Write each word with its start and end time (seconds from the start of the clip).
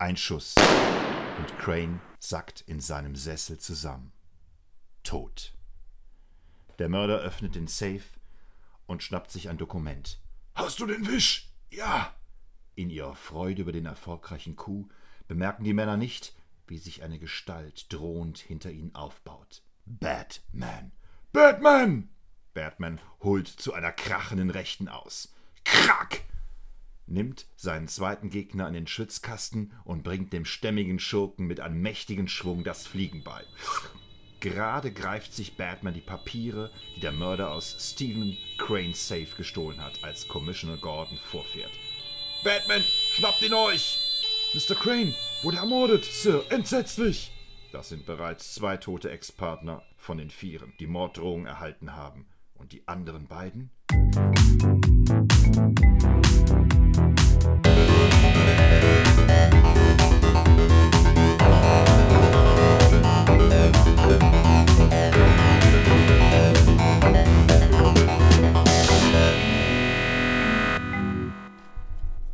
Ein 0.00 0.16
Schuss. 0.16 0.54
Und 0.56 1.58
Crane 1.58 2.00
sackt 2.18 2.62
in 2.62 2.80
seinem 2.80 3.14
Sessel 3.16 3.58
zusammen. 3.58 4.12
Tot. 5.02 5.52
Der 6.78 6.88
Mörder 6.88 7.18
öffnet 7.18 7.54
den 7.54 7.66
Safe 7.66 8.00
und 8.86 9.02
schnappt 9.02 9.30
sich 9.30 9.50
ein 9.50 9.58
Dokument. 9.58 10.18
Hast 10.54 10.80
du 10.80 10.86
den 10.86 11.06
Wisch? 11.06 11.50
Ja. 11.70 12.14
In 12.76 12.88
ihrer 12.88 13.14
Freude 13.14 13.60
über 13.60 13.72
den 13.72 13.84
erfolgreichen 13.84 14.56
Coup 14.56 14.90
bemerken 15.28 15.64
die 15.64 15.74
Männer 15.74 15.98
nicht, 15.98 16.34
wie 16.66 16.78
sich 16.78 17.02
eine 17.02 17.18
Gestalt 17.18 17.92
drohend 17.92 18.38
hinter 18.38 18.70
ihnen 18.70 18.94
aufbaut. 18.94 19.62
Batman. 19.84 20.92
Batman! 21.30 22.08
Batman 22.54 23.02
holt 23.20 23.48
zu 23.48 23.74
einer 23.74 23.92
krachenden 23.92 24.48
Rechten 24.48 24.88
aus. 24.88 25.34
Krack! 25.64 26.22
Nimmt 27.10 27.46
seinen 27.56 27.88
zweiten 27.88 28.30
Gegner 28.30 28.66
an 28.66 28.74
den 28.74 28.86
Schützkasten 28.86 29.72
und 29.84 30.02
bringt 30.02 30.32
dem 30.32 30.44
stämmigen 30.44 30.98
Schurken 30.98 31.46
mit 31.46 31.60
einem 31.60 31.80
mächtigen 31.80 32.28
Schwung 32.28 32.64
das 32.64 32.86
Fliegen 32.86 33.22
bei. 33.24 33.42
Gerade 34.40 34.90
greift 34.90 35.34
sich 35.34 35.56
Batman 35.56 35.92
die 35.92 36.00
Papiere, 36.00 36.70
die 36.96 37.00
der 37.00 37.12
Mörder 37.12 37.52
aus 37.52 37.76
Stephen 37.78 38.38
Crane's 38.56 39.06
Safe 39.06 39.28
gestohlen 39.36 39.82
hat, 39.84 40.02
als 40.02 40.28
Commissioner 40.28 40.78
Gordon 40.78 41.18
vorfährt. 41.30 41.72
Batman, 42.42 42.82
schnappt 43.12 43.42
ihn 43.42 43.52
euch! 43.52 44.00
Mr. 44.54 44.74
Crane 44.74 45.14
wurde 45.42 45.58
ermordet, 45.58 46.04
Sir, 46.04 46.44
entsetzlich! 46.48 47.32
Das 47.70 47.90
sind 47.90 48.06
bereits 48.06 48.54
zwei 48.54 48.78
tote 48.78 49.10
Ex-Partner 49.10 49.82
von 49.96 50.18
den 50.18 50.30
Vieren, 50.30 50.72
die 50.80 50.86
Morddrohungen 50.86 51.46
erhalten 51.46 51.94
haben. 51.94 52.26
Und 52.54 52.72
die 52.72 52.88
anderen 52.88 53.26
beiden? 53.26 53.70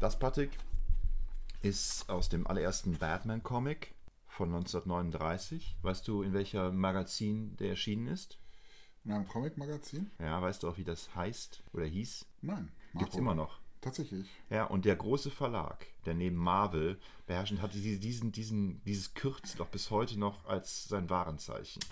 Das, 0.07 0.17
Patrick, 0.17 0.57
ist 1.62 2.09
aus 2.09 2.29
dem 2.29 2.47
allerersten 2.47 2.97
Batman-Comic 2.97 3.93
von 4.29 4.55
1939. 4.55 5.79
Weißt 5.83 6.07
du, 6.07 6.23
in 6.23 6.33
welcher 6.33 6.71
Magazin 6.71 7.57
der 7.57 7.71
erschienen 7.71 8.07
ist? 8.07 8.39
In 9.05 9.11
einem 9.11 9.27
Comic-Magazin? 9.27 10.12
Ja, 10.21 10.41
weißt 10.41 10.62
du 10.62 10.69
auch, 10.69 10.79
wie 10.79 10.84
das 10.84 11.12
heißt 11.17 11.65
oder 11.73 11.87
hieß? 11.87 12.25
Nein. 12.43 12.71
Gibt 12.95 13.15
es 13.15 13.19
immer 13.19 13.34
noch. 13.34 13.59
Tatsächlich. 13.81 14.29
Ja, 14.49 14.67
und 14.67 14.84
der 14.84 14.95
große 14.95 15.33
Verlag, 15.33 15.89
der 16.05 16.15
neben 16.15 16.37
Marvel 16.37 17.01
beherrscht, 17.27 17.59
hatte 17.59 17.79
diesen, 17.79 18.31
diesen, 18.31 18.84
dieses 18.84 19.12
Kürzel 19.15 19.59
doch 19.59 19.71
bis 19.71 19.91
heute 19.91 20.21
noch 20.21 20.45
als 20.45 20.84
sein 20.84 21.11
Warenzeichen. 21.11 21.83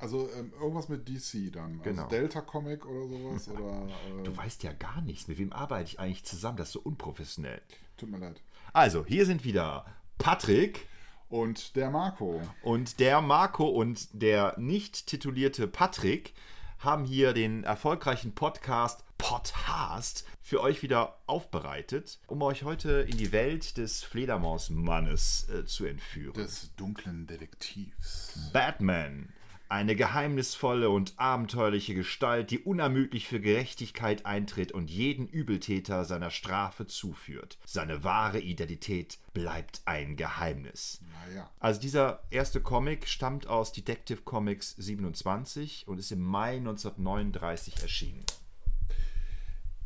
Also 0.00 0.28
ähm, 0.36 0.52
irgendwas 0.60 0.88
mit 0.88 1.08
DC 1.08 1.52
dann. 1.52 1.72
Also 1.72 1.82
Genau. 1.82 2.08
Delta 2.08 2.40
Comic 2.40 2.86
oder 2.86 3.08
sowas. 3.08 3.48
oder. 3.50 3.86
Äh, 4.18 4.22
Du 4.24 4.36
weißt 4.36 4.62
ja 4.62 4.72
gar 4.72 5.00
nichts. 5.02 5.28
Mit 5.28 5.38
wem 5.38 5.52
arbeite 5.52 5.84
ich 5.84 6.00
eigentlich 6.00 6.24
zusammen? 6.24 6.56
Das 6.56 6.68
ist 6.68 6.72
so 6.74 6.80
unprofessionell. 6.80 7.60
tut 7.96 8.10
mir 8.10 8.18
leid. 8.18 8.40
Also, 8.72 9.04
hier 9.04 9.26
sind 9.26 9.44
wieder 9.44 9.84
Patrick 10.18 10.86
Und 11.28 11.74
der 11.76 11.90
Marco. 11.90 12.40
und 12.62 13.00
der 13.00 13.20
Marco 13.20 13.66
und 13.68 14.08
der 14.12 14.54
nicht 14.58 15.06
titulierte 15.06 15.66
Patrick 15.66 16.34
haben 16.78 17.04
hier 17.04 17.32
den 17.32 17.64
erfolgreichen 17.64 18.34
Podcast 18.34 19.04
Podcast 19.18 20.24
für 20.40 20.62
euch 20.62 20.82
wieder 20.82 21.18
aufbereitet, 21.26 22.18
um 22.26 22.40
euch 22.40 22.62
heute 22.64 23.02
in 23.02 23.18
die 23.18 23.32
Welt 23.32 23.76
des 23.76 24.02
Fledermausmannes 24.02 25.48
äh, 25.50 25.64
zu 25.66 25.84
entführen. 25.84 26.32
Des 26.34 26.74
dunklen 26.76 27.26
Detektivs. 27.26 28.50
Batman. 28.52 29.28
Eine 29.70 29.94
geheimnisvolle 29.94 30.90
und 30.90 31.14
abenteuerliche 31.16 31.94
Gestalt, 31.94 32.50
die 32.50 32.58
unermüdlich 32.58 33.28
für 33.28 33.38
Gerechtigkeit 33.38 34.26
eintritt 34.26 34.72
und 34.72 34.90
jeden 34.90 35.28
Übeltäter 35.28 36.04
seiner 36.04 36.30
Strafe 36.30 36.88
zuführt. 36.88 37.56
Seine 37.64 38.02
wahre 38.02 38.40
Identität 38.40 39.20
bleibt 39.32 39.82
ein 39.84 40.16
Geheimnis. 40.16 41.00
Naja. 41.28 41.48
Also 41.60 41.80
dieser 41.80 42.24
erste 42.30 42.60
Comic 42.60 43.06
stammt 43.06 43.46
aus 43.46 43.70
Detective 43.70 44.22
Comics 44.22 44.74
27 44.76 45.86
und 45.86 45.98
ist 45.98 46.10
im 46.10 46.20
Mai 46.20 46.56
1939 46.56 47.80
erschienen. 47.80 48.24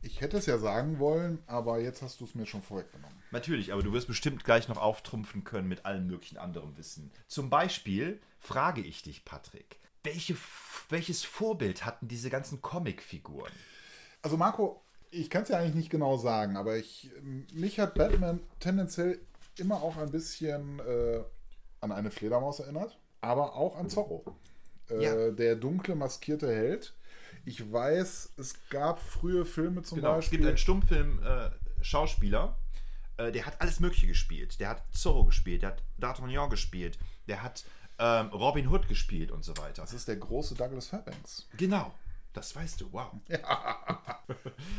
Ich 0.00 0.22
hätte 0.22 0.38
es 0.38 0.46
ja 0.46 0.56
sagen 0.56 0.98
wollen, 0.98 1.42
aber 1.46 1.78
jetzt 1.80 2.00
hast 2.00 2.22
du 2.22 2.24
es 2.24 2.34
mir 2.34 2.46
schon 2.46 2.62
vorweggenommen. 2.62 3.16
Natürlich, 3.32 3.72
aber 3.72 3.82
du 3.82 3.92
wirst 3.92 4.06
bestimmt 4.06 4.44
gleich 4.44 4.68
noch 4.68 4.78
auftrumpfen 4.78 5.44
können 5.44 5.68
mit 5.68 5.84
allem 5.84 6.06
möglichen 6.06 6.38
anderem 6.38 6.74
Wissen. 6.78 7.10
Zum 7.26 7.50
Beispiel 7.50 8.20
frage 8.44 8.82
ich 8.82 9.02
dich, 9.02 9.24
Patrick, 9.24 9.78
welche, 10.02 10.36
welches 10.90 11.24
Vorbild 11.24 11.84
hatten 11.86 12.08
diese 12.08 12.28
ganzen 12.30 12.60
Comicfiguren? 12.60 13.50
Also 14.22 14.36
Marco, 14.36 14.82
ich 15.10 15.30
kann 15.30 15.42
es 15.44 15.48
ja 15.48 15.58
eigentlich 15.58 15.74
nicht 15.74 15.90
genau 15.90 16.16
sagen, 16.18 16.56
aber 16.56 16.76
ich, 16.76 17.10
mich 17.52 17.80
hat 17.80 17.94
Batman 17.94 18.40
tendenziell 18.60 19.20
immer 19.56 19.82
auch 19.82 19.96
ein 19.96 20.10
bisschen 20.10 20.78
äh, 20.80 21.22
an 21.80 21.92
eine 21.92 22.10
Fledermaus 22.10 22.60
erinnert, 22.60 22.98
aber 23.20 23.54
auch 23.54 23.76
an 23.76 23.88
Zorro. 23.88 24.24
Äh, 24.90 25.02
Ja. 25.02 25.30
Der 25.30 25.56
dunkle, 25.56 25.94
maskierte 25.94 26.54
Held. 26.54 26.94
Ich 27.46 27.72
weiß, 27.72 28.34
es 28.36 28.54
gab 28.70 29.00
frühe 29.00 29.44
Filme 29.46 29.82
zum 29.82 29.96
Genau, 29.96 30.10
es 30.12 30.16
Beispiel. 30.16 30.38
gibt 30.38 30.48
einen 30.48 30.58
Stummfilm-Schauspieler, 30.58 32.58
äh, 33.16 33.32
der 33.32 33.46
hat 33.46 33.60
alles 33.60 33.80
Mögliche 33.80 34.06
gespielt. 34.06 34.60
Der 34.60 34.68
hat 34.70 34.82
Zorro 34.92 35.24
gespielt, 35.24 35.62
der 35.62 35.70
hat 35.70 35.82
D'Artagnan 36.00 36.48
gespielt, 36.50 36.98
der 37.28 37.42
hat 37.42 37.64
ähm, 37.98 38.28
Robin 38.28 38.68
Hood 38.68 38.88
gespielt 38.88 39.30
und 39.30 39.44
so 39.44 39.56
weiter. 39.58 39.82
das 39.82 39.92
ist 39.92 40.08
der 40.08 40.16
große 40.16 40.54
Douglas 40.54 40.88
Fairbanks. 40.88 41.48
Genau, 41.56 41.92
das 42.34 42.54
weißt 42.54 42.80
du, 42.80 42.92
wow. 42.92 43.12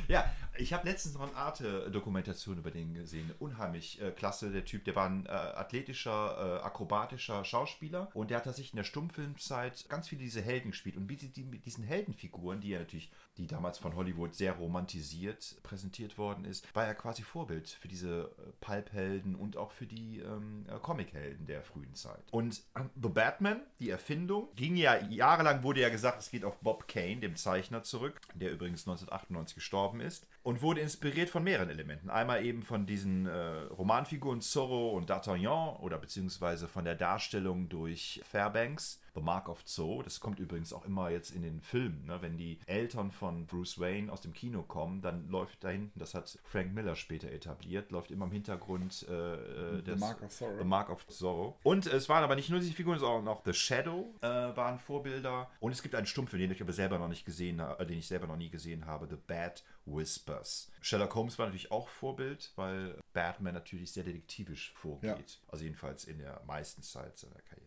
Ja, 0.08 0.32
ich 0.58 0.74
habe 0.74 0.88
letztens 0.88 1.16
noch 1.16 1.28
eine 1.28 1.36
Arte-Dokumentation 1.36 2.58
über 2.58 2.72
den 2.72 2.94
gesehen. 2.94 3.32
Unheimlich 3.40 4.02
äh, 4.02 4.12
klasse, 4.12 4.52
der 4.52 4.66
Typ. 4.66 4.86
Der 4.86 4.96
war 4.96 5.08
ein 5.08 5.26
äh, 5.26 5.30
athletischer, 5.30 6.60
äh, 6.62 6.64
akrobatischer 6.64 7.44
Schauspieler 7.44 8.10
und 8.14 8.30
der 8.30 8.38
hat 8.38 8.46
tatsächlich 8.46 8.74
in 8.74 8.78
der 8.78 8.84
Stummfilmzeit 8.84 9.86
ganz 9.90 10.08
viele 10.08 10.22
diese 10.22 10.42
Helden 10.42 10.72
gespielt. 10.72 10.98
Und 10.98 11.10
wie 11.10 11.16
sie 11.16 11.30
die, 11.30 11.44
mit 11.44 11.66
diesen 11.66 11.84
Heldenfiguren, 11.84 12.62
die 12.62 12.70
ja 12.70 12.80
natürlich, 12.80 13.12
die 13.38 13.48
damals 13.48 13.78
von 13.78 13.96
Hollywood 13.96 14.36
sehr 14.36 14.54
romantisiert 14.54 15.56
präsentiert 15.64 16.18
worden 16.18 16.46
ist, 16.46 16.74
war 16.76 16.86
er 16.86 16.96
quasi 16.96 17.24
Vorbild 17.24 17.70
für 17.70 17.88
diese 17.88 18.32
äh, 18.38 18.52
Pulp-Helden 18.62 19.36
und 19.36 19.58
auch 19.58 19.72
für 19.72 19.86
die 19.86 20.20
ähm, 20.20 20.66
äh, 20.70 20.80
Comic-Helden 20.80 21.46
der 21.46 21.64
frühen 21.64 21.94
Zeit. 21.96 22.24
Und 22.32 22.62
ähm, 22.76 22.90
The 23.02 23.10
Batman, 23.10 23.62
die 23.80 23.90
Erfindung, 23.90 24.50
ging 24.56 24.76
ja 24.76 24.98
jahrelang, 25.08 25.64
wurde 25.64 25.82
ja 25.82 25.90
gesagt, 25.90 26.20
es 26.20 26.30
geht 26.30 26.46
auf 26.46 26.58
Bob 26.60 26.88
Kane, 26.88 27.18
dem 27.18 27.36
Zeichner, 27.46 27.84
zurück, 27.84 28.20
der 28.34 28.52
übrigens 28.52 28.88
1998 28.88 29.54
gestorben 29.54 30.00
ist, 30.00 30.28
und 30.42 30.64
wurde 30.64 30.82
inspiriert 30.82 31.30
von 31.30 31.44
mehreren 31.44 31.70
Elementen. 31.70 32.10
Einmal 32.10 32.44
eben 32.44 32.64
von 32.64 32.88
diesen 32.88 33.28
äh, 33.28 33.38
Romanfiguren 33.78 34.42
Zorro 34.42 34.90
und 34.90 35.12
D'Artagnan 35.12 35.80
oder 35.80 36.00
beziehungsweise 36.00 36.68
von 36.68 36.86
der 36.86 36.96
Darstellung 36.96 37.70
durch 37.70 38.20
Fairbanks. 38.28 39.00
The 39.16 39.22
Mark 39.22 39.50
of 39.50 39.62
Zoo, 39.66 40.02
das 40.04 40.20
kommt 40.20 40.40
übrigens 40.40 40.74
auch 40.74 40.86
immer 40.86 41.10
jetzt 41.10 41.32
in 41.32 41.42
den 41.42 41.62
Filmen. 41.62 42.06
Ne? 42.06 42.22
Wenn 42.22 42.38
die 42.38 42.60
Eltern 42.68 43.12
von 43.12 43.46
Bruce 43.46 43.80
Wayne 43.80 44.12
aus 44.12 44.22
dem 44.22 44.34
Kino 44.34 44.62
kommen, 44.62 45.02
dann 45.02 45.30
läuft 45.30 45.64
da 45.64 45.70
hinten, 45.70 45.98
das 46.00 46.14
hat 46.14 46.38
Frank 46.44 46.74
Miller 46.74 46.96
später 46.96 47.32
etabliert, 47.32 47.92
läuft 47.92 48.12
immer 48.12 48.26
im 48.26 48.32
Hintergrund 48.32 49.06
äh, 49.10 49.14
äh, 49.36 49.76
The 49.78 49.92
das- 49.92 50.00
Mark 50.00 50.22
of 50.22 50.30
Zorro. 50.32 50.58
The 50.58 50.64
Mark 50.66 50.90
of 50.90 51.08
Zorro. 51.08 51.58
Und 51.64 51.88
es 51.88 52.10
waren 52.10 52.24
aber 52.24 52.36
nicht 52.36 52.50
nur 52.50 52.60
diese 52.60 52.74
Figuren, 52.74 53.00
sondern 53.00 53.28
auch 53.34 53.42
The 53.46 53.54
Shadow 53.54 54.14
äh, 54.22 54.28
waren 54.28 54.78
Vorbilder. 54.80 55.50
Und 55.60 55.72
es 55.72 55.82
gibt 55.82 55.96
einen 55.96 56.06
Stummfilm, 56.08 56.42
den 56.42 56.52
ich 56.52 56.62
aber 56.62 56.74
selber 56.74 57.00
noch 57.00 57.08
nicht 57.08 57.26
gesehen 57.26 57.62
habe, 57.62 57.82
äh, 57.84 57.88
den 57.88 57.98
ich 58.00 58.08
selber 58.08 58.28
noch 58.28 58.38
nie 58.38 58.50
gesehen 58.50 58.86
habe, 58.86 59.08
The 59.10 59.18
Bad 59.28 59.64
Whispers. 59.86 60.72
Sherlock 60.82 61.16
Holmes 61.16 61.38
war 61.40 61.46
natürlich 61.46 61.72
auch 61.72 61.88
Vorbild, 61.90 62.52
weil 62.56 62.98
Batman 63.14 63.54
natürlich 63.54 63.92
sehr 63.92 64.04
detektivisch 64.04 64.74
vorgeht. 64.76 65.40
Also 65.48 65.64
jedenfalls 65.64 66.06
in 66.06 66.18
der 66.20 66.42
meisten 66.46 66.82
Zeit 66.84 67.18
seiner 67.18 67.36
Karriere. 67.50 67.65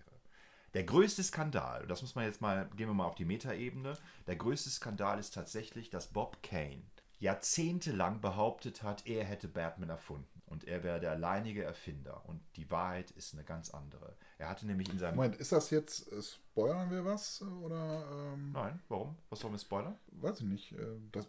Der 0.74 0.84
größte 0.84 1.22
Skandal, 1.22 1.82
und 1.82 1.88
das 1.88 2.02
muss 2.02 2.14
man 2.14 2.24
jetzt 2.24 2.40
mal, 2.40 2.68
gehen 2.76 2.88
wir 2.88 2.94
mal 2.94 3.06
auf 3.06 3.14
die 3.14 3.24
Metaebene, 3.24 3.96
der 4.26 4.36
größte 4.36 4.70
Skandal 4.70 5.18
ist 5.18 5.34
tatsächlich, 5.34 5.90
dass 5.90 6.08
Bob 6.08 6.42
Kane 6.42 6.82
jahrzehntelang 7.20 8.20
behauptet 8.20 8.82
hat, 8.82 9.06
er 9.06 9.24
hätte 9.24 9.48
Batman 9.48 9.90
erfunden 9.90 10.42
und 10.46 10.64
er 10.64 10.84
wäre 10.84 11.00
der 11.00 11.12
alleinige 11.12 11.64
Erfinder. 11.64 12.22
Und 12.26 12.40
die 12.56 12.70
Wahrheit 12.70 13.10
ist 13.12 13.34
eine 13.34 13.44
ganz 13.44 13.70
andere. 13.70 14.16
Er 14.38 14.48
hatte 14.48 14.66
nämlich 14.66 14.88
in 14.88 14.98
seinem... 14.98 15.16
Moment, 15.16 15.36
ist 15.36 15.52
das 15.52 15.70
jetzt, 15.70 16.12
äh, 16.12 16.22
spoilern 16.22 16.90
wir 16.90 17.04
was? 17.04 17.42
Oder, 17.42 18.32
ähm, 18.34 18.52
Nein, 18.52 18.80
warum? 18.88 19.16
Was 19.30 19.40
sollen 19.40 19.54
wir 19.54 19.58
spoilern? 19.58 19.98
weiß 20.12 20.40
ich 20.40 20.46
nicht, 20.46 20.72
äh, 20.72 20.96
dass 21.12 21.28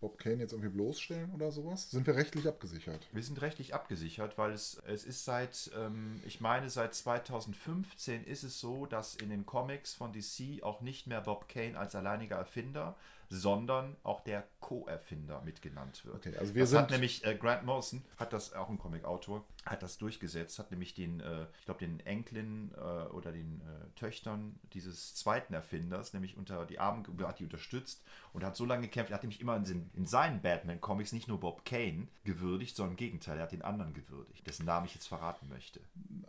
Bob 0.00 0.18
Kane 0.18 0.36
jetzt 0.36 0.52
irgendwie 0.52 0.70
bloßstellen 0.70 1.32
oder 1.34 1.50
sowas? 1.50 1.90
Sind 1.90 2.06
wir 2.06 2.14
rechtlich 2.14 2.46
abgesichert? 2.46 3.08
Wir 3.12 3.22
sind 3.22 3.40
rechtlich 3.40 3.74
abgesichert, 3.74 4.38
weil 4.38 4.52
es, 4.52 4.80
es 4.86 5.04
ist 5.04 5.24
seit, 5.24 5.70
ähm, 5.76 6.20
ich 6.24 6.40
meine, 6.40 6.70
seit 6.70 6.94
2015 6.94 8.24
ist 8.24 8.44
es 8.44 8.60
so, 8.60 8.86
dass 8.86 9.16
in 9.16 9.30
den 9.30 9.44
Comics 9.44 9.94
von 9.94 10.12
DC 10.12 10.62
auch 10.62 10.80
nicht 10.80 11.06
mehr 11.06 11.20
Bob 11.20 11.48
Kane 11.48 11.78
als 11.78 11.94
alleiniger 11.94 12.36
Erfinder, 12.36 12.96
sondern 13.30 13.96
auch 14.02 14.20
der 14.20 14.46
Co-Erfinder 14.60 15.42
mitgenannt 15.42 16.04
wird. 16.04 16.16
Okay, 16.16 16.36
also 16.38 16.54
wir 16.54 16.62
das 16.62 16.70
sind- 16.70 16.78
hat 16.80 16.90
nämlich 16.90 17.24
äh, 17.24 17.34
Grant 17.34 17.64
Morrison, 17.64 18.02
hat 18.16 18.32
das 18.32 18.52
auch 18.54 18.68
ein 18.68 18.78
Comic-Autor, 18.78 19.44
hat 19.66 19.82
das 19.82 19.98
durchgesetzt, 19.98 20.58
hat 20.58 20.70
nämlich 20.70 20.94
den, 20.94 21.20
äh, 21.20 21.46
ich 21.58 21.64
glaube, 21.66 21.80
den 21.80 22.00
Enkelin 22.00 22.72
äh, 22.76 22.78
oder 22.80 23.32
den 23.32 23.60
äh, 23.60 23.98
Töchtern 23.98 24.58
dieses 24.72 25.14
zweiten 25.14 25.52
Erfinders, 25.54 26.12
nämlich 26.14 26.36
unter 26.36 26.64
die 26.64 26.78
Arme, 26.78 27.04
hat 27.26 27.38
die 27.38 27.44
unterstützt 27.44 28.02
und 28.32 28.44
hat 28.44 28.56
so 28.56 28.64
lange 28.64 28.82
gekämpft. 28.82 29.10
Er 29.10 29.16
hat 29.16 29.22
nämlich 29.22 29.40
immer 29.40 29.56
in, 29.56 29.90
in 29.94 30.06
seinen 30.06 30.40
Batman-Comics 30.40 31.12
nicht 31.12 31.28
nur 31.28 31.38
Bob 31.40 31.64
Kane 31.64 32.08
gewürdigt, 32.24 32.76
sondern 32.76 32.92
im 32.92 32.96
Gegenteil, 32.96 33.36
er 33.38 33.42
hat 33.44 33.52
den 33.52 33.62
anderen 33.62 33.92
gewürdigt, 33.94 34.46
dessen 34.46 34.64
Namen 34.64 34.86
ich 34.86 34.94
jetzt 34.94 35.06
verraten 35.08 35.48
möchte. 35.48 35.80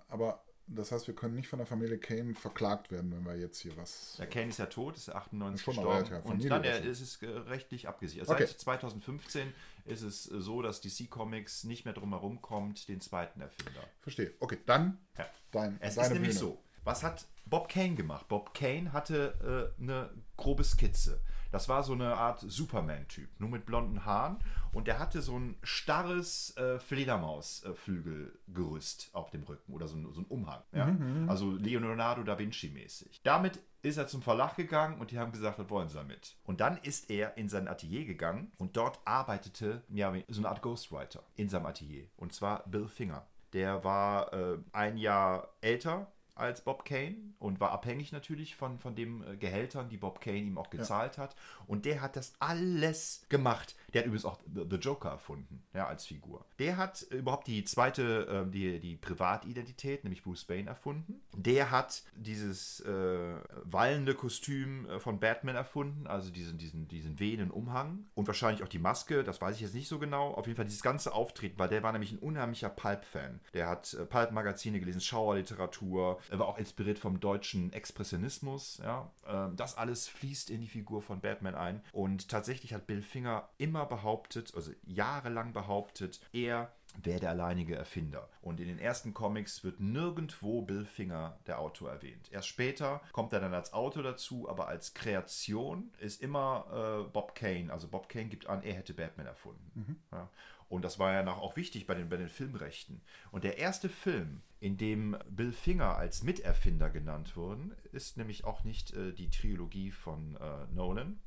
Aber 0.10 0.42
das 0.72 0.92
heißt, 0.92 1.08
wir 1.08 1.16
können 1.16 1.36
nicht 1.36 1.48
von 1.48 1.60
der 1.60 1.66
Familie 1.66 1.98
Kane 1.98 2.36
verklagt 2.36 2.92
werden, 2.92 3.12
wenn 3.12 3.26
wir 3.26 3.36
jetzt 3.38 3.60
hier 3.60 3.76
was. 3.78 4.16
Der 4.18 4.28
Kane 4.28 4.50
ist 4.50 4.60
ja 4.60 4.68
tot, 4.68 4.96
ist 4.96 5.08
ja 5.08 5.16
98 5.16 5.64
Schon 5.64 5.74
gestorben. 5.76 5.98
alt, 5.98 6.10
ja, 6.10 6.20
und 6.20 6.46
dann 6.50 6.64
ist 6.64 6.70
er, 6.70 6.78
schon. 6.82 6.92
ist 6.92 7.02
es 7.02 7.22
äh, 7.24 7.28
rechtlich 7.28 7.88
abgesichert. 7.88 8.30
Okay. 8.30 8.46
Seit 8.46 8.60
2015 8.60 9.54
ist 9.86 10.02
es 10.04 10.32
äh, 10.32 10.40
so, 10.42 10.62
dass 10.62 10.82
DC 10.82 11.10
Comics 11.10 11.64
nicht 11.64 11.86
mehr 11.86 11.94
drum 11.94 12.10
herum 12.10 12.42
kommt, 12.42 12.88
den 12.88 13.02
zweiten 13.02 13.42
Erfinder. 13.42 13.82
Verstehe. 14.02 14.34
Okay, 14.40 14.58
dann 14.66 14.98
Ja. 15.18 15.26
dein, 15.52 15.78
Es 15.82 15.98
ist 15.98 16.12
nämlich 16.12 16.30
Bühne. 16.30 16.40
so. 16.40 16.62
Was 16.84 17.04
hat 17.04 17.28
Bob 17.46 17.70
Kane 17.70 17.96
gemacht? 17.96 18.28
Bob 18.28 18.54
Kane 18.54 18.94
hatte 18.94 19.74
äh, 19.80 19.82
eine 19.82 20.12
grobe 20.38 20.64
Skizze. 20.64 21.20
Das 21.52 21.68
war 21.68 21.82
so 21.84 21.94
eine 21.94 22.16
Art 22.16 22.42
Superman-Typ, 22.42 23.28
nur 23.40 23.50
mit 23.50 23.66
blonden 23.66 24.06
Haaren. 24.06 24.38
Und 24.72 24.86
der 24.88 25.00
hatte 25.00 25.24
so 25.24 25.36
ein 25.38 25.58
starres 25.64 26.56
äh, 26.58 26.78
Fledermaus-Flügelgerüst 26.80 29.10
auf 29.14 29.32
dem 29.32 29.42
Rücken 29.44 29.74
oder 29.74 29.88
so 29.88 29.98
ein, 29.98 30.08
so 30.14 30.22
ein 30.22 30.26
Umhang. 30.26 30.62
Ja? 30.72 30.96
Also 31.28 31.50
Leonardo 31.52 32.22
da 32.22 32.38
Vinci-mäßig. 32.38 33.22
Damit 33.24 33.60
ist 33.82 33.98
er 33.98 34.06
zum 34.08 34.22
Verlag 34.22 34.58
gegangen 34.58 35.00
und 35.00 35.10
die 35.12 35.18
haben 35.18 35.32
gesagt, 35.32 35.58
was 35.58 35.72
wollen 35.72 35.90
sie 35.90 35.96
damit? 35.96 36.36
Und 36.44 36.62
dann 36.62 36.78
ist 36.78 37.10
er 37.10 37.36
in 37.38 37.50
sein 37.50 37.68
Atelier 37.68 38.06
gegangen 38.06 38.52
und 38.58 38.78
dort 38.78 39.00
arbeitete 39.06 39.82
ja, 39.90 40.14
so 40.28 40.42
eine 40.42 40.50
Art 40.50 40.62
Ghostwriter 40.62 41.24
in 41.36 41.50
seinem 41.50 41.66
Atelier. 41.66 42.06
Und 42.18 42.32
zwar 42.34 42.62
Bill 42.68 42.88
Finger. 42.88 43.26
Der 43.54 43.84
war 43.84 44.32
äh, 44.34 44.60
ein 44.74 44.98
Jahr 44.98 45.50
älter 45.62 46.12
als 46.40 46.62
Bob 46.62 46.86
Kane 46.86 47.16
und 47.40 47.60
war 47.60 47.72
abhängig 47.72 48.12
natürlich 48.12 48.56
von, 48.56 48.80
von 48.80 48.96
den 48.96 49.24
äh, 49.24 49.38
Gehältern, 49.38 49.90
die 49.90 49.98
Bob 49.98 50.22
Kane 50.22 50.38
ihm 50.38 50.58
auch 50.58 50.70
gezahlt 50.70 51.18
hat. 51.18 51.36
Und 51.68 51.86
der 51.86 52.02
hat 52.02 52.16
das 52.16 52.34
alles 52.40 53.26
gemacht. 53.30 53.76
Der 53.94 54.02
hat 54.02 54.08
übrigens 54.08 54.26
auch 54.26 54.40
The 54.54 54.76
Joker 54.76 55.10
erfunden, 55.10 55.64
ja, 55.74 55.88
als 55.88 56.06
Figur. 56.06 56.46
Der 56.60 56.78
hat 56.78 57.02
überhaupt 57.04 57.48
die 57.48 57.64
zweite, 57.64 58.46
äh, 58.48 58.52
die, 58.52 58.80
die 58.80 58.96
Privatidentität, 58.96 60.04
nämlich 60.04 60.24
Bruce 60.24 60.48
Wayne, 60.50 60.70
erfunden. 60.70 61.22
Der 61.36 61.72
hat 61.72 62.04
dieses 62.16 62.82
äh, 62.82 63.36
wallende 63.64 64.14
Kostüm 64.16 64.88
äh, 64.90 65.00
von 65.00 65.20
Batman 65.20 65.56
erfunden, 65.56 66.08
also 66.08 66.30
diesen, 66.30 66.58
diesen, 66.58 66.88
diesen 66.88 67.20
wehenden 67.20 67.52
Umhang. 67.52 68.06
Und 68.16 68.28
wahrscheinlich 68.28 68.64
auch 68.64 68.68
die 68.70 68.80
Maske, 68.80 69.24
das 69.24 69.42
weiß 69.42 69.56
ich 69.56 69.62
jetzt 69.62 69.74
nicht 69.74 69.88
so 69.88 70.00
genau. 70.00 70.34
Auf 70.34 70.48
jeden 70.48 70.58
Fall 70.58 70.66
dieses 70.66 70.82
ganze 70.82 71.14
Auftreten, 71.14 71.58
weil 71.60 71.70
der 71.70 71.84
war 71.84 71.92
nämlich 71.92 72.12
ein 72.12 72.20
unheimlicher 72.20 72.70
Pulp-Fan. 72.70 73.40
Der 73.54 73.68
hat 73.68 73.94
äh, 73.94 74.06
Pulp-Magazine 74.06 74.80
gelesen, 74.80 75.02
Schauerliteratur. 75.02 76.20
Er 76.30 76.40
war 76.40 76.48
auch 76.48 76.58
inspiriert 76.58 77.00
vom 77.00 77.20
deutschen 77.20 77.74
Expressionismus. 77.74 78.80
Ja? 78.84 79.12
Ähm, 79.28 79.56
das 79.56 79.78
alles 79.78 80.08
fließt 80.08 80.50
in 80.50 80.62
die 80.62 80.68
Figur 80.68 81.02
von 81.02 81.22
Batman 81.22 81.56
ein. 81.56 81.82
Und 81.92 82.30
tatsächlich 82.30 82.74
hat 82.74 82.88
Bill 82.88 83.02
Finger 83.02 83.50
immer 83.58 83.79
behauptet, 83.86 84.54
also 84.56 84.72
jahrelang 84.86 85.54
behauptet, 85.54 86.20
er 86.34 86.72
wäre 87.04 87.20
der 87.20 87.30
alleinige 87.30 87.76
Erfinder. 87.76 88.30
Und 88.42 88.60
in 88.60 88.68
den 88.68 88.80
ersten 88.80 89.14
Comics 89.14 89.64
wird 89.64 89.80
nirgendwo 89.80 90.62
Bill 90.64 90.86
Finger, 90.86 91.38
der 91.48 91.60
Autor, 91.60 91.92
erwähnt. 91.92 92.32
Erst 92.32 92.48
später 92.48 93.02
kommt 93.12 93.32
er 93.34 93.40
dann 93.40 93.54
als 93.54 93.74
Autor 93.74 94.04
dazu, 94.04 94.50
aber 94.50 94.68
als 94.68 94.94
Kreation 94.94 95.92
ist 96.00 96.22
immer 96.22 97.06
äh, 97.06 97.10
Bob 97.12 97.36
Kane. 97.36 97.72
Also 97.72 97.88
Bob 97.88 98.10
Kane 98.10 98.26
gibt 98.26 98.48
an, 98.48 98.64
er 98.64 98.74
hätte 98.74 98.94
Batman 98.94 99.28
erfunden. 99.28 99.72
Ja. 100.12 100.30
Und 100.68 100.84
das 100.84 101.00
war 101.00 101.12
ja 101.14 101.24
noch 101.24 101.40
auch 101.40 101.56
wichtig 101.56 101.88
bei 101.88 101.96
den, 101.96 102.10
bei 102.10 102.18
den 102.18 102.30
Filmrechten. 102.30 103.02
Und 103.32 103.44
der 103.44 103.58
erste 103.58 103.90
Film, 103.90 104.42
in 104.60 104.78
dem 104.78 105.18
Bill 105.28 105.52
Finger 105.52 105.98
als 105.98 106.22
Miterfinder 106.22 106.92
genannt 106.92 107.36
wurden, 107.36 107.76
ist 107.92 108.18
nämlich 108.18 108.46
auch 108.46 108.64
nicht 108.64 108.94
äh, 108.94 109.12
die 109.14 109.32
Trilogie 109.32 109.92
von 109.92 110.36
äh, 110.36 110.68
Nolan, 110.72 111.20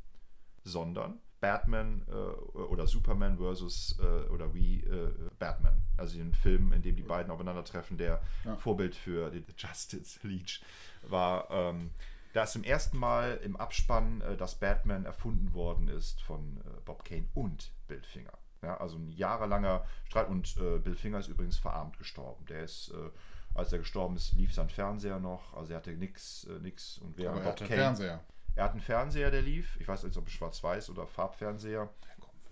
sondern 0.62 1.20
Batman 1.42 2.02
äh, 2.08 2.12
oder 2.12 2.86
Superman 2.86 3.36
versus 3.36 3.98
äh, 4.00 4.30
oder 4.30 4.54
wie 4.54 4.80
äh, 4.84 5.10
Batman. 5.38 5.74
Also 5.98 6.18
ein 6.18 6.32
Film, 6.34 6.72
in 6.72 6.80
dem 6.80 6.96
die 6.96 7.02
beiden 7.02 7.30
aufeinandertreffen, 7.32 7.98
der 7.98 8.22
Vorbild 8.58 8.94
für 8.94 9.30
die 9.30 9.44
Justice 9.58 10.20
League 10.26 10.60
war. 11.02 11.50
Ähm, 11.50 11.90
da 12.32 12.44
ist 12.44 12.52
zum 12.52 12.62
ersten 12.64 12.96
Mal 12.96 13.40
im 13.42 13.56
Abspann, 13.56 14.20
äh, 14.22 14.36
dass 14.36 14.54
Batman 14.54 15.04
erfunden 15.04 15.52
worden 15.52 15.88
ist 15.88 16.22
von 16.22 16.58
äh, 16.64 16.80
Bob 16.84 17.04
Kane 17.04 17.26
und 17.34 17.72
Bill 17.88 18.02
Finger. 18.02 18.32
Ja, 18.62 18.76
also 18.76 18.96
ein 18.96 19.08
jahrelanger 19.08 19.84
Streit 20.04 20.28
und 20.28 20.56
äh, 20.58 20.78
Bill 20.78 20.94
Finger 20.94 21.18
ist 21.18 21.28
übrigens 21.28 21.58
verarmt 21.58 21.98
gestorben. 21.98 22.46
Der 22.46 22.62
ist, 22.62 22.92
äh, 22.94 23.10
als 23.58 23.72
er 23.72 23.80
gestorben 23.80 24.14
ist, 24.14 24.32
lief 24.34 24.54
sein 24.54 24.68
Fernseher 24.68 25.18
noch, 25.18 25.54
also 25.54 25.72
er 25.72 25.78
hatte 25.78 25.90
nichts 25.90 26.44
äh, 26.44 26.60
nix 26.60 26.98
und 26.98 27.18
während 27.18 27.38
Aber 27.38 27.44
er 27.46 27.50
Bob 27.50 27.52
hat 27.52 27.60
einen 27.62 27.68
Kane 27.68 27.80
Fernseher. 27.80 28.20
Er 28.54 28.64
hat 28.64 28.72
einen 28.72 28.80
Fernseher, 28.80 29.30
der 29.30 29.42
lief. 29.42 29.76
Ich 29.80 29.88
weiß 29.88 30.02
nicht, 30.04 30.16
ob 30.16 30.26
es 30.26 30.32
schwarz-weiß 30.32 30.90
oder 30.90 31.06
Farbfernseher. 31.06 31.88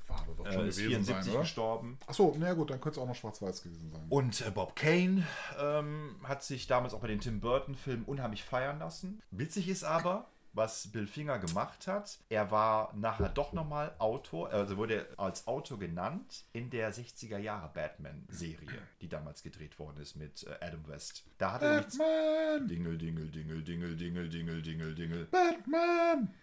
Farbe 0.07 0.37
wird 0.39 0.49
Äh, 0.49 0.53
schon 0.53 0.67
ist 0.69 0.77
gewesen 0.79 1.05
74 1.05 1.25
sein, 1.25 1.33
oder? 1.35 1.41
gestorben. 1.43 1.99
Achso, 2.07 2.35
na 2.39 2.53
gut, 2.55 2.71
dann 2.71 2.81
könnte 2.81 2.99
es 2.99 3.03
auch 3.03 3.07
noch 3.09 3.15
schwarz-weiß 3.15 3.63
gewesen 3.63 3.91
sein. 3.93 4.07
Und 4.09 4.41
äh, 4.45 4.51
Bob 4.51 4.75
Kane 4.75 5.25
ähm, 5.61 6.17
hat 6.25 6.43
sich 6.43 6.67
damals 6.67 6.95
auch 6.95 7.01
bei 7.01 7.07
den 7.09 7.21
Tim 7.21 7.41
Burton-Filmen 7.41 8.05
unheimlich 8.07 8.43
feiern 8.45 8.79
lassen. 8.81 9.23
Witzig 9.31 9.69
ist 9.69 9.85
aber, 9.85 10.27
was 10.53 10.89
Bill 10.89 11.07
Finger 11.07 11.39
gemacht 11.39 11.87
hat, 11.87 12.19
er 12.29 12.51
war 12.51 12.93
nachher 12.95 13.29
doch 13.29 13.53
nochmal 13.53 13.95
Autor, 13.99 14.51
also 14.53 14.77
wurde 14.77 15.07
er 15.07 15.21
als 15.21 15.47
Autor 15.47 15.79
genannt 15.79 16.45
in 16.53 16.71
der 16.71 16.93
60er 16.93 17.39
Jahre 17.39 17.71
Batman-Serie, 17.73 18.69
die 19.01 19.09
damals 19.09 19.43
gedreht 19.43 19.79
worden 19.79 20.01
ist 20.01 20.17
mit 20.17 20.45
äh, 20.45 20.65
Adam 20.65 20.87
West. 20.89 21.25
Da 21.39 21.53
hat 21.53 21.63
er 21.63 21.83
Batman! 21.83 22.69
Dingel, 22.69 22.99
Dingel, 22.99 23.31
Dingel, 23.31 23.63
Dingel, 23.63 23.97
Dingel, 23.97 24.29
Dingel, 24.29 24.63
Dingel, 24.63 24.95
Dingel. 24.95 25.25
Batman! 25.27 26.35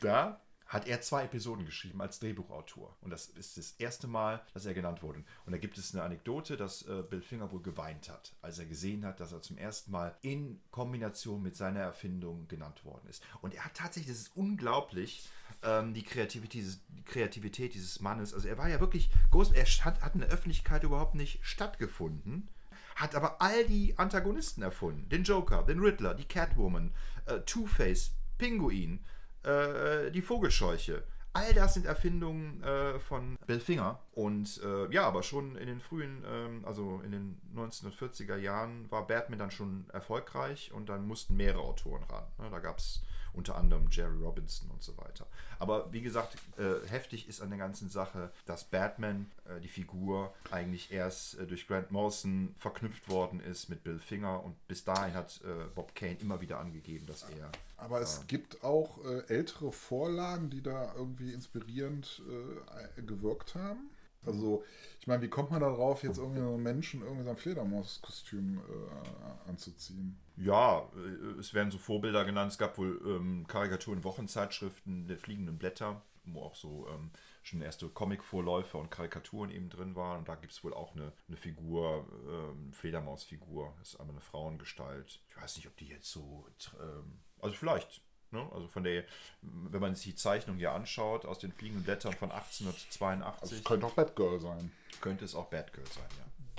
Da 0.00 0.40
hat 0.72 0.86
er 0.88 1.00
zwei 1.02 1.24
Episoden 1.24 1.66
geschrieben 1.66 2.00
als 2.00 2.18
Drehbuchautor. 2.18 2.96
Und 3.02 3.10
das 3.10 3.26
ist 3.26 3.58
das 3.58 3.72
erste 3.72 4.06
Mal, 4.06 4.42
dass 4.54 4.64
er 4.64 4.72
genannt 4.72 5.02
wurde. 5.02 5.22
Und 5.44 5.52
da 5.52 5.58
gibt 5.58 5.76
es 5.76 5.94
eine 5.94 6.02
Anekdote, 6.02 6.56
dass 6.56 6.82
äh, 6.88 7.02
Bill 7.08 7.20
Finger 7.20 7.52
wohl 7.52 7.60
geweint 7.60 8.08
hat, 8.08 8.32
als 8.40 8.58
er 8.58 8.64
gesehen 8.64 9.04
hat, 9.04 9.20
dass 9.20 9.32
er 9.32 9.42
zum 9.42 9.58
ersten 9.58 9.90
Mal 9.90 10.16
in 10.22 10.60
Kombination 10.70 11.42
mit 11.42 11.56
seiner 11.56 11.80
Erfindung 11.80 12.48
genannt 12.48 12.84
worden 12.86 13.06
ist. 13.10 13.22
Und 13.42 13.54
er 13.54 13.66
hat 13.66 13.74
tatsächlich, 13.74 14.14
das 14.16 14.22
ist 14.28 14.36
unglaublich, 14.36 15.28
ähm, 15.62 15.92
die, 15.92 16.02
Kreativität, 16.02 16.54
dieses- 16.54 16.80
die 16.88 17.04
Kreativität 17.04 17.74
dieses 17.74 18.00
Mannes. 18.00 18.32
Also 18.32 18.48
er 18.48 18.56
war 18.56 18.68
ja 18.68 18.80
wirklich 18.80 19.10
groß, 19.30 19.52
er 19.52 19.64
hat, 19.66 20.00
hat 20.00 20.14
in 20.14 20.20
der 20.20 20.30
Öffentlichkeit 20.30 20.84
überhaupt 20.84 21.14
nicht 21.14 21.38
stattgefunden. 21.42 22.48
Hat 22.96 23.14
aber 23.14 23.40
all 23.42 23.64
die 23.66 23.98
Antagonisten 23.98 24.62
erfunden. 24.62 25.08
Den 25.10 25.24
Joker, 25.24 25.62
den 25.64 25.80
Riddler, 25.80 26.14
die 26.14 26.24
Catwoman, 26.24 26.92
äh, 27.26 27.40
Two-Face, 27.40 28.12
Pinguin, 28.38 29.00
äh, 29.44 30.10
die 30.10 30.22
Vogelscheuche. 30.22 31.02
All 31.34 31.54
das 31.54 31.74
sind 31.74 31.86
Erfindungen 31.86 32.62
äh, 32.62 32.98
von 32.98 33.38
Bill 33.46 33.60
Finger. 33.60 34.00
Und 34.12 34.60
äh, 34.62 34.92
ja, 34.92 35.04
aber 35.04 35.22
schon 35.22 35.56
in 35.56 35.66
den 35.66 35.80
frühen, 35.80 36.22
ähm, 36.26 36.62
also 36.66 37.00
in 37.04 37.12
den 37.12 37.40
1940er 37.56 38.36
Jahren 38.36 38.90
war 38.90 39.06
Batman 39.06 39.38
dann 39.38 39.50
schon 39.50 39.86
erfolgreich 39.92 40.72
und 40.72 40.90
dann 40.90 41.06
mussten 41.06 41.36
mehrere 41.36 41.62
Autoren 41.62 42.02
ran. 42.04 42.24
Ne, 42.38 42.50
da 42.50 42.58
gab 42.58 42.78
es 42.78 43.02
unter 43.34 43.56
anderem 43.56 43.88
Jerry 43.90 44.16
Robinson 44.18 44.70
und 44.70 44.82
so 44.82 44.96
weiter. 44.96 45.26
Aber 45.58 45.92
wie 45.92 46.02
gesagt, 46.02 46.36
äh, 46.58 46.86
heftig 46.88 47.28
ist 47.28 47.40
an 47.40 47.50
der 47.50 47.58
ganzen 47.58 47.88
Sache, 47.88 48.30
dass 48.46 48.64
Batman, 48.64 49.30
äh, 49.44 49.60
die 49.60 49.68
Figur, 49.68 50.34
eigentlich 50.50 50.92
erst 50.92 51.38
äh, 51.38 51.46
durch 51.46 51.66
Grant 51.66 51.90
Morrison 51.90 52.54
verknüpft 52.58 53.08
worden 53.08 53.40
ist 53.40 53.68
mit 53.68 53.84
Bill 53.84 53.98
Finger 53.98 54.42
und 54.42 54.56
bis 54.68 54.84
dahin 54.84 55.14
hat 55.14 55.40
äh, 55.44 55.68
Bob 55.74 55.94
Kane 55.94 56.16
immer 56.20 56.40
wieder 56.40 56.58
angegeben, 56.58 57.06
dass 57.06 57.22
er 57.22 57.50
Aber 57.76 58.00
es 58.00 58.26
gibt 58.26 58.64
auch 58.64 59.04
äh, 59.04 59.26
ältere 59.28 59.72
Vorlagen, 59.72 60.50
die 60.50 60.62
da 60.62 60.94
irgendwie 60.94 61.32
inspirierend 61.32 62.22
äh, 62.28 63.02
gewirkt 63.02 63.54
haben. 63.54 63.90
Also, 64.24 64.62
ich 65.02 65.08
meine, 65.08 65.20
wie 65.20 65.28
kommt 65.28 65.50
man 65.50 65.60
darauf, 65.60 66.04
jetzt 66.04 66.18
irgendwie 66.18 66.38
einen 66.38 66.62
Menschen 66.62 67.02
irgendwie 67.02 67.24
sein 67.24 67.36
Fledermauskostüm 67.36 68.58
äh, 68.58 69.48
anzuziehen? 69.50 70.16
Ja, 70.36 70.88
äh, 70.94 71.40
es 71.40 71.54
werden 71.54 71.72
so 71.72 71.78
Vorbilder 71.78 72.24
genannt. 72.24 72.52
Es 72.52 72.58
gab 72.58 72.78
wohl 72.78 73.02
ähm, 73.04 73.44
Karikaturen 73.48 74.04
Wochenzeitschriften 74.04 75.08
der 75.08 75.18
fliegenden 75.18 75.58
Blätter, 75.58 76.02
wo 76.22 76.42
auch 76.42 76.54
so 76.54 76.86
ähm, 76.88 77.10
schon 77.42 77.62
erste 77.62 77.88
Comic-Vorläufer 77.88 78.78
und 78.78 78.92
Karikaturen 78.92 79.50
eben 79.50 79.70
drin 79.70 79.96
waren. 79.96 80.20
Und 80.20 80.28
da 80.28 80.36
gibt 80.36 80.52
es 80.52 80.62
wohl 80.62 80.72
auch 80.72 80.94
eine, 80.94 81.12
eine 81.26 81.36
Figur, 81.36 82.06
ähm, 82.28 82.72
Fledermausfigur. 82.72 83.74
Das 83.80 83.94
ist 83.94 84.00
aber 84.00 84.10
eine 84.10 84.20
Frauengestalt. 84.20 85.20
Ich 85.28 85.36
weiß 85.36 85.56
nicht, 85.56 85.66
ob 85.66 85.76
die 85.78 85.88
jetzt 85.88 86.12
so. 86.12 86.46
Ähm, 86.80 87.18
also 87.40 87.56
vielleicht. 87.56 88.02
Ne? 88.32 88.48
Also 88.52 88.68
von 88.68 88.84
der, 88.84 89.04
wenn 89.42 89.80
man 89.80 89.94
sich 89.94 90.04
die 90.04 90.14
Zeichnung 90.16 90.56
hier 90.56 90.72
anschaut, 90.72 91.24
aus 91.26 91.38
den 91.38 91.52
fliegenden 91.52 91.84
Blättern 91.84 92.12
von 92.12 92.30
1882, 92.32 93.42
Also, 93.42 93.56
es 93.56 93.64
könnte 93.64 93.86
auch 93.86 93.94
Batgirl 93.94 94.40
sein. 94.40 94.72
könnte 95.00 95.24
es 95.24 95.34
auch 95.34 95.46
Batgirl 95.50 95.86
sein, 95.86 96.04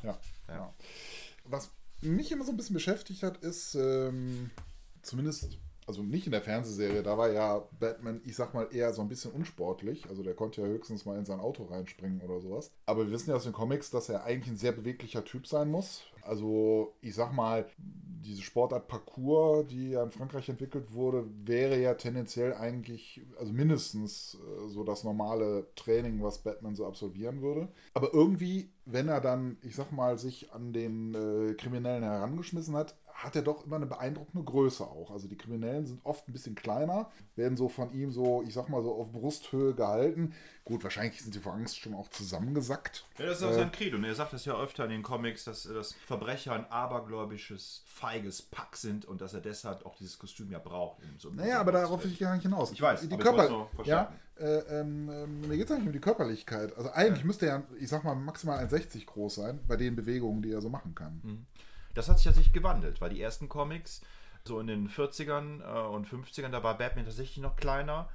ja. 0.03 0.09
Ja, 0.47 0.55
ja. 0.55 0.73
Was 1.45 1.71
mich 2.01 2.31
immer 2.31 2.45
so 2.45 2.51
ein 2.51 2.57
bisschen 2.57 2.73
beschäftigt 2.73 3.23
hat, 3.23 3.37
ist, 3.37 3.75
ähm, 3.75 4.51
zumindest 5.01 5.57
also 5.87 6.03
nicht 6.03 6.25
in 6.25 6.31
der 6.31 6.41
Fernsehserie, 6.41 7.03
da 7.03 7.17
war 7.17 7.31
ja 7.31 7.67
Batman, 7.79 8.21
ich 8.25 8.35
sag 8.35 8.53
mal, 8.53 8.67
eher 8.71 8.93
so 8.93 9.01
ein 9.01 9.09
bisschen 9.09 9.31
unsportlich. 9.31 10.07
Also 10.09 10.23
der 10.23 10.33
konnte 10.33 10.61
ja 10.61 10.67
höchstens 10.67 11.05
mal 11.05 11.17
in 11.17 11.25
sein 11.25 11.39
Auto 11.39 11.63
reinspringen 11.63 12.21
oder 12.21 12.39
sowas. 12.39 12.71
Aber 12.85 13.05
wir 13.05 13.11
wissen 13.11 13.29
ja 13.29 13.35
aus 13.35 13.43
den 13.43 13.53
Comics, 13.53 13.89
dass 13.89 14.09
er 14.09 14.23
eigentlich 14.23 14.53
ein 14.53 14.57
sehr 14.57 14.71
beweglicher 14.71 15.23
Typ 15.23 15.47
sein 15.47 15.69
muss. 15.69 16.03
Also 16.21 16.93
ich 17.01 17.15
sag 17.15 17.33
mal, 17.33 17.65
diese 17.77 18.41
Sportart 18.41 18.87
Parcours, 18.87 19.67
die 19.67 19.91
ja 19.91 20.03
in 20.03 20.11
Frankreich 20.11 20.47
entwickelt 20.47 20.93
wurde, 20.93 21.25
wäre 21.43 21.77
ja 21.79 21.93
tendenziell 21.95 22.53
eigentlich, 22.53 23.21
also 23.37 23.51
mindestens 23.51 24.35
äh, 24.35 24.69
so 24.69 24.83
das 24.83 25.03
normale 25.03 25.67
Training, 25.75 26.23
was 26.23 26.39
Batman 26.39 26.75
so 26.75 26.85
absolvieren 26.85 27.41
würde. 27.41 27.67
Aber 27.93 28.13
irgendwie, 28.13 28.69
wenn 28.85 29.09
er 29.09 29.19
dann, 29.19 29.57
ich 29.61 29.75
sag 29.75 29.91
mal, 29.91 30.17
sich 30.17 30.53
an 30.53 30.71
den 30.71 31.13
äh, 31.13 31.53
Kriminellen 31.55 32.03
herangeschmissen 32.03 32.75
hat, 32.75 32.95
hat 33.23 33.35
er 33.35 33.41
doch 33.41 33.65
immer 33.65 33.77
eine 33.77 33.85
beeindruckende 33.85 34.43
Größe 34.43 34.83
auch. 34.83 35.11
Also 35.11 35.27
die 35.27 35.37
Kriminellen 35.37 35.85
sind 35.85 36.01
oft 36.03 36.27
ein 36.27 36.33
bisschen 36.33 36.55
kleiner, 36.55 37.09
werden 37.35 37.57
so 37.57 37.69
von 37.69 37.91
ihm 37.93 38.11
so, 38.11 38.43
ich 38.45 38.53
sag 38.53 38.69
mal 38.69 38.83
so 38.83 38.93
auf 38.93 39.11
Brusthöhe 39.11 39.73
gehalten. 39.73 40.33
Gut, 40.65 40.83
wahrscheinlich 40.83 41.21
sind 41.21 41.33
sie 41.33 41.39
vor 41.39 41.53
Angst 41.53 41.79
schon 41.79 41.93
auch 41.93 42.09
zusammengesackt. 42.09 43.05
Ja, 43.17 43.25
das 43.25 43.39
ist 43.39 43.43
auch 43.43 43.53
sein 43.53 43.71
Credo. 43.71 43.97
Und 43.97 44.03
er 44.03 44.15
sagt 44.15 44.33
das 44.33 44.45
ja 44.45 44.59
öfter 44.59 44.85
in 44.85 44.91
den 44.91 45.03
Comics, 45.03 45.45
dass, 45.45 45.63
dass 45.63 45.93
Verbrecher 45.93 46.53
ein 46.53 46.65
abergläubisches, 46.69 47.83
feiges 47.85 48.41
Pack 48.41 48.75
sind 48.75 49.05
und 49.05 49.21
dass 49.21 49.33
er 49.33 49.41
deshalb 49.41 49.85
auch 49.85 49.95
dieses 49.95 50.19
Kostüm 50.19 50.51
ja 50.51 50.59
braucht. 50.59 50.99
So 51.17 51.29
naja, 51.29 51.59
aber 51.59 51.71
darauf 51.71 52.03
will 52.03 52.11
ich 52.11 52.19
gar 52.19 52.33
nicht 52.33 52.43
hinaus. 52.43 52.71
Ich 52.71 52.81
weiß, 52.81 53.07
die 53.07 53.17
Körper, 53.17 53.67
ja, 53.83 54.11
äh, 54.39 54.79
ähm, 54.79 55.09
ähm, 55.09 55.41
mir 55.41 55.57
geht 55.57 55.65
es 55.65 55.71
eigentlich 55.71 55.87
um 55.87 55.93
die 55.93 55.99
Körperlichkeit. 55.99 56.75
Also 56.77 56.91
eigentlich 56.91 57.19
ja. 57.21 57.25
müsste 57.25 57.45
er, 57.45 57.63
ich 57.79 57.89
sag 57.89 58.03
mal, 58.03 58.15
maximal 58.15 58.63
1,60 58.65 59.05
groß 59.05 59.35
sein, 59.35 59.59
bei 59.67 59.75
den 59.75 59.95
Bewegungen, 59.95 60.41
die 60.41 60.51
er 60.51 60.61
so 60.61 60.69
machen 60.69 60.95
kann. 60.95 61.21
Mhm. 61.23 61.45
Das 61.93 62.09
hat 62.09 62.17
sich 62.17 62.25
tatsächlich 62.25 62.53
gewandelt, 62.53 63.01
weil 63.01 63.09
die 63.09 63.21
ersten 63.21 63.49
Comics, 63.49 64.01
so 64.45 64.59
in 64.59 64.67
den 64.67 64.89
40ern 64.89 65.61
äh, 65.61 65.87
und 65.87 66.07
50ern, 66.07 66.49
da 66.49 66.63
war 66.63 66.77
Batman 66.77 67.05
tatsächlich 67.05 67.37
noch 67.37 67.55
kleiner, 67.55 68.09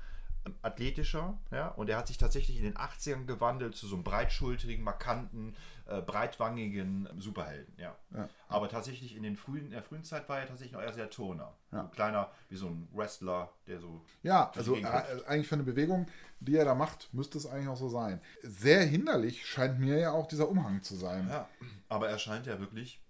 athletischer, 0.62 1.38
ja, 1.50 1.68
und 1.68 1.88
er 1.88 1.96
hat 1.98 2.06
sich 2.06 2.18
tatsächlich 2.18 2.58
in 2.58 2.64
den 2.64 2.74
80ern 2.74 3.26
gewandelt 3.26 3.74
zu 3.74 3.86
so 3.86 3.94
einem 3.94 4.04
breitschultrigen, 4.04 4.84
markanten, 4.84 5.54
äh, 5.86 6.02
breitwangigen 6.02 7.08
Superhelden, 7.18 7.74
ja. 7.78 7.96
ja. 8.14 8.28
Aber 8.48 8.68
tatsächlich 8.68 9.16
in, 9.16 9.22
den 9.22 9.36
frühen, 9.36 9.66
in 9.66 9.70
der 9.70 9.82
frühen 9.82 10.04
Zeit 10.04 10.28
war 10.28 10.38
er 10.38 10.46
tatsächlich 10.46 10.72
noch 10.72 10.82
eher 10.82 10.92
sehr 10.92 11.10
Toner. 11.10 11.54
Ja. 11.72 11.82
So 11.82 11.88
kleiner, 11.88 12.30
wie 12.48 12.56
so 12.56 12.66
ein 12.68 12.88
Wrestler, 12.92 13.50
der 13.66 13.80
so. 13.80 14.04
Ja, 14.22 14.50
also 14.54 14.76
äh, 14.76 14.84
eigentlich 15.26 15.48
für 15.48 15.54
eine 15.54 15.64
Bewegung, 15.64 16.06
die 16.40 16.56
er 16.56 16.64
da 16.64 16.74
macht, 16.74 17.12
müsste 17.12 17.38
es 17.38 17.46
eigentlich 17.46 17.68
auch 17.68 17.76
so 17.76 17.88
sein. 17.88 18.20
Sehr 18.42 18.84
hinderlich 18.84 19.46
scheint 19.46 19.78
mir 19.78 19.98
ja 19.98 20.12
auch 20.12 20.26
dieser 20.26 20.48
Umhang 20.48 20.82
zu 20.82 20.94
sein. 20.94 21.28
Ja, 21.28 21.48
aber 21.88 22.08
er 22.08 22.18
scheint 22.18 22.46
ja 22.46 22.60
wirklich 22.60 23.00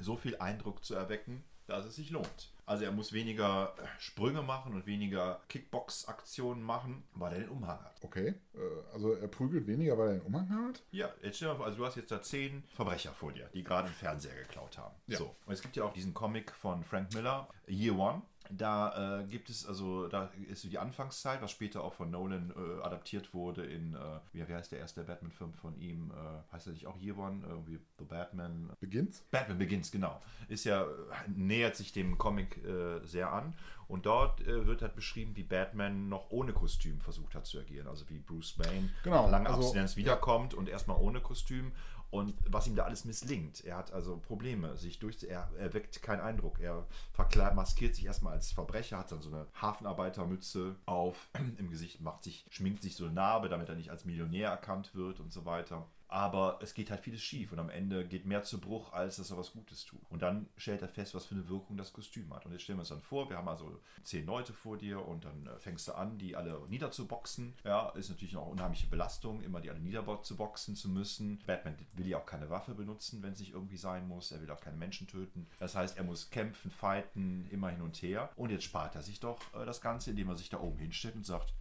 so 0.00 0.16
viel 0.16 0.36
Eindruck 0.36 0.84
zu 0.84 0.94
erwecken, 0.94 1.44
dass 1.66 1.84
es 1.84 1.96
sich 1.96 2.10
lohnt. 2.10 2.52
Also 2.66 2.84
er 2.84 2.90
muss 2.90 3.12
weniger 3.12 3.74
äh, 3.78 3.86
Sprünge 3.98 4.42
machen 4.42 4.74
und 4.74 4.86
weniger 4.86 5.40
Kickbox-Aktionen 5.48 6.62
machen, 6.62 7.04
weil 7.14 7.32
er 7.34 7.38
den 7.38 7.48
Umhang 7.48 7.78
hat. 7.78 7.96
Okay, 8.02 8.34
äh, 8.54 8.58
also 8.92 9.12
er 9.12 9.28
prügelt 9.28 9.68
weniger, 9.68 9.96
weil 9.96 10.08
er 10.08 10.14
den 10.14 10.22
Umhang 10.22 10.50
hat? 10.50 10.82
Ja, 10.90 11.08
jetzt 11.22 11.36
stell 11.36 11.46
dir 11.48 11.52
mal 11.52 11.58
vor, 11.58 11.66
also 11.66 11.78
du 11.78 11.86
hast 11.86 11.96
jetzt 11.96 12.10
da 12.10 12.20
zehn 12.20 12.64
Verbrecher 12.74 13.12
vor 13.12 13.32
dir, 13.32 13.48
die 13.54 13.62
gerade 13.62 13.86
einen 13.86 13.94
Fernseher 13.94 14.34
geklaut 14.34 14.76
haben. 14.78 14.96
Ja. 15.06 15.18
So, 15.18 15.36
und 15.46 15.52
es 15.52 15.62
gibt 15.62 15.76
ja 15.76 15.84
auch 15.84 15.92
diesen 15.92 16.12
Comic 16.12 16.50
von 16.50 16.82
Frank 16.82 17.14
Miller, 17.14 17.48
Year 17.68 17.96
One. 17.96 18.22
Da 18.50 19.20
äh, 19.20 19.24
gibt 19.24 19.50
es, 19.50 19.66
also 19.66 20.08
da 20.08 20.30
ist 20.48 20.62
so 20.62 20.68
die 20.68 20.78
Anfangszeit, 20.78 21.42
was 21.42 21.50
später 21.50 21.82
auch 21.82 21.94
von 21.94 22.10
Nolan 22.10 22.52
äh, 22.56 22.82
adaptiert 22.82 23.34
wurde 23.34 23.64
in, 23.64 23.94
äh, 23.94 23.98
wie, 24.32 24.46
wie, 24.46 24.54
heißt 24.54 24.72
der 24.72 24.78
erste 24.78 25.02
Batman-Film 25.02 25.52
von 25.54 25.78
ihm? 25.80 26.10
Äh, 26.10 26.52
heißt 26.54 26.66
er 26.66 26.72
nicht 26.72 26.86
auch 26.86 26.98
Year 26.98 27.16
One? 27.18 27.42
Irgendwie 27.46 27.78
The 27.98 28.04
Batman. 28.04 28.70
Begins? 28.80 29.20
Batman 29.30 29.58
Begins, 29.58 29.90
genau. 29.90 30.20
Ist 30.48 30.64
ja, 30.64 30.86
nähert 31.26 31.76
sich 31.76 31.92
dem 31.92 32.18
Comic 32.18 32.64
äh, 32.64 33.04
sehr 33.04 33.32
an. 33.32 33.54
Und 33.88 34.06
dort 34.06 34.40
äh, 34.40 34.66
wird 34.66 34.82
halt 34.82 34.96
beschrieben, 34.96 35.36
wie 35.36 35.44
Batman 35.44 36.08
noch 36.08 36.30
ohne 36.30 36.52
Kostüm 36.52 37.00
versucht 37.00 37.34
hat 37.34 37.46
zu 37.46 37.58
agieren. 37.58 37.86
Also 37.86 38.08
wie 38.08 38.18
Bruce 38.18 38.58
Wayne 38.58 38.90
genau, 39.04 39.24
nach 39.24 39.30
langer 39.30 39.50
also, 39.50 39.62
Abstinenz 39.62 39.96
wiederkommt 39.96 40.52
ja. 40.52 40.58
und 40.58 40.68
erstmal 40.68 40.96
ohne 40.98 41.20
Kostüm 41.20 41.72
und 42.10 42.34
was 42.48 42.66
ihm 42.66 42.76
da 42.76 42.84
alles 42.84 43.04
misslingt. 43.04 43.64
Er 43.64 43.76
hat 43.76 43.92
also 43.92 44.18
Probleme, 44.18 44.76
sich 44.76 44.98
durch, 44.98 45.22
er, 45.24 45.50
er 45.58 45.74
weckt 45.74 46.02
keinen 46.02 46.20
Eindruck. 46.20 46.60
Er 46.60 46.86
verkleidet, 47.12 47.54
maskiert 47.54 47.94
sich 47.94 48.06
erstmal 48.06 48.34
als 48.34 48.52
Verbrecher, 48.52 48.98
hat 48.98 49.12
dann 49.12 49.22
so 49.22 49.30
eine 49.30 49.46
Hafenarbeitermütze 49.60 50.76
auf 50.86 51.28
im 51.58 51.70
Gesicht, 51.70 52.00
macht 52.00 52.24
sich, 52.24 52.46
schminkt 52.50 52.82
sich 52.82 52.96
so 52.96 53.04
eine 53.04 53.14
Narbe, 53.14 53.48
damit 53.48 53.68
er 53.68 53.74
nicht 53.74 53.90
als 53.90 54.04
Millionär 54.04 54.50
erkannt 54.50 54.94
wird 54.94 55.20
und 55.20 55.32
so 55.32 55.44
weiter. 55.44 55.86
Aber 56.16 56.58
es 56.62 56.72
geht 56.72 56.90
halt 56.90 57.02
vieles 57.02 57.20
schief 57.20 57.52
und 57.52 57.58
am 57.58 57.68
Ende 57.68 58.06
geht 58.06 58.24
mehr 58.24 58.42
zu 58.42 58.58
Bruch, 58.58 58.94
als 58.94 59.16
dass 59.16 59.30
er 59.30 59.36
was 59.36 59.52
Gutes 59.52 59.84
tut. 59.84 60.00
Und 60.08 60.22
dann 60.22 60.48
stellt 60.56 60.80
er 60.80 60.88
fest, 60.88 61.14
was 61.14 61.26
für 61.26 61.34
eine 61.34 61.46
Wirkung 61.46 61.76
das 61.76 61.92
Kostüm 61.92 62.32
hat. 62.32 62.46
Und 62.46 62.52
jetzt 62.52 62.62
stellen 62.62 62.78
wir 62.78 62.84
uns 62.84 62.88
dann 62.88 63.02
vor, 63.02 63.28
wir 63.28 63.36
haben 63.36 63.48
also 63.48 63.82
zehn 64.02 64.24
Leute 64.24 64.54
vor 64.54 64.78
dir 64.78 65.06
und 65.06 65.26
dann 65.26 65.46
äh, 65.46 65.58
fängst 65.58 65.86
du 65.88 65.92
an, 65.92 66.16
die 66.16 66.34
alle 66.34 66.58
niederzuboxen. 66.70 67.52
Ja, 67.64 67.90
ist 67.90 68.08
natürlich 68.08 68.32
noch 68.32 68.46
unheimliche 68.46 68.86
Belastung, 68.86 69.42
immer 69.42 69.60
die 69.60 69.68
alle 69.68 69.80
niederzuboxen 69.80 70.74
zu 70.74 70.88
müssen. 70.88 71.42
Batman 71.44 71.76
will 71.96 72.06
ja 72.06 72.16
auch 72.16 72.24
keine 72.24 72.48
Waffe 72.48 72.74
benutzen, 72.74 73.22
wenn 73.22 73.34
es 73.34 73.40
nicht 73.40 73.52
irgendwie 73.52 73.76
sein 73.76 74.08
muss. 74.08 74.32
Er 74.32 74.40
will 74.40 74.50
auch 74.50 74.60
keine 74.62 74.78
Menschen 74.78 75.06
töten. 75.08 75.46
Das 75.58 75.74
heißt, 75.74 75.98
er 75.98 76.04
muss 76.04 76.30
kämpfen, 76.30 76.70
fighten, 76.70 77.46
immer 77.50 77.68
hin 77.68 77.82
und 77.82 78.00
her. 78.00 78.30
Und 78.36 78.50
jetzt 78.50 78.64
spart 78.64 78.94
er 78.94 79.02
sich 79.02 79.20
doch 79.20 79.38
äh, 79.52 79.66
das 79.66 79.82
Ganze, 79.82 80.08
indem 80.08 80.30
er 80.30 80.36
sich 80.36 80.48
da 80.48 80.60
oben 80.60 80.78
hinstellt 80.78 81.16
und 81.16 81.26
sagt, 81.26 81.52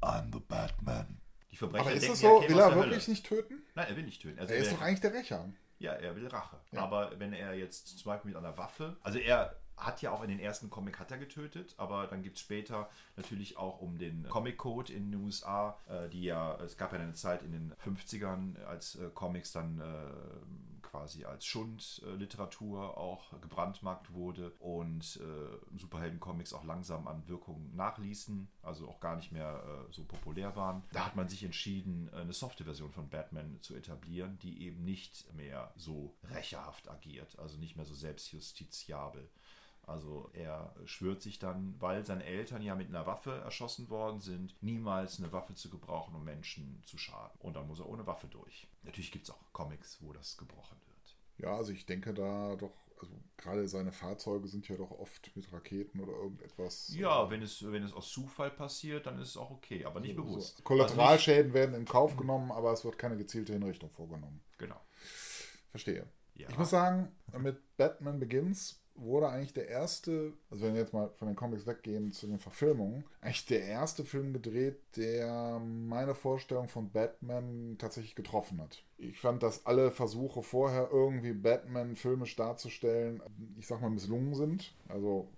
I'm 0.00 0.32
the 0.32 0.40
Batman. 0.40 1.21
Die 1.52 1.56
Verbrecher 1.56 1.86
Aber 1.86 1.94
ist 1.94 2.08
es 2.08 2.20
so, 2.20 2.42
will 2.48 2.58
er 2.58 2.74
wirklich 2.74 3.08
nicht 3.08 3.26
töten? 3.26 3.62
Nein, 3.74 3.86
er 3.88 3.96
will 3.96 4.04
nicht 4.04 4.22
töten. 4.22 4.38
Also 4.38 4.54
er 4.54 4.60
ist 4.60 4.72
doch 4.72 4.80
eigentlich 4.80 5.00
der 5.00 5.12
Rächer. 5.12 5.48
Ja, 5.78 5.92
er 5.92 6.16
will 6.16 6.26
Rache. 6.26 6.58
Ja. 6.70 6.80
Aber 6.80 7.12
wenn 7.18 7.32
er 7.32 7.54
jetzt 7.54 7.98
zum 7.98 8.10
Beispiel 8.10 8.30
mit 8.30 8.38
einer 8.38 8.56
Waffe, 8.56 8.96
also 9.02 9.18
er 9.18 9.56
hat 9.76 10.00
ja 10.00 10.12
auch 10.12 10.22
in 10.22 10.28
den 10.28 10.38
ersten 10.38 10.70
Comic 10.70 10.98
hat 10.98 11.10
er 11.10 11.18
getötet, 11.18 11.74
aber 11.76 12.06
dann 12.06 12.22
gibt 12.22 12.36
es 12.36 12.42
später 12.42 12.88
natürlich 13.16 13.56
auch 13.56 13.80
um 13.80 13.98
den 13.98 14.28
Comic 14.28 14.58
Code 14.58 14.92
in 14.92 15.10
den 15.10 15.20
USA, 15.20 15.78
äh, 15.88 16.08
die 16.08 16.22
ja, 16.24 16.56
es 16.56 16.76
gab 16.76 16.92
ja 16.92 17.00
eine 17.00 17.14
Zeit 17.14 17.42
in 17.42 17.52
den 17.52 17.74
50ern, 17.84 18.62
als 18.64 18.96
äh, 18.96 19.10
Comics 19.12 19.52
dann 19.52 19.80
äh, 19.80 20.71
quasi 20.92 21.24
als 21.24 21.46
Schundliteratur 21.46 22.98
auch 22.98 23.40
gebrandmarkt 23.40 24.12
wurde 24.12 24.50
und 24.58 25.18
äh, 25.22 25.78
Superhelden-Comics 25.78 26.52
auch 26.52 26.64
langsam 26.64 27.08
an 27.08 27.26
Wirkung 27.26 27.74
nachließen, 27.74 28.46
also 28.60 28.88
auch 28.88 29.00
gar 29.00 29.16
nicht 29.16 29.32
mehr 29.32 29.64
äh, 29.64 29.92
so 29.92 30.04
populär 30.04 30.54
waren. 30.54 30.84
Da 30.92 31.06
hat 31.06 31.16
man 31.16 31.28
sich 31.28 31.44
entschieden, 31.44 32.10
eine 32.12 32.34
softe 32.34 32.64
Version 32.64 32.92
von 32.92 33.08
Batman 33.08 33.58
zu 33.62 33.74
etablieren, 33.74 34.38
die 34.42 34.66
eben 34.66 34.84
nicht 34.84 35.32
mehr 35.32 35.72
so 35.76 36.14
rächerhaft 36.24 36.90
agiert, 36.90 37.38
also 37.38 37.56
nicht 37.56 37.76
mehr 37.76 37.86
so 37.86 37.94
selbstjustiziabel. 37.94 39.30
Also 39.86 40.30
er 40.32 40.74
schwört 40.84 41.22
sich 41.22 41.38
dann, 41.38 41.74
weil 41.80 42.06
seine 42.06 42.24
Eltern 42.24 42.62
ja 42.62 42.74
mit 42.74 42.88
einer 42.88 43.06
Waffe 43.06 43.40
erschossen 43.40 43.90
worden 43.90 44.20
sind, 44.20 44.54
niemals 44.62 45.18
eine 45.18 45.32
Waffe 45.32 45.54
zu 45.54 45.70
gebrauchen, 45.70 46.14
um 46.14 46.24
Menschen 46.24 46.80
zu 46.84 46.98
schaden. 46.98 47.36
Und 47.40 47.54
dann 47.54 47.66
muss 47.66 47.80
er 47.80 47.88
ohne 47.88 48.06
Waffe 48.06 48.28
durch. 48.28 48.68
Natürlich 48.84 49.10
gibt 49.10 49.26
es 49.26 49.34
auch 49.34 49.52
Comics, 49.52 49.98
wo 50.00 50.12
das 50.12 50.36
gebrochen 50.36 50.76
wird. 50.86 51.16
Ja, 51.38 51.56
also 51.56 51.72
ich 51.72 51.84
denke 51.84 52.14
da 52.14 52.54
doch, 52.54 52.74
also 53.00 53.12
gerade 53.36 53.66
seine 53.66 53.90
Fahrzeuge 53.90 54.46
sind 54.46 54.68
ja 54.68 54.76
doch 54.76 54.92
oft 54.92 55.34
mit 55.34 55.52
Raketen 55.52 55.98
oder 55.98 56.12
irgendetwas. 56.12 56.94
Ja, 56.94 57.26
äh, 57.26 57.30
wenn 57.30 57.42
es, 57.42 57.64
wenn 57.70 57.82
es 57.82 57.92
aus 57.92 58.10
Zufall 58.10 58.50
passiert, 58.50 59.06
dann 59.06 59.20
ist 59.20 59.30
es 59.30 59.36
auch 59.36 59.50
okay, 59.50 59.84
aber 59.84 59.98
nicht 59.98 60.14
so, 60.14 60.22
bewusst. 60.22 60.58
So. 60.58 60.62
Kollateralschäden 60.62 61.46
also 61.46 61.54
werden 61.54 61.74
in 61.74 61.84
Kauf 61.84 62.16
genommen, 62.16 62.52
aber 62.52 62.72
es 62.72 62.84
wird 62.84 62.98
keine 62.98 63.16
gezielte 63.16 63.52
Hinrichtung 63.52 63.90
vorgenommen. 63.90 64.40
Genau. 64.58 64.80
Verstehe. 65.70 66.06
Ja. 66.34 66.48
Ich 66.48 66.56
muss 66.56 66.70
sagen, 66.70 67.10
mit 67.38 67.76
Batman 67.76 68.20
Begins 68.20 68.81
wurde 68.94 69.28
eigentlich 69.28 69.52
der 69.52 69.68
erste, 69.68 70.32
also 70.50 70.64
wenn 70.64 70.74
wir 70.74 70.80
jetzt 70.80 70.92
mal 70.92 71.10
von 71.16 71.28
den 71.28 71.36
Comics 71.36 71.66
weggehen 71.66 72.12
zu 72.12 72.26
den 72.26 72.38
Verfilmungen, 72.38 73.04
eigentlich 73.20 73.46
der 73.46 73.64
erste 73.64 74.04
Film 74.04 74.32
gedreht, 74.32 74.78
der 74.96 75.58
meine 75.60 76.14
Vorstellung 76.14 76.68
von 76.68 76.90
Batman 76.90 77.76
tatsächlich 77.78 78.14
getroffen 78.14 78.60
hat. 78.60 78.84
Ich 78.98 79.18
fand, 79.18 79.42
dass 79.42 79.66
alle 79.66 79.90
Versuche 79.90 80.42
vorher 80.42 80.88
irgendwie 80.92 81.32
Batman 81.32 81.96
filmisch 81.96 82.36
darzustellen, 82.36 83.22
ich 83.58 83.66
sag 83.66 83.80
mal, 83.80 83.90
misslungen 83.90 84.34
sind. 84.34 84.74
Also 84.88 85.28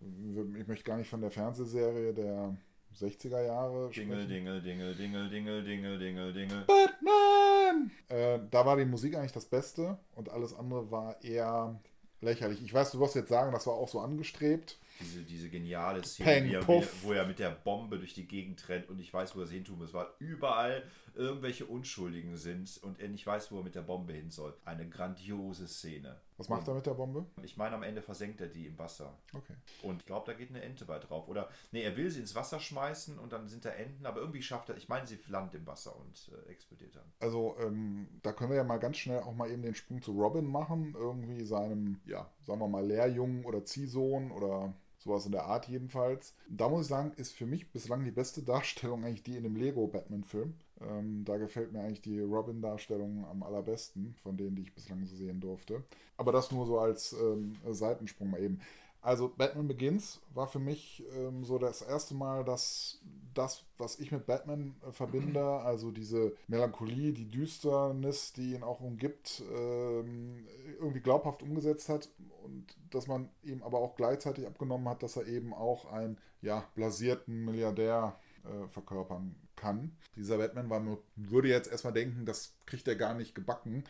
ich 0.58 0.66
möchte 0.66 0.84
gar 0.84 0.98
nicht 0.98 1.08
von 1.08 1.20
der 1.20 1.30
Fernsehserie 1.30 2.12
der 2.12 2.56
60er 2.94 3.44
Jahre 3.44 3.90
Dingel, 3.90 4.26
Dingel, 4.26 4.62
Dingel, 4.62 4.94
Dingel, 4.94 5.28
Dingel, 5.28 5.64
Dingel, 5.64 5.98
Dingel, 5.98 6.32
Dingel. 6.32 6.64
Batman! 6.66 7.90
Äh, 8.08 8.38
da 8.50 8.64
war 8.64 8.76
die 8.76 8.84
Musik 8.84 9.16
eigentlich 9.16 9.32
das 9.32 9.46
Beste 9.46 9.98
und 10.14 10.28
alles 10.30 10.54
andere 10.54 10.90
war 10.90 11.22
eher 11.22 11.80
lächerlich. 12.24 12.62
Ich 12.62 12.72
weiß, 12.72 12.92
du 12.92 13.00
wirst 13.00 13.14
jetzt 13.14 13.28
sagen, 13.28 13.52
das 13.52 13.66
war 13.66 13.74
auch 13.74 13.88
so 13.88 14.00
angestrebt. 14.00 14.78
Diese, 15.00 15.22
diese 15.22 15.48
geniale 15.48 16.04
Szene, 16.04 16.28
Peng, 16.30 16.50
er, 16.50 16.66
wo 17.02 17.12
er 17.12 17.26
mit 17.26 17.38
der 17.38 17.50
Bombe 17.50 17.98
durch 17.98 18.14
die 18.14 18.26
Gegend 18.26 18.68
rennt 18.68 18.88
und 18.88 19.00
ich 19.00 19.12
weiß, 19.12 19.34
wo 19.34 19.40
er 19.40 19.46
sie 19.46 19.56
hin 19.56 19.64
tun 19.64 19.78
muss. 19.78 19.92
Weil 19.92 20.06
überall 20.18 20.84
irgendwelche 21.14 21.66
Unschuldigen 21.66 22.36
sind 22.36 22.78
und 22.82 23.00
er 23.00 23.08
nicht 23.08 23.26
weiß, 23.26 23.50
wo 23.50 23.58
er 23.58 23.64
mit 23.64 23.74
der 23.74 23.82
Bombe 23.82 24.12
hin 24.12 24.30
soll. 24.30 24.54
Eine 24.64 24.88
grandiose 24.88 25.66
Szene. 25.66 26.16
Was 26.36 26.48
macht 26.48 26.66
er 26.66 26.74
mit 26.74 26.86
der 26.86 26.94
Bombe? 26.94 27.26
Ich 27.42 27.56
meine, 27.56 27.76
am 27.76 27.82
Ende 27.82 28.02
versenkt 28.02 28.40
er 28.40 28.48
die 28.48 28.66
im 28.66 28.78
Wasser. 28.78 29.16
Okay. 29.32 29.54
Und 29.82 30.02
ich 30.02 30.06
glaube, 30.06 30.26
da 30.26 30.36
geht 30.36 30.50
eine 30.50 30.62
Ente 30.62 30.84
bei 30.84 30.98
drauf. 30.98 31.28
Oder, 31.28 31.48
nee, 31.70 31.82
er 31.82 31.96
will 31.96 32.10
sie 32.10 32.20
ins 32.20 32.34
Wasser 32.34 32.58
schmeißen 32.58 33.18
und 33.18 33.32
dann 33.32 33.48
sind 33.48 33.64
da 33.64 33.70
Enten, 33.70 34.04
aber 34.04 34.20
irgendwie 34.20 34.42
schafft 34.42 34.68
er, 34.68 34.76
ich 34.76 34.88
meine, 34.88 35.06
sie 35.06 35.18
landet 35.28 35.54
im 35.54 35.66
Wasser 35.66 35.96
und 35.96 36.30
äh, 36.32 36.50
explodiert 36.50 36.96
dann. 36.96 37.04
Also, 37.20 37.56
ähm, 37.60 38.08
da 38.22 38.32
können 38.32 38.50
wir 38.50 38.56
ja 38.56 38.64
mal 38.64 38.78
ganz 38.78 38.96
schnell 38.96 39.20
auch 39.20 39.34
mal 39.34 39.50
eben 39.50 39.62
den 39.62 39.74
Sprung 39.74 40.02
zu 40.02 40.12
Robin 40.12 40.46
machen. 40.46 40.94
Irgendwie 40.96 41.44
seinem, 41.44 42.00
ja, 42.06 42.28
sagen 42.42 42.60
wir 42.60 42.68
mal, 42.68 42.84
Lehrjungen 42.84 43.44
oder 43.44 43.64
Ziehsohn 43.64 44.30
oder 44.32 44.74
Sowas 45.04 45.26
in 45.26 45.32
der 45.32 45.44
Art 45.44 45.68
jedenfalls. 45.68 46.32
Da 46.48 46.66
muss 46.70 46.82
ich 46.82 46.88
sagen, 46.88 47.12
ist 47.16 47.34
für 47.34 47.44
mich 47.44 47.70
bislang 47.70 48.04
die 48.04 48.10
beste 48.10 48.42
Darstellung 48.42 49.04
eigentlich 49.04 49.22
die 49.22 49.36
in 49.36 49.42
dem 49.42 49.54
Lego-Batman-Film. 49.54 50.54
Ähm, 50.80 51.24
da 51.26 51.36
gefällt 51.36 51.72
mir 51.72 51.80
eigentlich 51.80 52.00
die 52.00 52.20
Robin-Darstellung 52.20 53.26
am 53.26 53.42
allerbesten 53.42 54.14
von 54.22 54.38
denen, 54.38 54.56
die 54.56 54.62
ich 54.62 54.74
bislang 54.74 55.04
so 55.04 55.14
sehen 55.14 55.40
durfte. 55.40 55.84
Aber 56.16 56.32
das 56.32 56.52
nur 56.52 56.64
so 56.64 56.78
als 56.78 57.12
ähm, 57.12 57.52
Seitensprung 57.70 58.30
mal 58.30 58.40
eben. 58.42 58.60
Also 59.04 59.28
Batman 59.28 59.68
Begins 59.68 60.22
war 60.32 60.46
für 60.46 60.58
mich 60.58 61.04
ähm, 61.14 61.44
so 61.44 61.58
das 61.58 61.82
erste 61.82 62.14
Mal, 62.14 62.42
dass 62.42 63.02
das, 63.34 63.62
was 63.76 63.98
ich 63.98 64.10
mit 64.10 64.24
Batman 64.24 64.74
äh, 64.82 64.92
verbinde, 64.92 65.44
also 65.62 65.90
diese 65.90 66.34
Melancholie, 66.48 67.12
die 67.12 67.30
Düsternis, 67.30 68.32
die 68.32 68.54
ihn 68.54 68.62
auch 68.62 68.80
umgibt, 68.80 69.42
ähm, 69.54 70.46
irgendwie 70.80 71.00
glaubhaft 71.00 71.42
umgesetzt 71.42 71.90
hat 71.90 72.08
und 72.44 72.64
dass 72.88 73.06
man 73.06 73.28
ihm 73.42 73.62
aber 73.62 73.78
auch 73.80 73.94
gleichzeitig 73.94 74.46
abgenommen 74.46 74.88
hat, 74.88 75.02
dass 75.02 75.16
er 75.16 75.26
eben 75.26 75.52
auch 75.52 75.92
einen 75.92 76.16
ja, 76.40 76.66
blasierten 76.74 77.44
Milliardär 77.44 78.18
äh, 78.44 78.68
verkörpern 78.68 79.34
kann. 79.54 79.94
Dieser 80.16 80.38
Batman 80.38 80.70
war, 80.70 80.82
würde 81.14 81.48
jetzt 81.48 81.70
erstmal 81.70 81.92
denken, 81.92 82.24
das 82.24 82.54
kriegt 82.64 82.88
er 82.88 82.96
gar 82.96 83.12
nicht 83.12 83.34
gebacken 83.34 83.84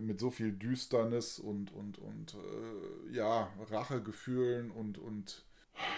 mit 0.00 0.20
so 0.20 0.30
viel 0.30 0.52
Düsternis 0.52 1.38
und, 1.38 1.72
und, 1.72 1.98
und 1.98 2.34
äh, 2.34 3.14
ja, 3.14 3.48
Rachegefühlen 3.70 4.70
und, 4.70 4.98
und 4.98 5.44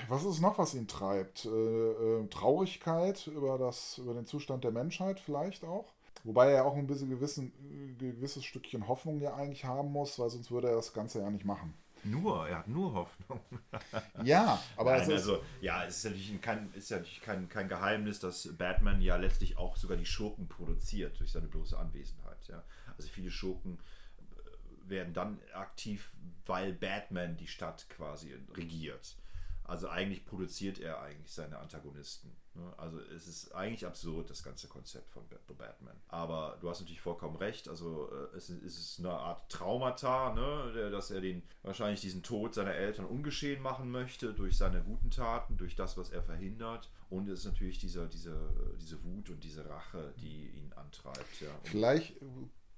was 0.08 0.24
ist 0.24 0.40
noch, 0.40 0.58
was 0.58 0.74
ihn 0.74 0.88
treibt? 0.88 1.46
Äh, 1.46 1.48
äh, 1.48 2.26
Traurigkeit 2.28 3.26
über, 3.26 3.58
das, 3.58 3.98
über 3.98 4.14
den 4.14 4.26
Zustand 4.26 4.64
der 4.64 4.70
Menschheit 4.70 5.20
vielleicht 5.20 5.64
auch. 5.64 5.92
Wobei 6.22 6.52
er 6.52 6.64
auch 6.64 6.76
ein 6.76 6.86
bisschen 6.86 7.10
gewissen, 7.10 7.52
gewisses 7.98 8.44
Stückchen 8.44 8.88
Hoffnung 8.88 9.20
ja 9.20 9.34
eigentlich 9.34 9.64
haben 9.64 9.92
muss, 9.92 10.18
weil 10.18 10.30
sonst 10.30 10.50
würde 10.50 10.68
er 10.68 10.76
das 10.76 10.94
Ganze 10.94 11.20
ja 11.20 11.30
nicht 11.30 11.44
machen. 11.44 11.74
Nur, 12.04 12.46
er 12.46 12.58
hat 12.58 12.68
nur 12.68 12.92
Hoffnung. 12.92 13.40
ja, 14.24 14.60
aber 14.76 14.92
Nein, 14.92 15.02
es 15.02 15.08
ist, 15.08 15.14
also, 15.14 15.42
ja, 15.60 15.84
es 15.84 15.98
ist 15.98 16.04
natürlich, 16.04 16.40
kein, 16.40 16.72
ist 16.74 16.90
natürlich 16.90 17.20
kein, 17.22 17.48
kein 17.48 17.68
Geheimnis, 17.68 18.20
dass 18.20 18.48
Batman 18.56 19.00
ja 19.00 19.16
letztlich 19.16 19.56
auch 19.56 19.76
sogar 19.76 19.96
die 19.96 20.06
Schurken 20.06 20.48
produziert 20.48 21.18
durch 21.18 21.32
seine 21.32 21.48
bloße 21.48 21.78
Anwesenheit. 21.78 22.46
Ja. 22.48 22.62
Also 22.96 23.08
viele 23.08 23.30
Schurken 23.30 23.78
äh, 23.78 24.90
werden 24.90 25.14
dann 25.14 25.38
aktiv, 25.52 26.12
weil 26.46 26.72
Batman 26.72 27.36
die 27.36 27.48
Stadt 27.48 27.88
quasi 27.88 28.34
regiert. 28.54 29.16
Also 29.64 29.88
eigentlich 29.88 30.26
produziert 30.26 30.78
er 30.78 31.00
eigentlich 31.00 31.32
seine 31.32 31.58
Antagonisten. 31.58 32.36
Ne? 32.54 32.72
Also 32.76 33.00
es 33.00 33.26
ist 33.26 33.54
eigentlich 33.54 33.86
absurd, 33.86 34.28
das 34.28 34.42
ganze 34.42 34.68
Konzept 34.68 35.10
von 35.10 35.24
Batman. 35.56 35.96
Aber 36.08 36.58
du 36.60 36.68
hast 36.68 36.80
natürlich 36.80 37.00
vollkommen 37.00 37.36
recht. 37.36 37.68
Also 37.68 38.10
äh, 38.12 38.36
es 38.36 38.50
ist 38.50 38.98
eine 38.98 39.10
Art 39.10 39.50
Traumata, 39.50 40.34
ne? 40.34 40.90
dass 40.90 41.10
er 41.10 41.22
den 41.22 41.42
wahrscheinlich 41.62 42.02
diesen 42.02 42.22
Tod 42.22 42.54
seiner 42.54 42.74
Eltern 42.74 43.06
ungeschehen 43.06 43.62
machen 43.62 43.90
möchte 43.90 44.34
durch 44.34 44.56
seine 44.58 44.82
guten 44.82 45.10
Taten, 45.10 45.56
durch 45.56 45.76
das, 45.76 45.96
was 45.96 46.10
er 46.10 46.22
verhindert. 46.22 46.90
Und 47.08 47.28
es 47.28 47.40
ist 47.40 47.46
natürlich 47.46 47.78
diese, 47.78 48.06
diese, 48.08 48.36
diese 48.78 49.02
Wut 49.02 49.30
und 49.30 49.42
diese 49.42 49.68
Rache, 49.68 50.12
die 50.18 50.50
ihn 50.50 50.72
antreibt. 50.74 51.40
Ja. 51.40 51.48
Vielleicht 51.64 52.20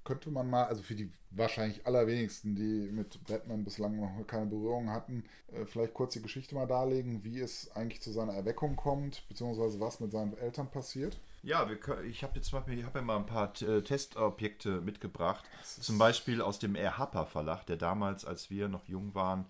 könnte 0.07 0.31
man 0.31 0.49
mal, 0.49 0.65
also 0.65 0.83
für 0.83 0.95
die 0.95 1.11
wahrscheinlich 1.33 1.87
allerwenigsten, 1.87 2.55
die 2.55 2.91
mit 2.91 3.23
Batman 3.27 3.65
bislang 3.65 4.01
noch 4.01 4.27
keine 4.27 4.47
Berührung 4.47 4.91
hatten, 4.91 5.25
äh, 5.53 5.67
vielleicht 5.67 5.93
kurz 5.93 6.15
die 6.15 6.23
Geschichte 6.23 6.55
mal 6.55 6.67
darlegen, 6.67 7.25
wie 7.25 7.41
es 7.41 7.71
eigentlich 7.77 8.01
zu 8.01 8.11
seiner 8.11 8.33
Erweckung 8.33 8.77
kommt, 8.77 9.29
beziehungsweise 9.29 9.79
was 9.81 10.01
mit 10.01 10.13
seinen 10.13 10.39
Eltern 10.39 10.71
passiert. 10.71 11.19
Ja, 11.43 11.69
wir 11.69 11.77
können, 11.77 12.09
ich 12.09 12.23
habe 12.23 12.37
jetzt 12.37 12.53
mal, 12.53 12.65
ich 12.69 12.85
hab 12.85 12.95
ja 12.95 13.03
mal 13.03 13.19
ein 13.19 13.27
paar 13.27 13.53
äh, 13.63 13.83
Testobjekte 13.83 14.81
mitgebracht. 14.81 15.45
Zum 15.63 15.99
Beispiel 15.99 16.41
aus 16.41 16.59
dem 16.59 16.75
R. 16.75 16.97
Harper 16.97 17.27
Verlag, 17.27 17.67
der 17.67 17.77
damals, 17.77 18.25
als 18.25 18.51
wir 18.51 18.69
noch 18.69 18.89
jung 18.89 19.15
waren, 19.15 19.45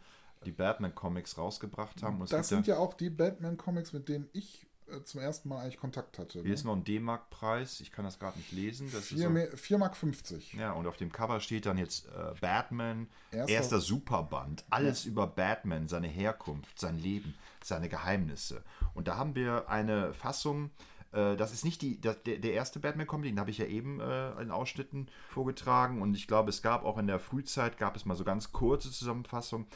die 0.45 0.53
Batman-Comics 0.53 1.39
rausgebracht 1.39 2.03
haben. 2.03 2.21
Und 2.21 2.33
das 2.33 2.49
sind 2.49 2.67
ja, 2.67 2.79
auch 2.79 2.95
die 2.95 3.11
Batman-Comics, 3.11 3.93
mit 3.93 4.09
denen 4.09 4.29
ich 4.33 4.66
zum 5.05 5.21
ersten 5.21 5.49
Mal 5.49 5.63
eigentlich 5.63 5.79
Kontakt 5.79 6.19
hatte. 6.19 6.41
Hier 6.41 6.49
ne? 6.49 6.55
ist 6.55 6.65
noch 6.65 6.75
ein 6.75 6.85
D-Mark-Preis, 6.85 7.81
ich 7.81 7.91
kann 7.91 8.05
das 8.05 8.19
gerade 8.19 8.39
nicht 8.39 8.53
lesen. 8.53 8.89
4,50 8.89 9.69
so, 9.69 9.79
Mark 9.79 9.97
50. 9.97 10.55
Ja, 10.55 10.73
und 10.73 10.87
auf 10.87 10.97
dem 10.97 11.13
Cover 11.13 11.41
steht 11.41 11.67
dann 11.67 11.79
jetzt 11.79 12.07
äh, 12.07 12.35
Batman, 12.41 13.09
erster, 13.31 13.53
erster 13.53 13.81
Superband, 13.81 14.65
alles 14.71 15.05
ja. 15.05 15.11
über 15.11 15.27
Batman, 15.27 15.89
seine 15.89 16.09
Herkunft, 16.09 16.79
sein 16.79 16.99
Leben, 16.99 17.35
seine 17.63 17.89
Geheimnisse. 17.89 18.63
Und 18.95 19.09
da 19.09 19.17
haben 19.17 19.35
wir 19.35 19.69
eine 19.69 20.15
Fassung, 20.15 20.71
äh, 21.13 21.37
das 21.37 21.53
ist 21.53 21.65
nicht 21.65 21.83
die, 21.83 22.01
der, 22.01 22.15
der 22.15 22.53
erste 22.53 22.79
Batman-Comic, 22.79 23.31
den 23.31 23.41
habe 23.41 23.51
ich 23.51 23.59
ja 23.59 23.67
eben 23.67 24.01
äh, 24.01 24.41
in 24.41 24.51
Ausschnitten 24.51 25.09
vorgetragen 25.29 26.01
und 26.01 26.15
ich 26.15 26.29
glaube, 26.29 26.51
es 26.51 26.63
gab 26.63 26.85
auch 26.85 26.99
in 26.99 27.07
der 27.07 27.19
Frühzeit, 27.19 27.79
gab 27.79 27.97
es 27.97 28.05
mal 28.05 28.17
so 28.17 28.25
ganz 28.25 28.53
kurze 28.53 28.91
Zusammenfassungen 28.91 29.67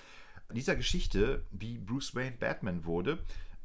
dieser 0.52 0.76
Geschichte, 0.76 1.44
wie 1.50 1.78
Bruce 1.78 2.14
Wayne 2.14 2.36
Batman 2.38 2.84
wurde, 2.84 3.18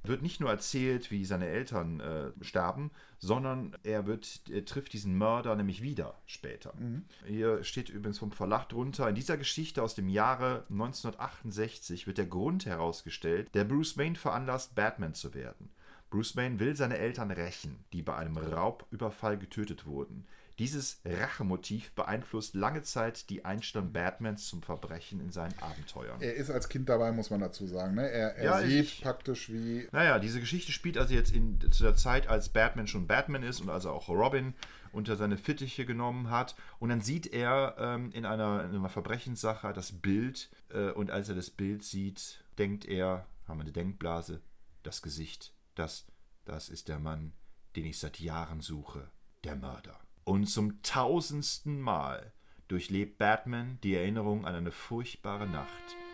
wird 0.08 0.22
nicht 0.22 0.39
nur 0.39 0.50
erzählt, 0.50 1.12
wie 1.12 1.26
seine 1.26 1.48
Eltern 1.48 2.00
äh, 2.00 2.32
starben, 2.41 2.91
sondern 3.20 3.76
er 3.84 4.06
wird, 4.06 4.41
er 4.50 4.65
trifft 4.65 4.94
diesen 4.94 5.18
Mörder 5.18 5.56
nämlich 5.56 5.82
wieder 5.82 6.15
später. 6.26 6.74
Mhm. 6.78 7.06
Hier 7.26 7.63
steht 7.63 7.89
übrigens 7.89 8.20
vom 8.20 8.32
Verlag 8.32 8.70
drunter, 8.70 9.10
in 9.10 9.15
dieser 9.15 9.38
Geschichte 9.38 9.82
aus 9.84 9.96
dem 9.96 10.10
Jahre 10.10 10.65
1968 10.70 12.08
wird 12.08 12.18
der 12.18 12.28
Grund 12.28 12.65
herausgestellt, 12.65 13.50
der 13.54 13.63
Bruce 13.63 13.98
Wayne 13.98 14.15
veranlasst, 14.15 14.76
Batman 14.76 15.13
zu 15.13 15.34
werden. 15.34 15.70
Bruce 16.10 16.36
Wayne 16.36 16.60
will 16.60 16.76
seine 16.76 16.98
Eltern 16.98 17.32
rächen, 17.32 17.84
die 17.91 18.02
bei 18.02 18.15
einem 18.15 18.38
Raubüberfall 18.38 19.38
getötet 19.38 19.86
wurden. 19.86 20.26
Dieses 20.58 21.02
Rachemotiv 21.04 21.91
beeinflusst 21.91 22.56
lange 22.56 22.82
Zeit 22.82 23.30
die 23.30 23.44
Einstellung 23.44 23.91
Batmans 23.91 24.48
zum 24.48 24.62
Verbrechen 24.62 25.20
in 25.20 25.30
seinen 25.30 25.58
Abenteuern. 25.60 26.22
Er 26.22 26.36
ist 26.36 26.50
als 26.50 26.70
Kind 26.70 26.88
dabei, 26.88 27.12
muss 27.12 27.30
man 27.30 27.41
dazu 27.41 27.68
sagen. 27.68 27.96
Ne? 27.96 28.10
Er, 28.10 28.36
er 28.38 28.44
ja, 28.44 28.62
sieht 28.62 28.86
ich, 28.86 29.02
praktisch 29.02 29.52
wie. 29.52 29.88
Naja, 29.91 30.18
diese 30.18 30.39
Geschichte 30.39 30.72
spielt 30.72 30.98
also 30.98 31.13
jetzt 31.13 31.34
in, 31.34 31.60
zu 31.72 31.84
der 31.84 31.96
Zeit, 31.96 32.28
als 32.28 32.50
Batman 32.50 32.88
schon 32.88 33.06
Batman 33.06 33.44
ist 33.44 33.60
und 33.60 33.70
also 33.70 33.89
auch 33.91 34.08
Robin 34.08 34.54
unter 34.94 35.18
seine 35.18 35.38
Fittiche 35.38 35.86
genommen 35.86 36.30
hat. 36.30 36.56
Und 36.80 36.88
dann 36.88 37.02
sieht 37.02 37.28
er 37.28 37.76
ähm, 37.78 38.12
in, 38.13 38.26
einer, 38.26 38.63
in, 38.63 38.76
einer, 38.76 38.89
Verbrechenssache 38.89 39.74
das 39.74 39.91
Bild 39.91 40.50
äh, 40.70 40.91
und 40.91 41.12
als 41.12 41.28
er 41.28 41.36
das 41.36 41.50
Bild 41.50 41.84
sieht, 41.84 42.46
denkt 42.58 42.86
er, 42.86 43.28
haben 43.46 43.58
wir 43.60 43.63
eine 43.63 43.74
Denkblase, 43.74 44.41
das 44.84 45.02
Gesicht, 45.02 45.54
das, 45.76 46.06
das 46.46 46.70
ist 46.70 46.88
der 46.88 47.00
Mann, 47.00 47.34
den 47.76 47.86
ich 47.86 48.00
seit 48.00 48.22
Jahren 48.22 48.62
suche, 48.62 49.10
der 49.44 49.58
Mörder. 49.58 50.00
Und 50.25 50.47
zum 50.47 50.81
tausendsten 50.81 51.79
Mal 51.79 52.33
durchlebt 52.67 53.19
Batman 53.19 53.77
die 53.83 53.95
Erinnerung 53.95 54.43
an 54.45 54.55
eine 54.55 54.71
furchtbare 54.71 55.45
Nacht. 55.45 55.69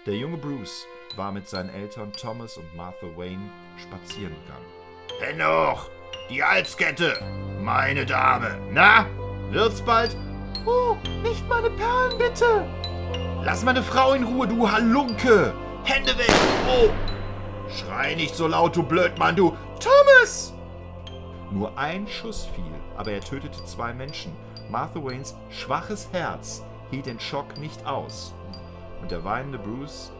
Der 0.06 0.18
junge 0.18 0.36
Bruce 0.36 0.86
war 1.16 1.32
mit 1.32 1.48
seinen 1.48 1.70
Eltern 1.70 2.12
Thomas 2.12 2.58
und 2.58 2.76
Martha 2.76 3.08
Wayne 3.16 3.50
spazieren 3.78 4.34
gegangen. 4.34 4.66
Dennoch, 5.22 5.90
die 6.30 6.44
Halskette, 6.44 7.24
meine 7.62 8.06
Dame. 8.06 8.60
Na, 8.70 9.06
wird's 9.50 9.82
bald? 9.82 10.18
Oh, 10.66 10.98
nicht 11.24 11.48
meine 11.48 11.70
Perlen, 11.70 12.18
bitte. 12.18 12.68
Lass 13.46 13.64
meine 13.64 13.82
Frau 13.82 14.12
in 14.12 14.26
Ruhe, 14.26 14.46
du 14.46 14.70
Halunke. 14.70 15.54
Hände 15.86 16.18
weg. 16.18 16.34
Oh. 16.68 16.90
Schrei 17.70 18.16
nicht 18.16 18.36
so 18.36 18.48
laut, 18.48 18.76
du 18.76 18.84
Blödmann, 18.84 19.38
du. 19.38 19.56
Thomas! 19.80 20.54
Nur 21.50 21.78
ein 21.78 22.08
Schuss 22.10 22.46
fiel, 22.54 22.81
aber 22.98 23.12
er 23.12 23.22
tötete 23.22 23.64
zwei 23.66 23.94
Menschen. 23.94 24.36
Martha 24.70 25.04
Waynes 25.04 25.36
schwaches 25.50 26.12
Herz 26.12 26.64
hielt 26.90 27.06
den 27.06 27.20
Schock 27.20 27.58
nicht 27.58 27.86
aus. 27.86 28.34
Und 29.02 29.12
der 29.12 29.24
weinende 29.24 29.58
Bruce, 29.58 30.12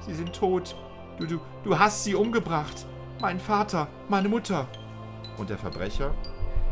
sie 0.00 0.14
sind 0.14 0.34
tot. 0.34 0.74
Du, 1.18 1.26
du, 1.26 1.40
du 1.64 1.78
hast 1.78 2.04
sie 2.04 2.14
umgebracht. 2.14 2.86
Mein 3.20 3.40
Vater, 3.40 3.88
meine 4.08 4.28
Mutter. 4.28 4.68
Und 5.38 5.50
der 5.50 5.58
Verbrecher 5.58 6.14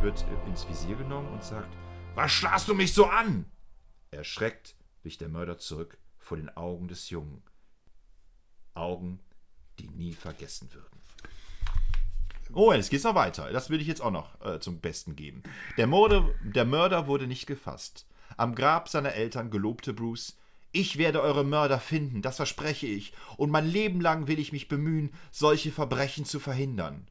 wird 0.01 0.25
ins 0.47 0.69
Visier 0.69 0.97
genommen 0.97 1.33
und 1.33 1.43
sagt, 1.43 1.75
was 2.15 2.31
starrst 2.31 2.69
du 2.69 2.75
mich 2.75 2.95
so 2.95 3.07
an? 3.07 3.47
Erschreckt 4.11 4.77
wich 5.03 5.19
der 5.19 5.29
Mörder 5.29 5.59
zurück 5.59 5.99
vor 6.19 6.37
den 6.37 6.55
Augen 6.57 6.89
des 6.89 7.11
Jungen. 7.11 7.43
Augen, 8.75 9.21
die 9.79 9.89
nie 9.89 10.13
vergessen 10.13 10.73
würden. 10.73 10.94
Oh, 12.53 12.73
es 12.73 12.91
geht 12.91 13.03
noch 13.05 13.15
weiter. 13.15 13.51
Das 13.53 13.71
will 13.71 13.81
ich 13.81 13.87
jetzt 13.87 14.03
auch 14.03 14.11
noch 14.11 14.41
äh, 14.45 14.61
zum 14.61 14.81
Besten 14.81 15.17
geben. 15.17 15.43
Der, 15.77 15.87
Morde, 15.87 16.35
der 16.43 16.65
Mörder 16.65 17.07
wurde 17.07 17.27
nicht 17.27 17.47
gefasst. 17.47 18.07
Am 18.37 18.55
Grab 18.55 18.89
seiner 18.89 19.15
Eltern 19.15 19.51
gelobte 19.51 19.93
Bruce, 19.93 20.37
ich 20.73 20.99
werde 20.99 21.23
eure 21.23 21.45
Mörder 21.45 21.79
finden, 21.79 22.21
das 22.21 22.37
verspreche 22.37 22.87
ich, 22.87 23.13
und 23.37 23.51
mein 23.51 23.67
Leben 23.67 24.01
lang 24.01 24.27
will 24.27 24.41
ich 24.41 24.53
mich 24.53 24.67
bemühen, 24.67 25.13
solche 25.31 25.71
Verbrechen 25.71 26.25
zu 26.25 26.41
verhindern. 26.41 27.07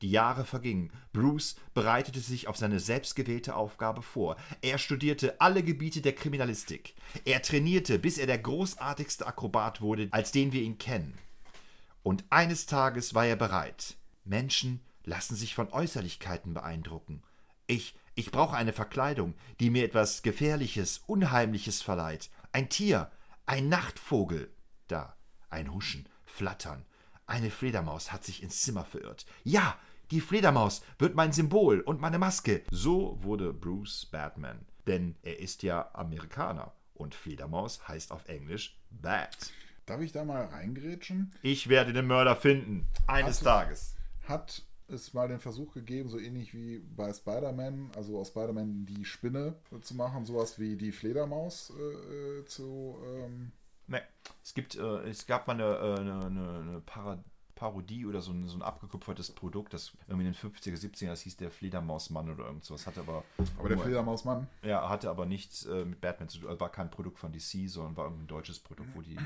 Die 0.00 0.10
Jahre 0.10 0.44
vergingen. 0.44 0.90
Bruce 1.12 1.54
bereitete 1.74 2.18
sich 2.18 2.48
auf 2.48 2.56
seine 2.56 2.80
selbstgewählte 2.80 3.54
Aufgabe 3.54 4.02
vor. 4.02 4.36
Er 4.60 4.78
studierte 4.78 5.40
alle 5.40 5.62
Gebiete 5.62 6.00
der 6.00 6.14
Kriminalistik. 6.14 6.94
Er 7.24 7.40
trainierte, 7.40 8.00
bis 8.00 8.18
er 8.18 8.26
der 8.26 8.38
großartigste 8.38 9.26
Akrobat 9.26 9.80
wurde, 9.80 10.08
als 10.10 10.32
den 10.32 10.52
wir 10.52 10.62
ihn 10.62 10.78
kennen. 10.78 11.18
Und 12.02 12.24
eines 12.30 12.66
Tages 12.66 13.14
war 13.14 13.26
er 13.26 13.36
bereit. 13.36 13.96
Menschen 14.24 14.80
lassen 15.04 15.36
sich 15.36 15.54
von 15.54 15.72
Äußerlichkeiten 15.72 16.54
beeindrucken. 16.54 17.22
Ich, 17.66 17.96
ich 18.14 18.30
brauche 18.30 18.56
eine 18.56 18.72
Verkleidung, 18.72 19.34
die 19.60 19.70
mir 19.70 19.84
etwas 19.84 20.22
Gefährliches, 20.22 20.98
Unheimliches 21.06 21.82
verleiht. 21.82 22.30
Ein 22.52 22.68
Tier, 22.68 23.10
ein 23.46 23.68
Nachtvogel. 23.68 24.52
Da, 24.88 25.16
ein 25.50 25.72
Huschen, 25.72 26.08
Flattern, 26.24 26.84
Eine 27.26 27.50
Fledermaus 27.50 28.12
hat 28.12 28.24
sich 28.24 28.42
ins 28.42 28.62
Zimmer 28.62 28.84
verirrt. 28.84 29.26
Ja, 29.44 29.78
die 30.10 30.20
Fledermaus 30.20 30.82
wird 30.98 31.14
mein 31.14 31.32
Symbol 31.32 31.80
und 31.80 32.00
meine 32.00 32.18
Maske. 32.18 32.62
So 32.70 33.18
wurde 33.22 33.54
Bruce 33.54 34.06
Batman. 34.06 34.66
Denn 34.86 35.16
er 35.22 35.38
ist 35.38 35.62
ja 35.62 35.88
Amerikaner 35.94 36.72
und 36.94 37.14
Fledermaus 37.14 37.86
heißt 37.88 38.12
auf 38.12 38.28
Englisch 38.28 38.76
Bat. 38.90 39.52
Darf 39.86 40.00
ich 40.00 40.12
da 40.12 40.24
mal 40.24 40.44
reingrätschen? 40.46 41.32
Ich 41.42 41.68
werde 41.68 41.92
den 41.92 42.06
Mörder 42.06 42.36
finden. 42.36 42.86
Eines 43.06 43.40
Tages. 43.40 43.96
Hat 44.24 44.62
es 44.88 45.14
mal 45.14 45.28
den 45.28 45.40
Versuch 45.40 45.72
gegeben, 45.74 46.08
so 46.08 46.18
ähnlich 46.18 46.52
wie 46.54 46.78
bei 46.80 47.12
Spider-Man, 47.12 47.90
also 47.96 48.18
aus 48.18 48.28
Spider-Man 48.28 48.84
die 48.86 49.04
Spinne 49.04 49.54
zu 49.80 49.94
machen, 49.94 50.26
sowas 50.26 50.58
wie 50.58 50.76
die 50.76 50.92
Fledermaus 50.92 51.72
äh, 51.78 52.40
äh, 52.40 52.44
zu. 52.46 52.98
Ähm, 53.04 53.52
Nee. 53.88 53.98
Es 54.44 54.54
gibt, 54.54 54.76
äh, 54.76 55.08
es 55.08 55.26
gab 55.26 55.46
mal 55.48 55.54
eine, 55.54 55.64
äh, 55.64 56.00
eine, 56.00 56.24
eine, 56.24 56.58
eine 56.60 56.82
Parodie 57.54 58.06
oder 58.06 58.20
so 58.22 58.32
ein, 58.32 58.46
so 58.46 58.56
ein 58.56 58.62
abgekupfertes 58.62 59.32
Produkt, 59.32 59.74
das 59.74 59.92
irgendwie 60.08 60.26
in 60.26 60.32
den 60.32 60.34
50er, 60.34 60.76
70er, 60.78 61.08
das 61.08 61.20
hieß 61.22 61.36
der 61.36 61.50
Fledermausmann 61.50 62.30
oder 62.30 62.46
irgend 62.46 62.64
sowas, 62.64 62.86
hatte 62.86 63.00
aber. 63.00 63.24
aber 63.58 63.68
der 63.68 63.76
nur- 63.76 63.84
Fledermausmann. 63.84 64.46
Ja, 64.62 64.88
hatte 64.88 65.10
aber 65.10 65.26
nichts 65.26 65.66
äh, 65.66 65.84
mit 65.84 66.00
Batman 66.00 66.28
zu 66.28 66.38
tun. 66.38 66.48
Also 66.48 66.60
war 66.60 66.70
kein 66.72 66.90
Produkt 66.90 67.18
von 67.18 67.32
DC, 67.32 67.68
sondern 67.68 67.96
war 67.96 68.04
irgendein 68.06 68.28
deutsches 68.28 68.58
Produkt, 68.60 68.88
wo 68.94 69.02
die, 69.02 69.16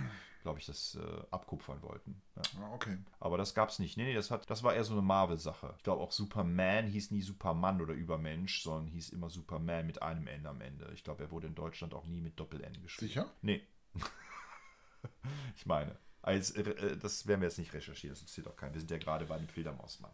glaube 0.47 0.61
ich, 0.61 0.67
das 0.67 0.95
äh, 0.95 1.23
abkupfern 1.33 1.83
wollten. 1.83 2.23
Ja. 2.37 2.43
Ah, 2.61 2.73
okay. 2.73 2.97
Aber 3.19 3.37
das 3.37 3.53
gab's 3.53 3.81
nicht. 3.81 3.97
Nee, 3.97 4.05
nee, 4.05 4.15
das, 4.15 4.31
hat, 4.31 4.49
das 4.49 4.63
war 4.63 4.75
eher 4.75 4.85
so 4.85 4.93
eine 4.93 5.03
Marvel-Sache. 5.03 5.75
Ich 5.77 5.83
glaube 5.83 6.01
auch 6.01 6.13
Superman 6.13 6.87
hieß 6.87 7.11
nie 7.11 7.21
Supermann 7.21 7.83
oder 7.83 7.95
Übermensch, 7.95 8.63
sondern 8.63 8.87
hieß 8.87 9.09
immer 9.09 9.29
Superman 9.29 9.89
mit 9.89 10.03
einem 10.03 10.29
N 10.29 10.47
am 10.47 10.61
Ende. 10.61 10.89
Ich 10.95 11.03
glaube, 11.03 11.25
er 11.25 11.33
wurde 11.33 11.49
in 11.49 11.57
Deutschland 11.57 11.95
auch 11.95 12.07
nie 12.07 12.21
mit 12.21 12.39
Doppel-N 12.39 12.81
geschrieben. 12.81 13.09
Sicher? 13.09 13.33
Nee. 13.43 13.61
ich 15.57 15.67
meine. 15.67 15.99
Also, 16.23 16.55
äh, 16.61 16.97
das 16.97 17.27
werden 17.27 17.41
wir 17.41 17.49
jetzt 17.49 17.59
nicht 17.59 17.75
recherchieren, 17.75 18.15
das 18.15 18.21
interessiert 18.21 18.47
auch 18.47 18.57
keinen. 18.57 18.75
Wir 18.75 18.81
sind 18.81 18.93
ja 18.93 18.99
gerade 18.99 19.25
bei 19.25 19.39
dem 19.39 19.49
Fledermausmann. 19.49 20.13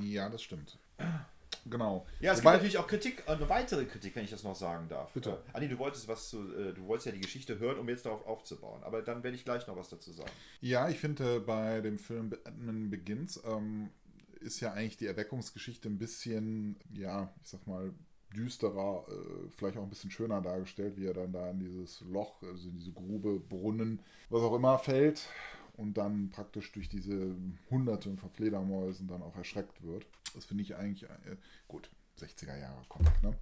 Ja, 0.00 0.30
das 0.30 0.42
stimmt. 0.42 0.78
Genau. 1.68 2.06
Ja, 2.20 2.32
es 2.32 2.38
Wobei- 2.40 2.52
gibt 2.52 2.62
natürlich 2.64 2.78
auch 2.78 2.86
Kritik, 2.86 3.24
äh, 3.26 3.32
eine 3.32 3.48
weitere 3.48 3.84
Kritik, 3.84 4.14
wenn 4.16 4.24
ich 4.24 4.30
das 4.30 4.44
noch 4.44 4.54
sagen 4.54 4.88
darf. 4.88 5.12
Bitte. 5.12 5.30
Äh, 5.52 5.56
Anni, 5.56 5.68
du 5.68 5.78
wolltest 5.78 6.06
was 6.08 6.28
zu, 6.30 6.38
äh, 6.56 6.72
du 6.72 6.86
wolltest 6.86 7.06
ja 7.06 7.12
die 7.12 7.20
Geschichte 7.20 7.58
hören, 7.58 7.78
um 7.78 7.88
jetzt 7.88 8.06
darauf 8.06 8.26
aufzubauen. 8.26 8.82
Aber 8.84 9.02
dann 9.02 9.22
werde 9.22 9.36
ich 9.36 9.44
gleich 9.44 9.66
noch 9.66 9.76
was 9.76 9.88
dazu 9.88 10.12
sagen. 10.12 10.30
Ja, 10.60 10.88
ich 10.88 10.98
finde, 10.98 11.40
bei 11.40 11.80
dem 11.80 11.98
Film 11.98 12.30
Batman 12.30 12.90
Begins 12.90 13.40
ähm, 13.44 13.90
ist 14.40 14.60
ja 14.60 14.72
eigentlich 14.72 14.96
die 14.96 15.06
Erweckungsgeschichte 15.06 15.88
ein 15.88 15.98
bisschen, 15.98 16.76
ja, 16.92 17.32
ich 17.42 17.48
sag 17.50 17.66
mal, 17.66 17.92
düsterer, 18.36 19.04
äh, 19.08 19.48
vielleicht 19.56 19.76
auch 19.78 19.82
ein 19.82 19.88
bisschen 19.88 20.10
schöner 20.10 20.40
dargestellt, 20.42 20.96
wie 20.96 21.06
er 21.06 21.14
dann 21.14 21.32
da 21.32 21.50
in 21.50 21.58
dieses 21.58 22.00
Loch, 22.02 22.42
also 22.42 22.68
in 22.68 22.76
diese 22.76 22.92
Grube, 22.92 23.40
Brunnen, 23.40 24.00
was 24.28 24.42
auch 24.42 24.54
immer 24.54 24.78
fällt 24.78 25.22
und 25.76 25.94
dann 25.94 26.30
praktisch 26.30 26.72
durch 26.72 26.88
diese 26.88 27.34
Hunderte 27.70 28.16
von 28.16 28.30
Fledermäusen 28.30 29.08
dann 29.08 29.22
auch 29.22 29.36
erschreckt 29.36 29.82
wird. 29.82 30.06
Das 30.34 30.44
finde 30.44 30.62
ich 30.62 30.76
eigentlich, 30.76 31.08
äh, 31.08 31.36
gut, 31.68 31.90
60er 32.18 32.58
Jahre 32.58 32.84
Comic, 32.88 33.22
ne? 33.22 33.36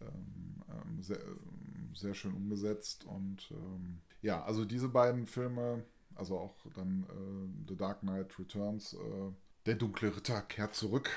ähm, 0.00 0.62
ähm, 0.68 1.02
sehr, 1.02 1.20
ähm, 1.20 1.94
sehr 1.94 2.14
schön 2.14 2.34
umgesetzt. 2.34 3.04
Und 3.04 3.50
ähm, 3.50 4.00
ja, 4.22 4.42
also 4.44 4.64
diese 4.64 4.88
beiden 4.88 5.26
Filme, 5.26 5.84
also 6.14 6.38
auch 6.38 6.54
dann 6.74 7.04
äh, 7.04 7.68
The 7.68 7.76
Dark 7.76 8.00
Knight 8.00 8.38
Returns, 8.38 8.94
äh, 8.94 9.32
Der 9.66 9.76
dunkle 9.76 10.14
Ritter 10.14 10.42
kehrt 10.42 10.74
zurück, 10.74 11.10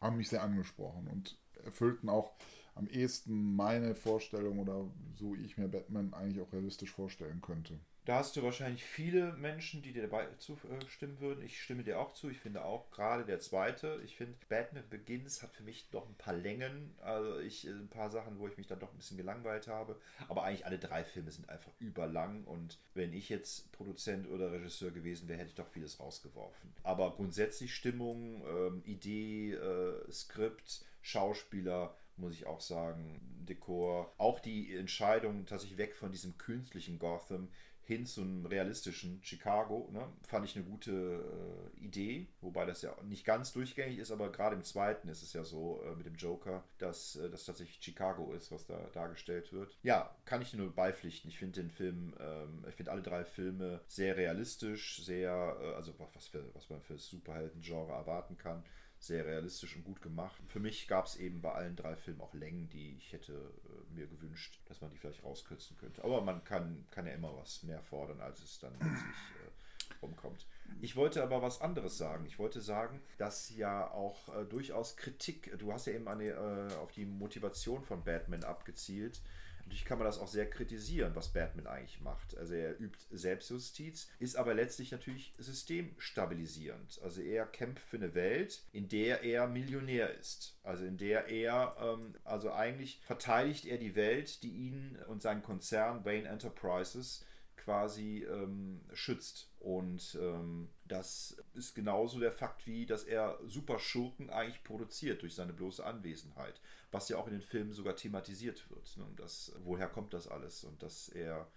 haben 0.00 0.16
mich 0.16 0.28
sehr 0.28 0.42
angesprochen 0.42 1.08
und 1.08 1.38
erfüllten 1.64 2.08
auch 2.08 2.32
am 2.74 2.86
ehesten 2.86 3.56
meine 3.56 3.94
Vorstellung 3.94 4.58
oder 4.58 4.86
so 5.14 5.34
wie 5.34 5.44
ich 5.44 5.56
mir 5.56 5.66
Batman 5.66 6.12
eigentlich 6.12 6.40
auch 6.40 6.52
realistisch 6.52 6.92
vorstellen 6.92 7.40
könnte. 7.40 7.80
Da 8.06 8.18
hast 8.18 8.36
du 8.36 8.42
wahrscheinlich 8.44 8.84
viele 8.84 9.32
Menschen, 9.32 9.82
die 9.82 9.92
dir 9.92 10.02
dabei 10.02 10.28
zustimmen 10.38 11.18
würden. 11.18 11.42
Ich 11.42 11.60
stimme 11.60 11.82
dir 11.82 11.98
auch 11.98 12.14
zu. 12.14 12.30
Ich 12.30 12.38
finde 12.38 12.64
auch 12.64 12.88
gerade 12.92 13.24
der 13.24 13.40
zweite. 13.40 14.00
Ich 14.04 14.14
finde, 14.14 14.36
Batman 14.48 14.88
Begins 14.88 15.42
hat 15.42 15.52
für 15.52 15.64
mich 15.64 15.88
noch 15.90 16.06
ein 16.06 16.14
paar 16.14 16.34
Längen. 16.34 16.94
Also 17.02 17.40
ich 17.40 17.66
äh, 17.66 17.70
ein 17.70 17.88
paar 17.88 18.08
Sachen, 18.08 18.38
wo 18.38 18.46
ich 18.46 18.56
mich 18.58 18.68
dann 18.68 18.78
doch 18.78 18.92
ein 18.92 18.96
bisschen 18.96 19.16
gelangweilt 19.16 19.66
habe. 19.66 20.00
Aber 20.28 20.44
eigentlich 20.44 20.66
alle 20.66 20.78
drei 20.78 21.02
Filme 21.02 21.32
sind 21.32 21.48
einfach 21.48 21.72
überlang. 21.80 22.44
Und 22.44 22.78
wenn 22.94 23.12
ich 23.12 23.28
jetzt 23.28 23.72
Produzent 23.72 24.28
oder 24.28 24.52
Regisseur 24.52 24.92
gewesen 24.92 25.26
wäre, 25.26 25.40
hätte 25.40 25.50
ich 25.50 25.56
doch 25.56 25.68
vieles 25.68 25.98
rausgeworfen. 25.98 26.72
Aber 26.84 27.10
grundsätzlich 27.10 27.74
Stimmung, 27.74 28.40
ähm, 28.46 28.82
Idee, 28.84 29.54
äh, 29.54 30.12
Skript, 30.12 30.84
Schauspieler, 31.02 31.96
muss 32.16 32.34
ich 32.34 32.46
auch 32.46 32.60
sagen, 32.60 33.20
Dekor. 33.48 34.12
Auch 34.16 34.38
die 34.38 34.76
Entscheidung 34.76 35.44
tatsächlich 35.44 35.78
weg 35.78 35.96
von 35.96 36.12
diesem 36.12 36.38
künstlichen 36.38 37.00
Gotham 37.00 37.48
hin 37.86 38.04
zu 38.04 38.20
einem 38.20 38.44
realistischen 38.46 39.22
Chicago, 39.22 39.88
ne, 39.92 40.06
fand 40.26 40.44
ich 40.44 40.56
eine 40.56 40.64
gute 40.64 40.90
äh, 40.92 41.84
Idee, 41.84 42.26
wobei 42.40 42.66
das 42.66 42.82
ja 42.82 42.94
nicht 43.04 43.24
ganz 43.24 43.52
durchgängig 43.52 43.98
ist, 43.98 44.10
aber 44.10 44.32
gerade 44.32 44.56
im 44.56 44.64
zweiten 44.64 45.08
ist 45.08 45.22
es 45.22 45.32
ja 45.32 45.44
so 45.44 45.80
äh, 45.84 45.94
mit 45.94 46.04
dem 46.04 46.16
Joker, 46.16 46.64
dass 46.78 47.14
äh, 47.16 47.30
das 47.30 47.44
tatsächlich 47.44 47.78
Chicago 47.80 48.32
ist, 48.32 48.50
was 48.50 48.66
da 48.66 48.76
dargestellt 48.92 49.52
wird. 49.52 49.78
Ja, 49.82 50.16
kann 50.24 50.42
ich 50.42 50.52
nur 50.52 50.74
beipflichten. 50.74 51.30
Ich 51.30 51.38
finde 51.38 51.60
den 51.60 51.70
Film, 51.70 52.14
ähm, 52.18 52.64
ich 52.68 52.74
finde 52.74 52.90
alle 52.90 53.02
drei 53.02 53.24
Filme 53.24 53.80
sehr 53.86 54.16
realistisch, 54.16 55.04
sehr, 55.04 55.56
äh, 55.60 55.74
also 55.74 55.94
was, 56.12 56.26
für, 56.26 56.44
was 56.54 56.68
man 56.68 56.80
für 56.82 56.94
das 56.94 57.08
Superhelden-Genre 57.08 57.92
erwarten 57.92 58.36
kann 58.36 58.64
sehr 59.06 59.26
realistisch 59.26 59.76
und 59.76 59.84
gut 59.84 60.02
gemacht. 60.02 60.40
Für 60.46 60.60
mich 60.60 60.88
gab 60.88 61.06
es 61.06 61.16
eben 61.16 61.40
bei 61.40 61.52
allen 61.52 61.76
drei 61.76 61.96
Filmen 61.96 62.20
auch 62.20 62.34
Längen, 62.34 62.68
die 62.68 62.96
ich 62.96 63.12
hätte 63.12 63.32
äh, 63.32 63.94
mir 63.94 64.06
gewünscht, 64.06 64.60
dass 64.66 64.80
man 64.80 64.90
die 64.90 64.98
vielleicht 64.98 65.24
rauskürzen 65.24 65.76
könnte. 65.76 66.02
Aber 66.04 66.20
man 66.20 66.44
kann, 66.44 66.86
kann 66.90 67.06
ja 67.06 67.12
immer 67.12 67.36
was 67.36 67.62
mehr 67.62 67.82
fordern, 67.82 68.20
als 68.20 68.42
es 68.42 68.58
dann 68.58 68.72
letztlich 68.72 68.92
äh, 68.92 69.94
rumkommt. 70.02 70.46
Ich 70.80 70.96
wollte 70.96 71.22
aber 71.22 71.42
was 71.42 71.60
anderes 71.60 71.96
sagen. 71.96 72.26
Ich 72.26 72.38
wollte 72.38 72.60
sagen, 72.60 73.00
dass 73.18 73.54
ja 73.56 73.90
auch 73.90 74.34
äh, 74.36 74.44
durchaus 74.44 74.96
Kritik, 74.96 75.56
du 75.58 75.72
hast 75.72 75.86
ja 75.86 75.94
eben 75.94 76.08
eine, 76.08 76.24
äh, 76.24 76.74
auf 76.76 76.92
die 76.92 77.06
Motivation 77.06 77.82
von 77.82 78.04
Batman 78.04 78.44
abgezielt. 78.44 79.22
Natürlich 79.66 79.84
kann 79.84 79.98
man 79.98 80.06
das 80.06 80.20
auch 80.20 80.28
sehr 80.28 80.48
kritisieren, 80.48 81.16
was 81.16 81.32
Batman 81.32 81.66
eigentlich 81.66 82.00
macht. 82.00 82.36
Also 82.38 82.54
er 82.54 82.80
übt 82.80 82.98
Selbstjustiz, 83.10 84.08
ist 84.20 84.36
aber 84.36 84.54
letztlich 84.54 84.92
natürlich 84.92 85.32
systemstabilisierend. 85.38 87.00
Also 87.02 87.20
er 87.20 87.46
kämpft 87.46 87.84
für 87.84 87.96
eine 87.96 88.14
Welt, 88.14 88.62
in 88.72 88.88
der 88.88 89.24
er 89.24 89.48
Millionär 89.48 90.14
ist. 90.14 90.56
Also 90.62 90.84
in 90.84 90.98
der 90.98 91.26
er, 91.26 91.76
ähm, 91.80 92.14
also 92.22 92.52
eigentlich 92.52 93.00
verteidigt 93.02 93.66
er 93.66 93.78
die 93.78 93.96
Welt, 93.96 94.44
die 94.44 94.50
ihn 94.50 94.98
und 95.08 95.20
seinen 95.20 95.42
Konzern 95.42 96.04
Wayne 96.04 96.28
Enterprises 96.28 97.24
quasi 97.66 98.24
ähm, 98.24 98.80
schützt. 98.94 99.50
Und 99.58 100.16
ähm, 100.20 100.68
das 100.84 101.36
ist 101.52 101.74
genauso 101.74 102.20
der 102.20 102.30
Fakt, 102.30 102.64
wie 102.66 102.86
dass 102.86 103.02
er 103.02 103.38
super 103.44 103.80
Schurken 103.80 104.30
eigentlich 104.30 104.62
produziert 104.62 105.22
durch 105.22 105.34
seine 105.34 105.52
bloße 105.52 105.84
Anwesenheit. 105.84 106.60
Was 106.92 107.08
ja 107.08 107.18
auch 107.18 107.26
in 107.26 107.32
den 107.32 107.42
Filmen 107.42 107.72
sogar 107.72 107.96
thematisiert 107.96 108.70
wird. 108.70 108.96
Ne? 108.96 109.04
Und 109.04 109.18
das, 109.18 109.52
woher 109.64 109.88
kommt 109.88 110.14
das 110.14 110.28
alles? 110.28 110.62
Und 110.62 110.80
dass 110.80 111.08
er 111.08 111.48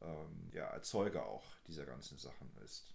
ähm, 0.00 0.50
ja, 0.54 0.64
Erzeuger 0.64 1.26
auch 1.26 1.44
dieser 1.66 1.84
ganzen 1.84 2.16
Sachen 2.16 2.50
ist. 2.64 2.86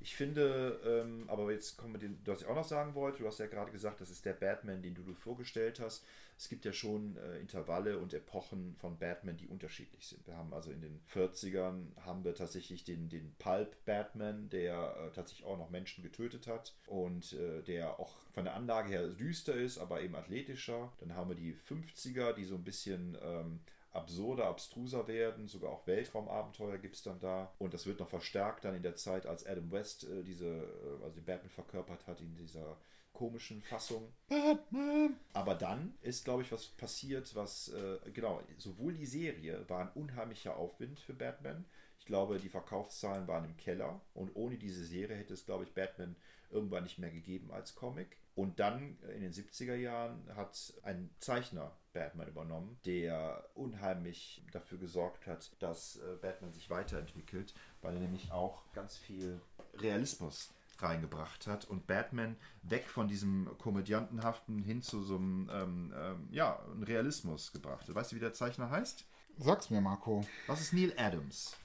Ich 0.00 0.14
finde, 0.14 0.80
ähm, 0.84 1.24
aber 1.28 1.50
jetzt 1.50 1.76
kommen 1.76 1.94
wir 1.94 1.98
den, 1.98 2.18
was 2.24 2.42
ich 2.42 2.46
auch 2.46 2.54
noch 2.54 2.64
sagen 2.64 2.94
wollte, 2.94 3.18
du 3.18 3.26
hast 3.26 3.38
ja 3.40 3.46
gerade 3.46 3.72
gesagt, 3.72 4.00
das 4.00 4.10
ist 4.10 4.24
der 4.24 4.32
Batman, 4.32 4.80
den 4.80 4.94
du 4.94 5.02
dir 5.02 5.14
vorgestellt 5.14 5.80
hast. 5.80 6.04
Es 6.36 6.48
gibt 6.48 6.64
ja 6.64 6.72
schon 6.72 7.16
äh, 7.16 7.40
Intervalle 7.40 7.98
und 7.98 8.14
Epochen 8.14 8.76
von 8.76 8.96
Batman, 8.96 9.36
die 9.36 9.48
unterschiedlich 9.48 10.06
sind. 10.06 10.24
Wir 10.24 10.36
haben 10.36 10.54
also 10.54 10.70
in 10.70 10.80
den 10.80 11.00
40ern 11.12 11.96
haben 12.04 12.22
wir 12.22 12.36
tatsächlich 12.36 12.84
den, 12.84 13.08
den 13.08 13.34
Pulp 13.40 13.84
Batman, 13.86 14.48
der 14.50 14.96
äh, 14.96 15.10
tatsächlich 15.14 15.44
auch 15.44 15.58
noch 15.58 15.70
Menschen 15.70 16.04
getötet 16.04 16.46
hat 16.46 16.74
und 16.86 17.32
äh, 17.32 17.62
der 17.62 17.98
auch 17.98 18.14
von 18.32 18.44
der 18.44 18.54
Anlage 18.54 18.90
her 18.90 19.08
düster 19.08 19.54
ist, 19.54 19.78
aber 19.78 20.00
eben 20.00 20.14
athletischer. 20.14 20.92
Dann 21.00 21.16
haben 21.16 21.30
wir 21.30 21.36
die 21.36 21.56
50er, 21.68 22.34
die 22.34 22.44
so 22.44 22.54
ein 22.54 22.62
bisschen 22.62 23.18
ähm, 23.20 23.58
absurder, 23.92 24.46
abstruser 24.46 25.06
werden. 25.08 25.48
Sogar 25.48 25.70
auch 25.70 25.86
Weltraumabenteuer 25.86 26.78
gibt 26.78 26.96
es 26.96 27.02
dann 27.02 27.20
da. 27.20 27.52
Und 27.58 27.74
das 27.74 27.86
wird 27.86 28.00
noch 28.00 28.08
verstärkt 28.08 28.64
dann 28.64 28.74
in 28.74 28.82
der 28.82 28.96
Zeit, 28.96 29.26
als 29.26 29.46
Adam 29.46 29.70
West 29.70 30.04
äh, 30.04 30.22
diese, 30.22 30.46
äh, 30.46 31.02
also 31.02 31.14
den 31.14 31.24
Batman 31.24 31.50
verkörpert 31.50 32.06
hat 32.06 32.20
in 32.20 32.36
dieser 32.36 32.76
komischen 33.12 33.62
Fassung. 33.62 34.12
Batman! 34.28 35.18
Aber 35.32 35.54
dann 35.54 35.94
ist, 36.02 36.24
glaube 36.24 36.42
ich, 36.42 36.52
was 36.52 36.66
passiert, 36.66 37.34
was, 37.34 37.68
äh, 37.68 37.98
genau, 38.12 38.42
sowohl 38.58 38.94
die 38.94 39.06
Serie 39.06 39.68
war 39.68 39.80
ein 39.80 39.92
unheimlicher 39.94 40.56
Aufwind 40.56 41.00
für 41.00 41.14
Batman. 41.14 41.64
Ich 41.98 42.06
glaube, 42.06 42.38
die 42.38 42.48
Verkaufszahlen 42.48 43.26
waren 43.26 43.44
im 43.44 43.56
Keller. 43.56 44.00
Und 44.14 44.34
ohne 44.36 44.56
diese 44.56 44.84
Serie 44.84 45.16
hätte 45.16 45.34
es, 45.34 45.44
glaube 45.44 45.64
ich, 45.64 45.74
Batman 45.74 46.16
irgendwann 46.50 46.84
nicht 46.84 46.98
mehr 46.98 47.10
gegeben 47.10 47.50
als 47.50 47.74
Comic. 47.74 48.18
Und 48.38 48.60
dann 48.60 48.96
äh, 49.02 49.16
in 49.16 49.22
den 49.22 49.32
70er 49.32 49.74
Jahren 49.74 50.22
hat 50.36 50.72
ein 50.84 51.10
Zeichner 51.18 51.72
Batman 51.92 52.28
übernommen, 52.28 52.78
der 52.86 53.44
unheimlich 53.54 54.44
dafür 54.52 54.78
gesorgt 54.78 55.26
hat, 55.26 55.50
dass 55.58 55.96
äh, 55.96 56.14
Batman 56.22 56.52
sich 56.52 56.70
weiterentwickelt, 56.70 57.52
weil 57.82 57.94
er 57.94 58.00
nämlich 58.00 58.30
auch 58.30 58.62
ganz 58.74 58.96
viel 58.96 59.40
Realismus 59.78 60.54
reingebracht 60.78 61.48
hat 61.48 61.64
und 61.64 61.88
Batman 61.88 62.36
weg 62.62 62.88
von 62.88 63.08
diesem 63.08 63.50
komödiantenhaften 63.58 64.62
hin 64.62 64.82
zu 64.82 65.02
so 65.02 65.16
einem 65.16 65.50
ähm, 65.52 65.94
ähm, 65.96 66.28
ja, 66.30 66.60
Realismus 66.80 67.50
gebracht. 67.50 67.88
hat. 67.88 67.94
Weißt 67.96 68.12
du, 68.12 68.16
wie 68.16 68.20
der 68.20 68.34
Zeichner 68.34 68.70
heißt? 68.70 69.04
Sag's 69.38 69.68
mir, 69.68 69.80
Marco. 69.80 70.24
Das 70.46 70.60
ist 70.60 70.72
Neil 70.72 70.92
Adams. 70.96 71.56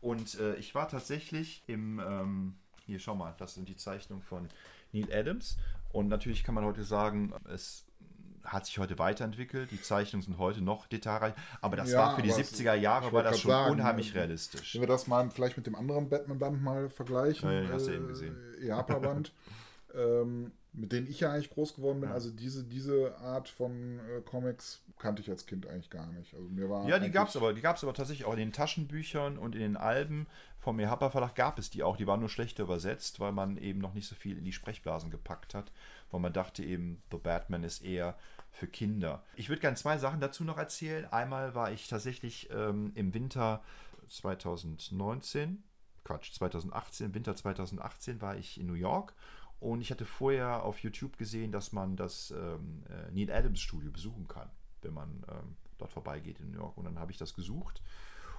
Und 0.00 0.40
äh, 0.40 0.54
ich 0.54 0.74
war 0.74 0.88
tatsächlich 0.88 1.62
im, 1.66 1.98
ähm, 1.98 2.54
Hier, 2.86 2.98
schau 3.00 3.14
mal, 3.14 3.34
das 3.36 3.52
sind 3.52 3.68
die 3.68 3.76
Zeichnungen 3.76 4.22
von 4.22 4.48
Neil 4.92 5.12
Adams. 5.12 5.58
Und 5.92 6.08
natürlich 6.08 6.42
kann 6.44 6.54
man 6.54 6.64
heute 6.64 6.84
sagen, 6.84 7.32
es 7.52 7.84
hat 8.44 8.66
sich 8.66 8.78
heute 8.78 8.98
weiterentwickelt. 8.98 9.70
Die 9.70 9.80
Zeichnungen 9.80 10.22
sind 10.24 10.38
heute 10.38 10.60
noch 10.62 10.86
detailreich. 10.86 11.34
Aber 11.60 11.76
das 11.76 11.92
Ja, 11.92 11.98
war 11.98 12.16
für 12.16 12.22
die 12.22 12.32
aber 12.32 12.40
es- 12.40 12.52
70er 12.52 12.74
Jahre 12.74 13.12
war 13.12 13.22
das 13.22 13.40
schon 13.40 13.50
sagen, 13.50 13.72
unheimlich 13.72 14.14
äh, 14.14 14.18
realistisch. 14.18 14.74
Wenn 14.74 14.82
wir 14.82 14.88
das 14.88 15.06
mal 15.06 15.30
vielleicht 15.30 15.56
mit 15.56 15.66
dem 15.66 15.74
anderen 15.76 16.08
Batman-Band 16.08 16.62
mal 16.62 16.88
vergleichen. 16.90 17.48
Ja, 17.48 17.54
ja, 17.54 17.60
den 17.62 17.72
hast 17.72 17.86
du 17.86 17.92
eben 17.92 18.08
gesehen. 18.08 18.36
Äh, 18.60 18.66
Japan-Band. 18.66 19.32
ähm, 19.94 20.52
mit 20.74 20.92
denen 20.92 21.06
ich 21.06 21.20
ja 21.20 21.32
eigentlich 21.32 21.50
groß 21.50 21.74
geworden 21.74 22.00
bin. 22.00 22.10
Also 22.10 22.30
diese, 22.30 22.64
diese 22.64 23.16
Art 23.18 23.48
von 23.48 23.98
äh, 23.98 24.22
Comics 24.22 24.82
kannte 24.98 25.20
ich 25.20 25.28
als 25.28 25.44
Kind 25.44 25.66
eigentlich 25.66 25.90
gar 25.90 26.06
nicht. 26.06 26.34
Also 26.34 26.48
mir 26.48 26.70
war 26.70 26.88
Ja, 26.88 26.98
die 26.98 27.10
gab 27.10 27.28
es 27.28 27.36
aber, 27.36 27.52
die 27.52 27.64
aber 27.64 27.94
tatsächlich 27.94 28.24
auch 28.24 28.32
in 28.32 28.38
den 28.38 28.52
Taschenbüchern 28.52 29.36
und 29.36 29.54
in 29.54 29.60
den 29.60 29.76
Alben 29.76 30.26
vom 30.58 30.78
Ehapa 30.78 31.10
Verlag 31.10 31.34
gab 31.34 31.58
es 31.58 31.68
die 31.68 31.82
auch. 31.82 31.96
Die 31.96 32.06
waren 32.06 32.20
nur 32.20 32.30
schlechter 32.30 32.62
übersetzt, 32.62 33.20
weil 33.20 33.32
man 33.32 33.58
eben 33.58 33.80
noch 33.80 33.92
nicht 33.92 34.08
so 34.08 34.14
viel 34.14 34.38
in 34.38 34.44
die 34.44 34.52
Sprechblasen 34.52 35.10
gepackt 35.10 35.54
hat, 35.54 35.72
weil 36.10 36.20
man 36.20 36.32
dachte 36.32 36.64
eben, 36.64 37.02
The 37.10 37.18
Batman 37.18 37.64
ist 37.64 37.84
eher 37.84 38.16
für 38.50 38.66
Kinder. 38.66 39.22
Ich 39.36 39.48
würde 39.48 39.60
gerne 39.60 39.76
zwei 39.76 39.98
Sachen 39.98 40.20
dazu 40.20 40.44
noch 40.44 40.58
erzählen. 40.58 41.04
Einmal 41.06 41.54
war 41.54 41.72
ich 41.72 41.88
tatsächlich 41.88 42.48
ähm, 42.50 42.92
im 42.94 43.12
Winter 43.12 43.62
2019, 44.08 45.62
Quatsch, 46.04 46.32
2018, 46.32 47.06
im 47.06 47.14
Winter 47.14 47.36
2018 47.36 48.20
war 48.22 48.36
ich 48.36 48.58
in 48.58 48.66
New 48.66 48.74
York 48.74 49.14
und 49.62 49.80
ich 49.80 49.92
hatte 49.92 50.04
vorher 50.04 50.64
auf 50.64 50.80
YouTube 50.80 51.16
gesehen, 51.16 51.52
dass 51.52 51.72
man 51.72 51.94
das 51.94 52.32
ähm, 52.32 52.82
äh, 52.90 53.12
Neil 53.12 53.30
Adams 53.30 53.60
Studio 53.60 53.92
besuchen 53.92 54.26
kann, 54.26 54.50
wenn 54.82 54.92
man 54.92 55.08
ähm, 55.28 55.56
dort 55.78 55.92
vorbeigeht 55.92 56.40
in 56.40 56.50
New 56.50 56.58
York. 56.58 56.76
Und 56.76 56.84
dann 56.84 56.98
habe 56.98 57.12
ich 57.12 57.18
das 57.18 57.32
gesucht 57.32 57.80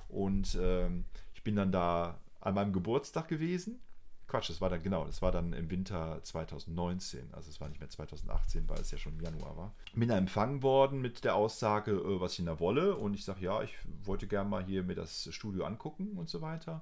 und 0.09 0.57
ähm, 0.61 1.05
ich 1.33 1.41
bin 1.41 1.55
dann 1.55 1.71
da 1.71 2.19
an 2.41 2.55
meinem 2.55 2.73
Geburtstag 2.73 3.29
gewesen. 3.29 3.79
Quatsch, 4.27 4.49
das 4.49 4.59
war 4.59 4.69
dann 4.69 4.83
genau, 4.83 5.05
das 5.05 5.21
war 5.21 5.31
dann 5.31 5.53
im 5.53 5.69
Winter 5.69 6.19
2019, 6.23 7.33
also 7.33 7.49
es 7.49 7.61
war 7.61 7.69
nicht 7.69 7.79
mehr 7.79 7.89
2018, 7.89 8.67
weil 8.67 8.81
es 8.81 8.91
ja 8.91 8.97
schon 8.97 9.13
im 9.13 9.21
Januar 9.21 9.55
war. 9.55 9.73
Bin 9.93 10.09
da 10.09 10.17
empfangen 10.17 10.61
worden 10.61 11.01
mit 11.01 11.23
der 11.23 11.35
Aussage, 11.35 11.91
äh, 11.91 12.19
was 12.19 12.37
ich 12.37 12.43
da 12.43 12.59
wolle 12.59 12.97
und 12.97 13.13
ich 13.13 13.23
sage, 13.23 13.45
ja, 13.45 13.63
ich 13.63 13.73
wollte 14.03 14.27
gerne 14.27 14.49
mal 14.49 14.65
hier 14.65 14.83
mir 14.83 14.95
das 14.95 15.33
Studio 15.33 15.63
angucken 15.63 16.17
und 16.17 16.27
so 16.27 16.41
weiter. 16.41 16.81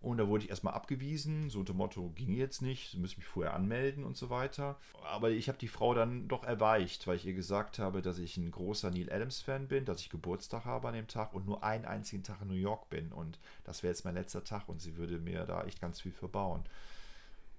Und 0.00 0.18
da 0.18 0.28
wurde 0.28 0.44
ich 0.44 0.50
erstmal 0.50 0.74
abgewiesen, 0.74 1.50
so 1.50 1.60
unter 1.60 1.72
Motto, 1.72 2.10
ging 2.14 2.32
jetzt 2.32 2.62
nicht, 2.62 2.90
Sie 2.90 2.98
müssen 2.98 3.18
mich 3.18 3.26
vorher 3.26 3.54
anmelden 3.54 4.04
und 4.04 4.16
so 4.16 4.30
weiter. 4.30 4.76
Aber 5.02 5.30
ich 5.30 5.48
habe 5.48 5.58
die 5.58 5.68
Frau 5.68 5.94
dann 5.94 6.28
doch 6.28 6.44
erweicht, 6.44 7.06
weil 7.06 7.16
ich 7.16 7.26
ihr 7.26 7.32
gesagt 7.32 7.78
habe, 7.78 8.02
dass 8.02 8.18
ich 8.18 8.36
ein 8.36 8.50
großer 8.50 8.90
Neil 8.90 9.10
Adams-Fan 9.10 9.68
bin, 9.68 9.84
dass 9.84 10.00
ich 10.00 10.10
Geburtstag 10.10 10.64
habe 10.64 10.88
an 10.88 10.94
dem 10.94 11.08
Tag 11.08 11.32
und 11.32 11.46
nur 11.46 11.64
einen 11.64 11.86
einzigen 11.86 12.22
Tag 12.22 12.42
in 12.42 12.48
New 12.48 12.54
York 12.54 12.88
bin. 12.90 13.10
Und 13.10 13.38
das 13.64 13.82
wäre 13.82 13.92
jetzt 13.92 14.04
mein 14.04 14.14
letzter 14.14 14.44
Tag 14.44 14.68
und 14.68 14.80
sie 14.80 14.96
würde 14.96 15.18
mir 15.18 15.44
da 15.44 15.64
echt 15.64 15.80
ganz 15.80 16.00
viel 16.00 16.12
verbauen. 16.12 16.64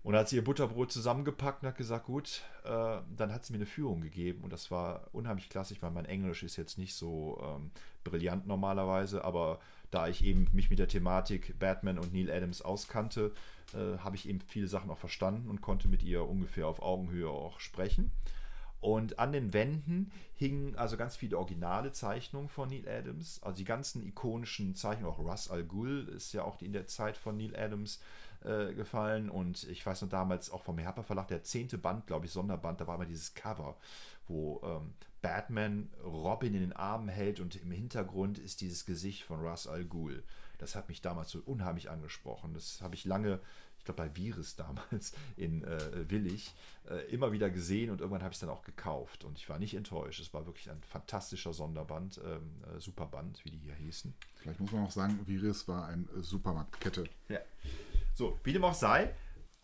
Und 0.04 0.13
dann 0.13 0.21
hat 0.21 0.30
sie 0.30 0.38
ihr 0.38 0.43
Butterbrot 0.43 0.89
zusammengepackt 0.89 1.63
und 1.63 1.67
hat 1.67 1.78
gesagt, 1.78 2.06
gut, 2.06 2.43
äh, 2.63 3.00
dann 3.17 3.34
hat 3.34 3.43
sie 3.43 3.52
mir 3.52 3.58
eine 3.58 3.65
Führung 3.65 4.00
gegeben 4.00 4.41
und 4.43 4.54
das 4.54 4.71
war 4.71 5.10
unheimlich 5.12 5.50
klassisch, 5.50 5.82
weil 5.82 5.91
mein 5.91 6.06
Englisch 6.06 6.43
ist 6.43 6.56
jetzt 6.56 6.78
nicht 6.78 6.95
so 6.95 7.38
ähm, 7.43 7.71
brillant 8.06 8.47
normalerweise, 8.47 9.26
aber 9.26 9.60
da 9.91 10.08
ich 10.08 10.23
eben 10.23 10.47
mich 10.52 10.69
mit 10.69 10.80
der 10.80 10.88
Thematik 10.88 11.58
Batman 11.60 12.00
und 12.00 12.13
Neil 12.13 12.32
Adams 12.32 12.62
auskannte, 12.62 13.34
äh, 13.73 13.97
habe 14.00 14.15
ich 14.15 14.28
eben 14.28 14.41
viele 14.41 14.67
Sachen 14.67 14.89
auch 14.89 14.97
verstanden 14.97 15.50
und 15.50 15.62
konnte 15.62 15.88
mit 15.88 16.04
ihr 16.04 16.28
ungefähr 16.28 16.67
auf 16.67 16.82
Augenhöhe 16.82 17.30
auch 17.30 17.60
sprechen. 17.60 18.12
Und 18.80 19.17
an 19.17 19.32
den 19.32 19.54
Wänden 19.54 20.12
hingen 20.36 20.76
also 20.76 20.97
ganz 20.97 21.15
viele 21.15 21.38
originale 21.38 21.91
Zeichnungen 21.91 22.47
von 22.47 22.69
Neil 22.69 22.88
Adams. 22.88 23.41
Also 23.41 23.58
die 23.58 23.65
ganzen 23.65 24.06
ikonischen 24.06 24.76
Zeichnungen, 24.76 25.12
auch 25.12 25.19
Russ 25.19 25.50
Al 25.50 25.63
Ghul 25.63 26.08
ist 26.10 26.34
ja 26.34 26.43
auch 26.43 26.62
in 26.62 26.73
der 26.73 26.86
Zeit 26.86 27.17
von 27.17 27.38
Neil 27.38 27.56
Adams 27.56 28.00
äh, 28.43 28.73
gefallen. 28.73 29.30
Und 29.30 29.63
ich 29.63 29.84
weiß 29.84 30.04
noch 30.04 30.10
damals 30.10 30.52
auch 30.52 30.63
vom 30.63 30.78
Herper 30.78 31.04
Verlag, 31.04 31.28
der 31.28 31.43
zehnte 31.43 31.78
Band, 31.78 32.06
glaube 32.06 32.28
ich, 32.28 32.32
Sonderband, 32.32 32.80
da 32.80 32.88
war 32.88 32.95
immer 32.95 33.06
dieses 33.06 33.34
Cover, 33.34 33.76
wo 34.28 34.62
ähm, 34.63 34.93
Batman 35.21 35.89
Robin 36.03 36.53
in 36.53 36.62
den 36.62 36.73
Armen 36.73 37.10
hält 37.10 37.39
und 37.39 37.56
im 37.56 37.71
Hintergrund 37.71 38.38
ist 38.38 38.62
dieses 38.62 38.86
Gesicht 38.86 39.23
von 39.23 39.39
Russ 39.39 39.67
Al 39.67 39.86
Ghul. 39.86 40.23
Das 40.58 40.75
hat 40.75 40.89
mich 40.89 41.01
damals 41.01 41.30
so 41.30 41.39
unheimlich 41.45 41.89
angesprochen. 41.89 42.53
Das 42.53 42.82
habe 42.82 42.95
ich 42.95 43.06
lange, 43.06 43.39
ich 43.77 43.86
glaube 43.86 44.03
bei 44.03 44.15
Virus 44.15 44.56
damals 44.56 45.13
in 45.36 45.63
äh, 45.63 46.10
Willig, 46.10 46.53
äh, 46.89 47.06
immer 47.12 47.32
wieder 47.32 47.49
gesehen 47.49 47.89
und 47.89 48.01
irgendwann 48.01 48.23
habe 48.23 48.32
ich 48.32 48.38
es 48.38 48.41
dann 48.41 48.49
auch 48.49 48.63
gekauft 48.63 49.23
und 49.23 49.38
ich 49.38 49.49
war 49.49 49.60
nicht 49.60 49.75
enttäuscht. 49.75 50.19
Es 50.19 50.34
war 50.34 50.45
wirklich 50.45 50.69
ein 50.69 50.82
fantastischer 50.84 51.53
Sonderband, 51.53 52.19
ähm, 52.23 52.63
äh, 52.75 52.80
Superband, 52.80 53.43
wie 53.45 53.51
die 53.51 53.60
hier 53.60 53.75
hießen. 53.75 54.13
Vielleicht 54.36 54.60
muss 54.60 54.71
man 54.71 54.86
auch 54.86 54.91
sagen, 54.91 55.19
Viris 55.25 55.67
war 55.67 55.88
eine 55.88 56.03
äh, 56.03 56.21
Supermarktkette. 56.21 57.06
Ja. 57.30 57.39
So, 58.13 58.39
wie 58.43 58.53
dem 58.53 58.63
auch 58.63 58.73
sei, 58.73 59.13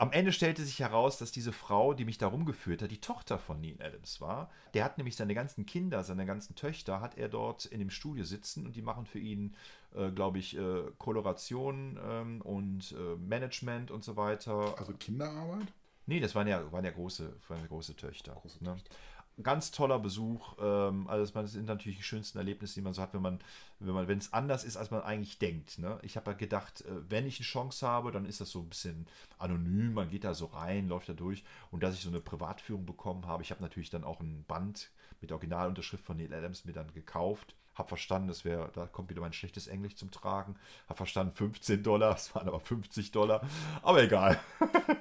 am 0.04 0.12
Ende 0.12 0.34
stellte 0.34 0.66
sich 0.66 0.82
heraus, 0.82 1.18
dass 1.18 1.32
diese 1.32 1.54
Frau, 1.54 1.94
die 1.94 2.04
mich 2.04 2.18
da 2.18 2.28
rumgeführt 2.28 2.82
hat, 2.82 2.92
die 2.92 3.00
Tochter 3.00 3.40
von 3.40 3.62
Neil 3.62 3.78
Adams 3.80 4.20
war. 4.20 4.52
Der 4.74 4.84
hat 4.84 4.98
nämlich 4.98 5.16
seine 5.16 5.34
ganzen 5.34 5.66
Kinder, 5.66 6.04
seine 6.04 6.26
ganzen 6.26 6.56
Töchter, 6.56 7.00
hat 7.00 7.18
er 7.18 7.30
dort 7.30 7.64
in 7.64 7.80
dem 7.80 7.90
Studio 7.90 8.26
sitzen 8.26 8.66
und 8.66 8.76
die 8.76 8.82
machen 8.82 9.06
für 9.06 9.20
ihn, 9.20 9.56
äh, 9.96 10.12
glaube 10.12 10.40
ich, 10.40 10.58
äh, 10.58 10.84
Koloration 10.98 11.98
ähm, 12.06 12.42
und 12.42 12.92
äh, 12.92 13.16
Management 13.16 13.92
und 13.92 14.04
so 14.04 14.18
weiter. 14.18 14.76
Also 14.78 14.92
Kinderarbeit? 14.92 15.72
Nee, 16.06 16.20
das 16.20 16.36
waren 16.36 16.48
ja, 16.48 16.70
waren 16.74 16.84
ja 16.84 16.92
große, 16.92 17.38
waren 17.48 17.62
ja 17.62 17.68
große 17.68 17.96
Töchter. 17.96 18.34
Große 18.34 18.62
ne? 18.62 18.74
Töchter. 18.74 18.96
Ganz 19.42 19.72
toller 19.72 19.98
Besuch. 19.98 20.56
Ähm, 20.62 21.08
also 21.08 21.34
das 21.34 21.52
sind 21.52 21.66
natürlich 21.66 21.98
die 21.98 22.04
schönsten 22.04 22.38
Erlebnisse, 22.38 22.76
die 22.76 22.82
man 22.82 22.94
so 22.94 23.02
hat, 23.02 23.14
wenn 23.16 23.22
man, 23.22 23.40
wenn 23.80 23.94
man, 23.94 24.08
wenn 24.08 24.20
es 24.20 24.32
anders 24.32 24.64
ist, 24.64 24.78
als 24.78 24.92
man 24.92 25.02
eigentlich 25.02 25.40
denkt. 25.40 25.80
Ne? 25.80 25.98
Ich 26.04 26.18
habe 26.18 26.32
ja 26.32 26.38
gedacht, 26.38 26.82
äh, 26.82 27.10
wenn 27.10 27.26
ich 27.26 27.40
eine 27.40 27.46
Chance 27.46 27.88
habe, 27.88 28.12
dann 28.12 28.26
ist 28.26 28.42
das 28.42 28.52
so 28.52 28.60
ein 28.60 28.70
bisschen 28.70 29.08
anonym. 29.40 29.96
Man 29.96 30.10
geht 30.10 30.24
da 30.24 30.36
so 30.36 30.46
rein, 30.46 30.88
läuft 30.88 31.10
da 31.10 31.14
durch. 31.14 31.44
Und 31.72 31.82
dass 31.82 31.96
ich 31.96 32.02
so 32.02 32.10
eine 32.10 32.20
Privatführung 32.20 32.86
bekommen 32.86 33.26
habe, 33.26 33.42
ich 33.42 33.50
habe 33.50 33.64
natürlich 33.64 33.90
dann 33.90 34.04
auch 34.04 34.20
ein 34.20 34.46
Band 34.48 34.92
mit 35.20 35.32
Originalunterschrift 35.32 36.06
von 36.06 36.18
Neil 36.18 36.34
Adams 36.34 36.66
mir 36.66 36.74
dann 36.74 36.94
gekauft. 36.94 37.56
Hab 37.76 37.90
verstanden, 37.90 38.28
das 38.28 38.46
wäre, 38.46 38.70
da 38.74 38.86
kommt 38.86 39.10
wieder 39.10 39.22
mein 39.22 39.34
schlechtes 39.34 39.68
Englisch 39.68 39.96
zum 39.96 40.12
Tragen. 40.12 40.56
Hab 40.88 40.98
verstanden, 40.98 41.34
15 41.34 41.82
Dollar, 41.84 42.16
es 42.16 42.34
waren 42.36 42.48
aber 42.48 42.60
50 42.60 43.12
Dollar. 43.12 43.42
Aber 43.82 44.04
egal. 44.04 44.40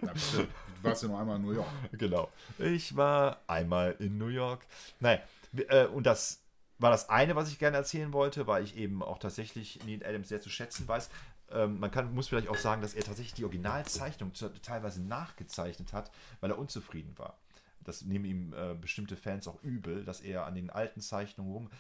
Ja, 0.03 0.13
du 0.13 0.47
warst 0.83 1.03
ja 1.03 1.09
nur 1.09 1.19
einmal 1.19 1.37
in 1.37 1.43
New 1.43 1.53
York. 1.53 1.69
Genau. 1.93 2.29
Ich 2.59 2.97
war 2.97 3.41
einmal 3.47 3.97
in 3.99 4.19
New 4.19 4.29
York. 4.29 4.67
Nein, 5.01 5.21
äh, 5.69 5.87
und 5.87 6.07
das 6.07 6.43
war 6.79 6.91
das 6.91 7.09
eine, 7.09 7.37
was 7.37 7.49
ich 7.49 7.59
gerne 7.59 7.77
erzählen 7.77 8.13
wollte, 8.13 8.47
weil 8.47 8.65
ich 8.65 8.77
eben 8.77 9.03
auch 9.03 9.19
tatsächlich 9.19 9.81
Neil 9.87 10.05
Adams 10.05 10.29
sehr 10.29 10.41
zu 10.41 10.51
schätzen 10.51 10.89
weiß. 10.89 11.11
Ähm, 11.51 11.79
man 11.79 11.91
kann, 11.91 12.13
muss 12.15 12.29
vielleicht 12.29 12.49
auch 12.49 12.57
sagen, 12.57 12.83
dass 12.83 12.95
er 12.95 13.05
tatsächlich 13.05 13.35
die 13.35 13.45
Originalzeichnung 13.45 14.33
teilweise 14.63 15.03
nachgezeichnet 15.03 15.93
hat, 15.93 16.11
weil 16.41 16.51
er 16.51 16.59
unzufrieden 16.59 17.17
war. 17.19 17.39
Das 17.85 18.03
nehmen 18.03 18.25
ihm 18.25 18.53
äh, 18.53 18.75
bestimmte 18.75 19.17
Fans 19.17 19.49
auch 19.49 19.63
übel, 19.63 20.05
dass 20.05 20.21
er 20.21 20.47
an 20.47 20.55
den 20.55 20.71
alten 20.71 21.01
Zeichnungen 21.01 21.53
rum, 21.53 21.71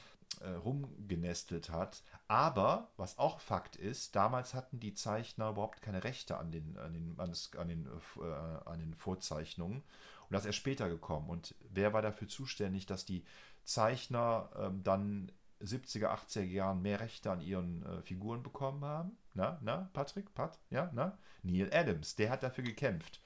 äh, 0.42 0.50
rumgenestelt 0.50 1.70
hat. 1.70 2.02
Aber, 2.28 2.90
was 2.96 3.18
auch 3.18 3.40
Fakt 3.40 3.76
ist, 3.76 4.16
damals 4.16 4.54
hatten 4.54 4.80
die 4.80 4.94
Zeichner 4.94 5.50
überhaupt 5.50 5.82
keine 5.82 6.04
Rechte 6.04 6.36
an 6.38 6.50
den, 6.50 6.78
an 6.78 6.92
den, 6.92 7.14
an 7.18 7.30
das, 7.30 7.50
an 7.56 7.68
den, 7.68 7.86
äh, 7.86 8.68
an 8.68 8.78
den 8.78 8.94
Vorzeichnungen. 8.94 9.78
Und 9.78 10.32
das 10.32 10.42
ist 10.42 10.46
erst 10.46 10.58
später 10.58 10.88
gekommen. 10.88 11.28
Und 11.28 11.54
wer 11.70 11.92
war 11.92 12.02
dafür 12.02 12.28
zuständig, 12.28 12.86
dass 12.86 13.04
die 13.04 13.24
Zeichner 13.64 14.50
ähm, 14.56 14.82
dann 14.82 15.30
70er, 15.60 16.08
80er 16.08 16.42
Jahren 16.42 16.82
mehr 16.82 17.00
Rechte 17.00 17.30
an 17.30 17.40
ihren 17.40 17.84
äh, 17.84 18.02
Figuren 18.02 18.42
bekommen 18.42 18.84
haben? 18.84 19.16
Na, 19.34 19.58
na, 19.62 19.90
Patrick, 19.92 20.34
Pat, 20.34 20.58
ja, 20.70 20.90
na? 20.94 21.18
Neil 21.42 21.70
Adams, 21.72 22.16
der 22.16 22.30
hat 22.30 22.42
dafür 22.42 22.64
gekämpft. 22.64 23.20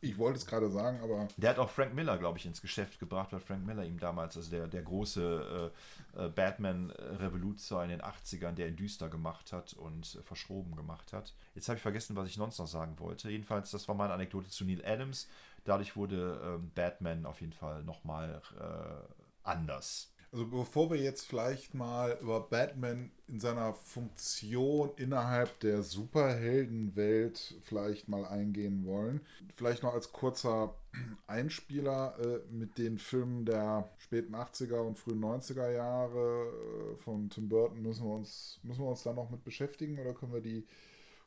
Ich 0.00 0.16
wollte 0.16 0.38
es 0.38 0.46
gerade 0.46 0.70
sagen, 0.70 1.00
aber 1.02 1.26
Der 1.36 1.50
hat 1.50 1.58
auch 1.58 1.70
Frank 1.70 1.92
Miller, 1.92 2.18
glaube 2.18 2.38
ich, 2.38 2.46
ins 2.46 2.62
Geschäft 2.62 3.00
gebracht, 3.00 3.32
weil 3.32 3.40
Frank 3.40 3.66
Miller 3.66 3.84
ihm 3.84 3.98
damals, 3.98 4.36
also 4.36 4.50
der, 4.50 4.68
der 4.68 4.82
große 4.82 5.72
äh, 6.14 6.24
äh, 6.24 6.28
Batman-Revoluzer 6.28 7.82
in 7.82 7.90
den 7.90 8.02
80ern, 8.02 8.52
der 8.52 8.68
ihn 8.68 8.76
düster 8.76 9.08
gemacht 9.08 9.52
hat 9.52 9.72
und 9.72 10.14
äh, 10.14 10.22
verschroben 10.22 10.76
gemacht 10.76 11.12
hat. 11.12 11.34
Jetzt 11.56 11.68
habe 11.68 11.76
ich 11.76 11.82
vergessen, 11.82 12.14
was 12.14 12.28
ich 12.28 12.34
sonst 12.34 12.58
noch 12.58 12.68
sagen 12.68 12.98
wollte. 12.98 13.28
Jedenfalls, 13.28 13.72
das 13.72 13.88
war 13.88 13.96
meine 13.96 14.12
Anekdote 14.12 14.48
zu 14.48 14.64
Neil 14.64 14.84
Adams. 14.84 15.28
Dadurch 15.64 15.96
wurde 15.96 16.40
ähm, 16.44 16.70
Batman 16.74 17.26
auf 17.26 17.40
jeden 17.40 17.52
Fall 17.52 17.82
nochmal 17.82 18.40
äh, 18.58 19.48
anders. 19.48 20.12
Also 20.30 20.46
bevor 20.46 20.90
wir 20.90 20.98
jetzt 20.98 21.26
vielleicht 21.26 21.74
mal 21.74 22.18
über 22.20 22.40
Batman 22.40 23.10
in 23.28 23.40
seiner 23.40 23.72
Funktion 23.72 24.90
innerhalb 24.96 25.58
der 25.60 25.82
Superheldenwelt 25.82 27.54
vielleicht 27.62 28.08
mal 28.08 28.26
eingehen 28.26 28.84
wollen, 28.84 29.22
vielleicht 29.56 29.82
noch 29.82 29.94
als 29.94 30.12
kurzer 30.12 30.74
Einspieler 31.26 32.14
äh, 32.20 32.52
mit 32.52 32.76
den 32.76 32.98
Filmen 32.98 33.46
der 33.46 33.88
späten 33.98 34.34
80er 34.34 34.80
und 34.80 34.98
frühen 34.98 35.24
90er 35.24 35.70
Jahre 35.70 36.46
äh, 36.92 36.96
von 36.98 37.30
Tim 37.30 37.48
Burton 37.48 37.80
müssen 37.80 38.04
wir 38.04 38.14
uns 38.14 38.60
müssen 38.62 38.82
wir 38.82 38.90
uns 38.90 39.02
da 39.04 39.14
noch 39.14 39.30
mit 39.30 39.44
beschäftigen 39.44 39.98
oder 39.98 40.12
können 40.12 40.34
wir 40.34 40.42
die 40.42 40.66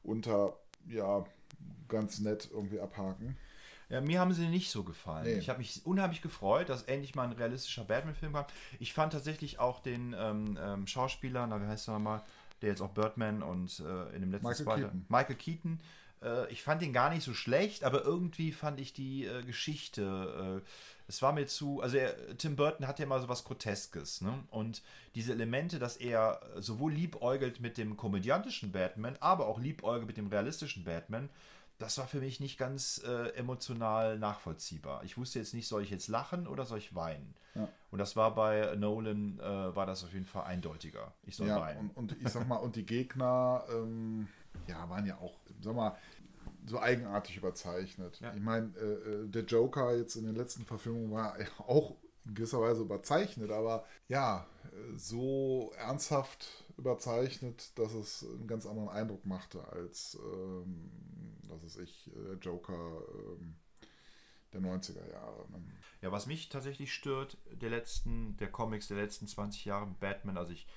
unter 0.04 0.58
ja 0.88 1.26
ganz 1.88 2.20
nett 2.20 2.50
irgendwie 2.52 2.80
abhaken? 2.80 3.36
Ja, 3.92 4.02
mir 4.02 4.20
haben 4.20 4.34
sie 4.34 4.48
nicht 4.48 4.72
so 4.72 4.84
gefallen. 4.84 5.26
Nee. 5.26 5.40
Ich 5.40 5.50
habe 5.50 5.60
mich 5.60 5.82
unheimlich 5.86 6.22
gefreut, 6.22 6.70
dass 6.70 6.84
endlich 6.84 7.14
mal 7.14 7.24
ein 7.24 7.34
realistischer 7.34 7.84
Batman-Film 7.84 8.34
kam. 8.34 8.46
Ich 8.80 8.94
fand 8.94 9.14
tatsächlich 9.14 9.60
auch 9.60 9.80
den 9.82 10.16
ähm, 10.18 10.58
ähm, 10.62 10.88
Schauspieler, 10.88 11.46
na, 11.48 11.62
wie 11.62 11.68
heißt 11.68 11.88
er 11.90 12.00
mal, 12.00 12.24
der 12.62 12.70
jetzt 12.70 12.82
auch 12.82 12.92
Birdman 12.92 13.44
und 13.44 13.80
äh, 13.82 14.16
in 14.16 14.22
dem 14.22 14.32
letzten 14.32 14.48
Michael 14.48 14.66
Spider- 14.66 14.88
Keaton. 14.90 15.06
Michael 15.10 15.36
Keaton 15.36 15.80
Äh, 16.24 16.52
ich 16.52 16.62
fand 16.64 16.82
ihn 16.84 16.94
gar 16.94 17.10
nicht 17.10 17.24
so 17.24 17.34
schlecht, 17.34 17.84
aber 17.84 18.04
irgendwie 18.04 18.52
fand 18.52 18.80
ich 18.80 18.94
die 18.94 19.26
äh, 19.26 19.44
Geschichte. 19.44 20.62
Äh, 20.62 20.68
es 21.08 21.22
war 21.22 21.34
mir 21.34 21.48
zu. 21.48 21.82
Also, 21.82 21.98
er, 21.98 22.38
Tim 22.38 22.56
Burton 22.56 22.88
hat 22.88 23.00
ja 23.00 23.06
immer 23.06 23.20
so 23.20 23.28
was 23.28 23.44
Groteskes. 23.44 24.22
Ne? 24.22 24.34
Und 24.52 24.82
diese 25.16 25.34
Elemente, 25.34 25.80
dass 25.80 25.98
er 25.98 26.40
sowohl 26.60 26.94
liebäugelt 26.94 27.60
mit 27.60 27.78
dem 27.78 27.98
komödiantischen 27.98 28.72
Batman, 28.72 29.18
aber 29.20 29.48
auch 29.48 29.60
liebäugelt 29.60 30.08
mit 30.08 30.18
dem 30.18 30.28
realistischen 30.28 30.84
Batman, 30.86 31.30
das 31.82 31.98
war 31.98 32.06
für 32.08 32.20
mich 32.20 32.40
nicht 32.40 32.58
ganz 32.60 33.02
äh, 33.06 33.30
emotional 33.36 34.20
nachvollziehbar. 34.20 35.04
Ich 35.04 35.18
wusste 35.18 35.40
jetzt 35.40 35.54
nicht, 35.54 35.68
soll 35.68 35.82
ich 35.82 35.90
jetzt 35.90 36.08
lachen 36.08 36.48
oder 36.48 36.66
soll 36.66 36.78
ich 36.78 36.94
weinen? 36.94 37.34
Ja. 37.56 37.68
Und 37.90 37.98
das 37.98 38.16
war 38.16 38.36
bei 38.36 38.76
Nolan, 38.76 39.40
äh, 39.40 39.76
war 39.76 39.88
das 39.88 40.04
auf 40.04 40.14
jeden 40.14 40.26
Fall 40.26 40.44
eindeutiger. 40.44 41.14
Ich 41.24 41.36
soll 41.36 41.48
ja, 41.48 41.60
weinen. 41.60 41.90
Und, 41.96 42.12
und 42.12 42.22
ich 42.22 42.30
sag 42.30 42.48
mal, 42.48 42.58
und 42.58 42.76
die 42.76 42.86
Gegner, 42.86 43.66
ähm, 43.72 44.28
ja, 44.68 44.88
waren 44.90 45.08
ja 45.08 45.18
auch, 45.18 45.34
sag 45.62 45.76
mal, 45.76 45.98
so 46.68 46.80
eigenartig 46.80 47.38
überzeichnet. 47.38 48.20
Ja. 48.22 48.32
Ich 48.34 48.42
meine, 48.42 48.72
äh, 48.78 49.24
äh, 49.24 49.28
der 49.28 49.44
Joker 49.44 49.96
jetzt 49.96 50.16
in 50.16 50.26
den 50.26 50.36
letzten 50.36 50.66
Verfilmungen 50.66 51.12
war 51.12 51.36
auch 51.68 51.96
in 52.26 52.36
gewisser 52.36 52.62
Weise 52.62 52.82
überzeichnet, 52.82 53.50
aber 53.50 53.86
ja, 54.08 54.46
so 54.96 55.74
ernsthaft 55.78 56.48
überzeichnet, 56.78 57.72
dass 57.80 57.94
es 57.94 58.24
einen 58.24 58.48
ganz 58.48 58.68
anderen 58.68 58.90
Eindruck 58.90 59.26
machte 59.26 59.68
als, 59.68 60.20
ähm, 60.24 60.92
was 61.52 61.64
weiß 61.64 61.78
ich, 61.78 62.10
Joker 62.42 63.02
ähm, 63.14 63.56
der 64.54 64.62
90er 64.62 65.10
Jahre. 65.12 65.50
Ne? 65.52 65.62
Ja, 66.02 66.12
was 66.12 66.26
mich 66.26 66.50
tatsächlich 66.50 66.94
stört, 66.94 67.38
der 67.52 67.70
letzten, 67.70 68.38
der 68.38 68.52
Comics 68.52 68.88
der 68.88 68.98
letzten 68.98 69.28
20 69.28 69.66
Jahre 69.66 69.88
Batman, 70.00 70.38
also 70.38 70.52
ich 70.52 70.68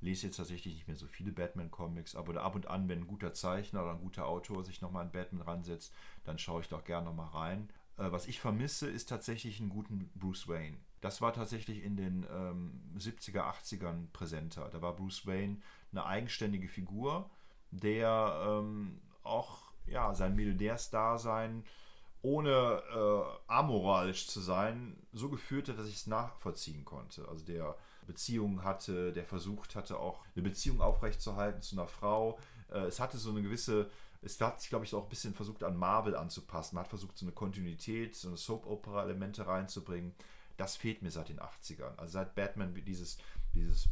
lese 0.00 0.26
jetzt 0.26 0.36
tatsächlich 0.36 0.74
nicht 0.74 0.88
mehr 0.88 0.96
so 0.96 1.06
viele 1.06 1.32
Batman-Comics, 1.32 2.16
aber 2.16 2.42
ab 2.42 2.56
und 2.56 2.66
an, 2.66 2.88
wenn 2.88 3.00
ein 3.00 3.06
guter 3.06 3.32
Zeichner 3.32 3.82
oder 3.82 3.92
ein 3.92 4.00
guter 4.00 4.26
Autor 4.26 4.64
sich 4.64 4.80
nochmal 4.80 5.04
an 5.04 5.12
Batman 5.12 5.42
ransetzt, 5.42 5.94
dann 6.24 6.38
schaue 6.38 6.60
ich 6.60 6.68
doch 6.68 6.84
gerne 6.84 7.06
nochmal 7.06 7.28
rein. 7.28 7.68
Äh, 7.96 8.10
was 8.10 8.26
ich 8.26 8.40
vermisse, 8.40 8.90
ist 8.90 9.08
tatsächlich 9.08 9.60
einen 9.60 9.70
guten 9.70 10.10
Bruce 10.16 10.48
Wayne. 10.48 10.76
Das 11.00 11.20
war 11.20 11.32
tatsächlich 11.32 11.82
in 11.82 11.96
den 11.96 12.26
ähm, 12.30 12.80
70er, 12.96 13.42
80ern 13.42 14.08
präsenter. 14.12 14.68
Da 14.70 14.82
war 14.82 14.94
Bruce 14.96 15.26
Wayne 15.26 15.58
eine 15.92 16.04
eigenständige 16.04 16.68
Figur, 16.68 17.30
der 17.70 18.44
ähm, 18.44 19.00
auch 19.22 19.61
ja, 19.86 20.14
sein 20.14 20.34
Milliardärsdasein 20.36 21.64
ohne 22.22 22.82
äh, 22.94 23.52
amoralisch 23.52 24.28
zu 24.28 24.40
sein, 24.40 24.96
so 25.12 25.28
geführt 25.28 25.68
hat, 25.68 25.78
dass 25.78 25.88
ich 25.88 25.96
es 25.96 26.06
nachvollziehen 26.06 26.84
konnte. 26.84 27.28
Also 27.28 27.44
der 27.44 27.76
Beziehungen 28.06 28.62
hatte, 28.62 29.12
der 29.12 29.24
versucht 29.24 29.74
hatte, 29.74 29.98
auch 29.98 30.24
eine 30.34 30.44
Beziehung 30.44 30.80
aufrechtzuerhalten 30.80 31.62
zu 31.62 31.76
einer 31.76 31.88
Frau. 31.88 32.38
Äh, 32.70 32.82
es 32.82 33.00
hatte 33.00 33.18
so 33.18 33.30
eine 33.30 33.42
gewisse, 33.42 33.90
es 34.22 34.40
hat 34.40 34.60
sich, 34.60 34.70
glaube 34.70 34.84
ich, 34.84 34.94
auch 34.94 35.02
ein 35.02 35.08
bisschen 35.08 35.34
versucht, 35.34 35.64
an 35.64 35.76
Marvel 35.76 36.14
anzupassen. 36.14 36.76
Man 36.76 36.84
hat 36.84 36.90
versucht, 36.90 37.18
so 37.18 37.26
eine 37.26 37.32
Kontinuität, 37.32 38.14
so 38.14 38.28
eine 38.28 38.36
Soap-Opera-Elemente 38.36 39.46
reinzubringen. 39.46 40.14
Das 40.56 40.76
fehlt 40.76 41.02
mir 41.02 41.10
seit 41.10 41.28
den 41.28 41.40
80ern. 41.40 41.96
Also 41.96 42.12
seit 42.12 42.36
Batman 42.36 42.72
dieses, 42.86 43.18
dieses 43.52 43.88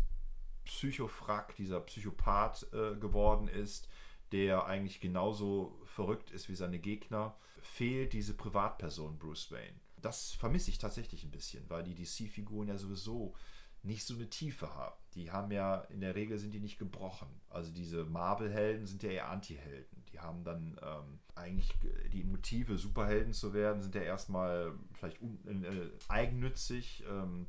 Psychofrack, 0.64 1.56
dieser 1.56 1.80
Psychopath 1.80 2.72
äh, 2.72 2.94
geworden 2.94 3.48
ist, 3.48 3.88
der 4.32 4.66
eigentlich 4.66 5.00
genauso 5.00 5.78
verrückt 5.84 6.30
ist 6.30 6.48
wie 6.48 6.54
seine 6.54 6.78
Gegner, 6.78 7.36
fehlt 7.60 8.12
diese 8.12 8.34
Privatperson 8.34 9.18
Bruce 9.18 9.50
Wayne. 9.50 9.80
Das 9.96 10.32
vermisse 10.32 10.70
ich 10.70 10.78
tatsächlich 10.78 11.24
ein 11.24 11.30
bisschen, 11.30 11.68
weil 11.68 11.82
die 11.82 11.94
DC-Figuren 11.94 12.68
ja 12.68 12.78
sowieso 12.78 13.34
nicht 13.82 14.06
so 14.06 14.14
eine 14.14 14.28
Tiefe 14.28 14.74
haben. 14.74 14.96
Die 15.14 15.30
haben 15.30 15.50
ja, 15.50 15.76
in 15.90 16.00
der 16.00 16.14
Regel 16.14 16.38
sind 16.38 16.52
die 16.52 16.60
nicht 16.60 16.78
gebrochen. 16.78 17.28
Also 17.48 17.72
diese 17.72 18.04
Marvel-Helden 18.04 18.86
sind 18.86 19.02
ja 19.02 19.10
eher 19.10 19.28
Anti-Helden. 19.30 20.04
Die 20.12 20.20
haben 20.20 20.44
dann 20.44 20.78
ähm, 20.82 21.18
eigentlich 21.34 21.72
die 22.12 22.24
Motive, 22.24 22.76
Superhelden 22.76 23.32
zu 23.32 23.54
werden, 23.54 23.82
sind 23.82 23.94
ja 23.94 24.02
erstmal 24.02 24.72
vielleicht 24.94 25.20
un, 25.22 25.64
äh, 25.64 25.90
eigennützig, 26.08 27.04
ähm, 27.08 27.46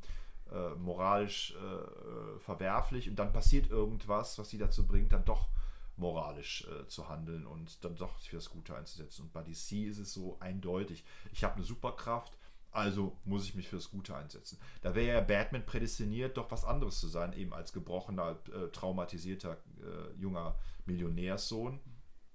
äh, 0.51 0.75
moralisch 0.75 1.53
äh, 1.55 2.39
verwerflich 2.39 3.09
und 3.09 3.17
dann 3.17 3.33
passiert 3.33 3.69
irgendwas, 3.69 4.37
was 4.37 4.49
sie 4.49 4.57
dazu 4.57 4.87
bringt, 4.87 5.11
dann 5.11 5.25
doch 5.25 5.49
moralisch 5.97 6.67
äh, 6.67 6.87
zu 6.87 7.09
handeln 7.09 7.45
und 7.45 7.83
dann 7.83 7.95
doch 7.95 8.19
für 8.19 8.37
das 8.37 8.49
Gute 8.49 8.75
einzusetzen. 8.75 9.23
Und 9.23 9.33
bei 9.33 9.43
DC 9.43 9.87
ist 9.87 9.99
es 9.99 10.13
so 10.13 10.37
eindeutig. 10.39 11.03
Ich 11.31 11.43
habe 11.43 11.55
eine 11.55 11.63
Superkraft, 11.63 12.37
also 12.71 13.17
muss 13.25 13.45
ich 13.45 13.55
mich 13.55 13.67
für 13.67 13.75
das 13.75 13.91
Gute 13.91 14.15
einsetzen. 14.15 14.57
Da 14.81 14.95
wäre 14.95 15.17
ja 15.17 15.21
Batman 15.21 15.65
prädestiniert, 15.65 16.37
doch 16.37 16.49
was 16.51 16.65
anderes 16.65 16.99
zu 16.99 17.07
sein, 17.07 17.33
eben 17.33 17.53
als 17.53 17.73
gebrochener, 17.73 18.37
äh, 18.53 18.69
traumatisierter 18.69 19.57
äh, 19.81 20.19
junger 20.19 20.55
Millionärssohn. 20.85 21.79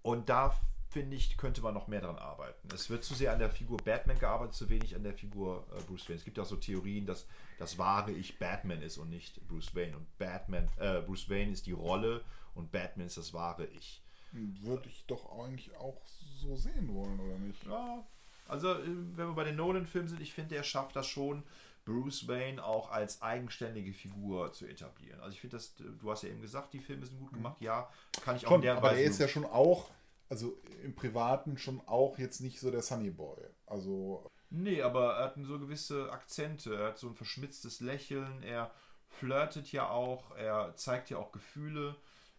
Und 0.02 0.28
da 0.28 0.54
finde 0.88 1.16
ich, 1.16 1.36
könnte 1.36 1.62
man 1.62 1.74
noch 1.74 1.88
mehr 1.88 2.00
daran 2.00 2.16
arbeiten. 2.16 2.68
Es 2.72 2.88
wird 2.90 3.04
zu 3.04 3.14
sehr 3.14 3.32
an 3.32 3.38
der 3.38 3.50
Figur 3.50 3.78
Batman 3.78 4.18
gearbeitet, 4.18 4.54
zu 4.54 4.68
wenig 4.68 4.94
an 4.94 5.02
der 5.02 5.14
Figur 5.14 5.66
äh, 5.76 5.82
Bruce 5.82 6.08
Wayne. 6.08 6.18
Es 6.18 6.24
gibt 6.24 6.38
auch 6.38 6.46
so 6.46 6.56
Theorien, 6.56 7.06
dass 7.06 7.26
das 7.58 7.78
wahre 7.78 8.12
Ich 8.12 8.38
Batman 8.38 8.82
ist 8.82 8.98
und 8.98 9.10
nicht 9.10 9.46
Bruce 9.48 9.74
Wayne. 9.74 9.96
Und 9.96 10.18
Batman, 10.18 10.68
äh, 10.76 11.00
Bruce 11.00 11.28
Wayne 11.28 11.52
ist 11.52 11.66
die 11.66 11.72
Rolle 11.72 12.22
und 12.56 12.72
Batman 12.72 13.06
ist 13.06 13.16
das 13.16 13.32
wahre 13.32 13.66
Ich. 13.66 14.02
Würde 14.32 14.88
ich 14.88 15.04
doch 15.06 15.38
eigentlich 15.38 15.74
auch 15.76 16.02
so 16.40 16.56
sehen 16.56 16.92
wollen, 16.92 17.20
oder 17.20 17.38
nicht? 17.38 17.64
Ja, 17.64 18.04
also, 18.48 18.72
äh, 18.72 18.82
wenn 18.84 19.28
wir 19.28 19.34
bei 19.34 19.44
den 19.44 19.56
Nolan-Filmen 19.56 20.08
sind, 20.08 20.20
ich 20.20 20.32
finde, 20.32 20.56
er 20.56 20.62
schafft 20.62 20.96
das 20.96 21.06
schon, 21.06 21.42
Bruce 21.84 22.26
Wayne 22.26 22.62
auch 22.62 22.90
als 22.90 23.22
eigenständige 23.22 23.92
Figur 23.92 24.52
zu 24.52 24.66
etablieren. 24.66 25.20
Also 25.20 25.34
ich 25.34 25.40
finde 25.40 25.56
das, 25.56 25.74
du 25.76 26.10
hast 26.10 26.24
ja 26.24 26.30
eben 26.30 26.42
gesagt, 26.42 26.74
die 26.74 26.80
Filme 26.80 27.06
sind 27.06 27.18
gut 27.20 27.30
mhm. 27.32 27.36
gemacht, 27.36 27.60
ja, 27.60 27.88
kann 28.22 28.36
ich 28.36 28.44
auch 28.44 28.50
Komm, 28.50 28.56
in 28.56 28.62
der 28.62 28.76
aber 28.76 28.90
Weise. 28.90 29.02
er 29.02 29.06
ist 29.06 29.20
ja 29.20 29.28
schon 29.28 29.44
auch, 29.44 29.90
also 30.28 30.58
im 30.82 30.94
Privaten 30.96 31.56
schon 31.56 31.80
auch 31.86 32.18
jetzt 32.18 32.40
nicht 32.40 32.58
so 32.58 32.70
der 32.70 32.82
Sunny 32.82 33.10
Boy. 33.10 33.40
Also. 33.66 34.28
Nee, 34.50 34.82
aber 34.82 35.14
er 35.14 35.24
hat 35.26 35.34
so 35.42 35.58
gewisse 35.58 36.10
Akzente, 36.10 36.74
er 36.74 36.88
hat 36.88 36.98
so 36.98 37.08
ein 37.08 37.14
verschmitztes 37.14 37.80
Lächeln, 37.80 38.42
er 38.42 38.72
flirtet 39.08 39.70
ja 39.70 39.88
auch, 39.88 40.36
er 40.36 40.74
zeigt 40.74 41.10
ja 41.10 41.18
auch 41.18 41.30
Gefühle 41.30 41.96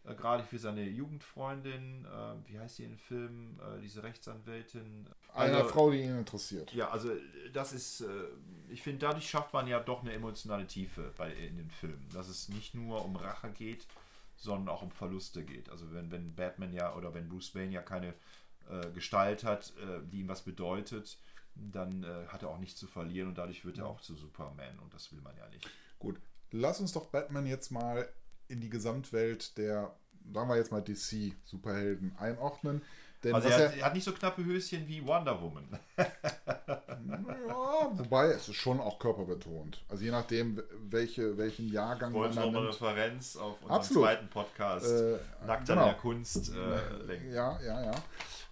äh, 0.07 0.15
gerade 0.15 0.43
für 0.43 0.57
seine 0.57 0.83
Jugendfreundin, 0.83 2.05
äh, 2.05 2.49
wie 2.49 2.59
heißt 2.59 2.77
sie 2.77 2.85
im 2.85 2.97
Film, 2.97 3.59
äh, 3.59 3.81
diese 3.81 4.03
Rechtsanwältin. 4.03 5.07
Eine 5.33 5.57
also, 5.57 5.69
Frau, 5.69 5.91
die 5.91 6.01
ihn 6.01 6.17
interessiert. 6.17 6.73
Ja, 6.73 6.89
also 6.89 7.11
das 7.53 7.73
ist, 7.73 8.01
äh, 8.01 8.05
ich 8.69 8.81
finde, 8.81 8.99
dadurch 8.99 9.29
schafft 9.29 9.53
man 9.53 9.67
ja 9.67 9.79
doch 9.79 10.01
eine 10.01 10.13
emotionale 10.13 10.65
Tiefe 10.67 11.13
bei, 11.17 11.31
in 11.31 11.57
den 11.57 11.69
Filmen, 11.69 12.07
dass 12.13 12.27
es 12.29 12.49
nicht 12.49 12.73
nur 12.73 13.03
um 13.03 13.15
Rache 13.15 13.49
geht, 13.49 13.85
sondern 14.35 14.69
auch 14.73 14.81
um 14.81 14.91
Verluste 14.91 15.43
geht. 15.43 15.69
Also 15.69 15.91
wenn, 15.93 16.11
wenn 16.11 16.35
Batman 16.35 16.73
ja 16.73 16.95
oder 16.95 17.13
wenn 17.13 17.27
Bruce 17.27 17.55
Wayne 17.55 17.73
ja 17.73 17.81
keine 17.81 18.13
äh, 18.69 18.89
Gestalt 18.93 19.43
hat, 19.43 19.73
äh, 19.77 19.99
die 20.11 20.19
ihm 20.19 20.27
was 20.27 20.41
bedeutet, 20.41 21.17
dann 21.55 22.05
hat 22.27 22.43
er 22.43 22.49
auch 22.49 22.59
nichts 22.59 22.79
zu 22.79 22.85
verlieren 22.85 23.29
und 23.29 23.39
dadurch 23.39 23.65
wird 23.65 23.79
er 23.79 23.87
auch 23.87 23.99
zu 23.99 24.13
Superman 24.13 24.77
und 24.77 24.93
das 24.93 25.11
will 25.11 25.19
man 25.21 25.35
ja 25.37 25.49
nicht. 25.49 25.67
Gut, 25.97 26.19
lass 26.51 26.79
uns 26.79 26.93
doch 26.93 27.07
Batman 27.07 27.47
jetzt 27.47 27.71
mal 27.71 28.07
in 28.49 28.61
die 28.61 28.69
Gesamtwelt 28.69 29.57
der, 29.57 29.93
sagen 30.33 30.49
wir 30.49 30.57
jetzt 30.57 30.71
mal 30.71 30.81
DC-Superhelden 30.81 32.15
einordnen. 32.17 32.81
Denn 33.23 33.33
also 33.33 33.49
er 33.49 33.69
hat, 33.69 33.77
er 33.77 33.85
hat, 33.85 33.93
nicht 33.95 34.03
so 34.03 34.11
knappe 34.11 34.45
Höschen 34.45 34.87
wie 34.87 35.05
Wonder 35.05 35.41
Woman. 35.41 35.67
ja, 35.97 37.91
wobei 37.93 38.27
es 38.27 38.47
ist 38.47 38.55
schon 38.55 38.79
auch 38.79 38.99
körperbetont. 38.99 39.83
Also 39.89 40.03
je 40.03 40.11
nachdem, 40.11 40.61
welche, 40.89 41.35
welchen 41.37 41.71
Jahrgang 41.71 42.13
Wollte 42.13 42.35
man 42.35 42.49
eine 42.49 42.67
Referenz 42.67 43.35
auf 43.35 43.59
unseren 43.61 43.75
Absolut. 43.75 44.03
zweiten 44.03 44.27
Podcast 44.27 44.85
äh, 44.85 45.17
Nackt 45.47 45.67
genau. 45.67 45.81
an 45.81 45.87
der 45.87 45.97
Kunst 45.97 46.53
äh, 46.53 47.05
lenken. 47.05 47.33
Ja, 47.33 47.59
ja, 47.61 47.85
ja. 47.85 47.95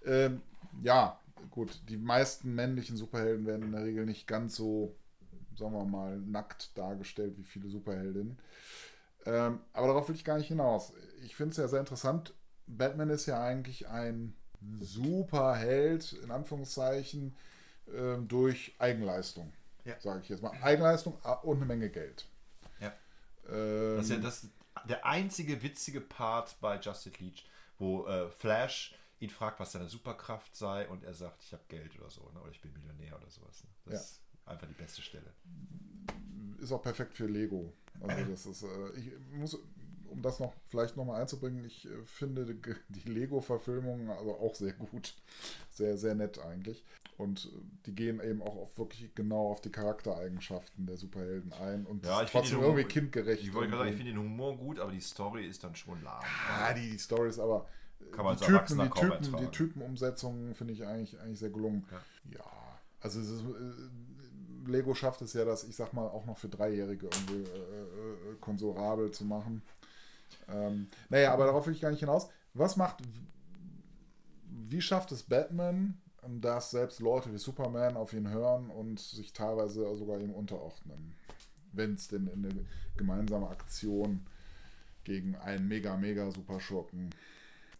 Ähm, 0.03 0.41
ja, 0.81 1.19
gut. 1.51 1.79
Die 1.87 1.97
meisten 1.97 2.55
männlichen 2.55 2.97
Superhelden 2.97 3.45
werden 3.45 3.67
in 3.67 3.71
der 3.71 3.83
Regel 3.83 4.05
nicht 4.07 4.25
ganz 4.25 4.55
so, 4.55 4.95
sagen 5.55 5.73
wir 5.73 5.85
mal, 5.85 6.17
nackt 6.17 6.75
dargestellt 6.75 7.37
wie 7.37 7.43
viele 7.43 7.69
Superheldinnen. 7.69 8.39
Ähm, 9.25 9.59
aber 9.73 9.87
darauf 9.87 10.07
will 10.07 10.15
ich 10.15 10.23
gar 10.23 10.37
nicht 10.37 10.47
hinaus. 10.47 10.93
Ich 11.23 11.35
finde 11.35 11.51
es 11.51 11.57
ja 11.57 11.67
sehr 11.67 11.79
interessant. 11.79 12.33
Batman 12.67 13.09
ist 13.09 13.25
ja 13.25 13.41
eigentlich 13.43 13.87
ein 13.87 14.35
Superheld, 14.79 16.13
in 16.13 16.31
Anführungszeichen, 16.31 17.35
äh, 17.87 18.17
durch 18.17 18.75
Eigenleistung. 18.79 19.51
Ja. 19.83 19.99
Sage 19.99 20.21
ich 20.23 20.29
jetzt 20.29 20.41
mal. 20.41 20.51
Eigenleistung 20.61 21.13
und 21.43 21.57
eine 21.57 21.65
Menge 21.65 21.89
Geld. 21.89 22.25
Ja. 22.79 22.93
Ähm, 23.49 23.97
das 23.97 24.05
ist 24.05 24.11
ja 24.11 24.17
das, 24.17 24.47
der 24.87 25.05
einzige 25.05 25.61
witzige 25.61 26.01
Part 26.01 26.55
bei 26.59 26.79
Justice 26.79 27.17
League, 27.19 27.43
wo 27.77 28.07
äh, 28.07 28.29
Flash 28.29 28.95
ihn 29.19 29.29
fragt, 29.29 29.59
was 29.59 29.71
seine 29.71 29.87
Superkraft 29.87 30.55
sei 30.55 30.87
und 30.89 31.03
er 31.03 31.13
sagt, 31.13 31.43
ich 31.43 31.53
habe 31.53 31.63
Geld 31.67 31.97
oder 31.99 32.09
so, 32.09 32.21
ne? 32.33 32.41
oder 32.41 32.51
ich 32.51 32.61
bin 32.61 32.73
Millionär 32.73 33.15
oder 33.17 33.29
sowas. 33.29 33.63
Ne? 33.63 33.69
Das 33.85 33.93
ja. 33.93 33.99
ist 33.99 34.21
einfach 34.45 34.67
die 34.67 34.73
beste 34.73 35.01
Stelle. 35.01 35.33
Ist 36.59 36.71
auch 36.71 36.81
perfekt 36.81 37.13
für 37.13 37.27
Lego. 37.27 37.73
Also 38.09 38.31
das 38.31 38.45
ist, 38.45 38.63
äh, 38.63 38.97
ich 38.97 39.11
muss, 39.33 39.57
um 40.09 40.21
das 40.21 40.39
noch 40.39 40.53
vielleicht 40.67 40.97
nochmal 40.97 41.21
einzubringen, 41.21 41.63
ich 41.65 41.85
äh, 41.85 41.89
finde 42.05 42.45
die 42.89 43.09
Lego-Verfilmung 43.09 44.09
also 44.09 44.35
auch 44.35 44.55
sehr 44.55 44.73
gut. 44.73 45.15
Sehr, 45.71 45.97
sehr 45.97 46.15
nett 46.15 46.39
eigentlich. 46.39 46.85
Und 47.17 47.45
äh, 47.45 47.49
die 47.85 47.95
gehen 47.95 48.19
eben 48.21 48.41
auch 48.41 48.55
auf 48.55 48.77
wirklich 48.77 49.13
genau 49.15 49.51
auf 49.51 49.61
die 49.61 49.71
Charaktereigenschaften 49.71 50.85
der 50.85 50.97
Superhelden 50.97 51.53
ein 51.53 51.85
und 51.85 52.05
ja, 52.05 52.23
trotzdem 52.25 52.61
irgendwie 52.61 52.83
kindgerecht. 52.83 53.41
Ich 53.43 53.53
wollte 53.53 53.69
gerade 53.69 53.83
sagen, 53.83 53.91
ich 53.91 53.97
finde 53.97 54.11
den 54.13 54.21
Humor 54.21 54.57
gut, 54.57 54.79
aber 54.79 54.91
die 54.91 55.01
Story 55.01 55.45
ist 55.45 55.63
dann 55.63 55.75
schon 55.75 56.01
lahm. 56.03 56.23
Ja, 56.49 56.73
die, 56.73 56.91
die 56.91 56.97
Story 56.97 57.29
ist 57.29 57.39
aber 57.39 57.67
Kann 58.11 58.25
man 58.25 58.37
die 58.37 58.45
Typen, 58.45 58.79
die, 58.79 58.89
Typen, 58.89 59.21
die 59.21 59.29
ertragen. 59.29 59.51
Typenumsetzung 59.51 60.55
finde 60.55 60.73
ich 60.73 60.85
eigentlich, 60.85 61.19
eigentlich 61.19 61.39
sehr 61.39 61.49
gelungen. 61.49 61.85
Ja. 61.91 62.37
Ja, 62.37 62.79
also 63.01 63.19
ist, 63.19 63.29
äh, 63.31 64.69
Lego 64.69 64.93
schafft 64.93 65.21
es 65.21 65.33
ja, 65.33 65.45
das, 65.45 65.63
ich 65.63 65.75
sag 65.75 65.93
mal, 65.93 66.07
auch 66.07 66.25
noch 66.25 66.37
für 66.37 66.49
Dreijährige 66.49 67.07
irgendwie 67.07 67.49
äh, 67.49 67.57
äh, 67.57 67.94
konsolabel 68.41 69.11
zu 69.11 69.25
machen. 69.25 69.61
Ähm, 70.47 70.87
naja, 71.09 71.33
aber 71.33 71.45
darauf 71.45 71.65
will 71.65 71.73
ich 71.73 71.81
gar 71.81 71.91
nicht 71.91 71.99
hinaus. 71.99 72.29
Was 72.53 72.77
macht, 72.77 72.97
wie 74.49 74.81
schafft 74.81 75.11
es 75.11 75.23
Batman, 75.23 76.01
dass 76.27 76.71
selbst 76.71 76.99
Leute 76.99 77.31
wie 77.33 77.37
Superman 77.37 77.97
auf 77.97 78.13
ihn 78.13 78.29
hören 78.29 78.69
und 78.69 78.99
sich 78.99 79.33
teilweise 79.33 79.95
sogar 79.95 80.19
ihm 80.19 80.31
unterordnen? 80.31 81.15
Wenn 81.71 81.95
es 81.95 82.07
denn 82.07 82.27
in 82.27 82.45
eine 82.45 82.65
gemeinsame 82.95 83.49
Aktion 83.49 84.25
gegen 85.03 85.35
einen 85.35 85.67
mega, 85.67 85.95
mega 85.97 86.31
Superschurken 86.31 87.09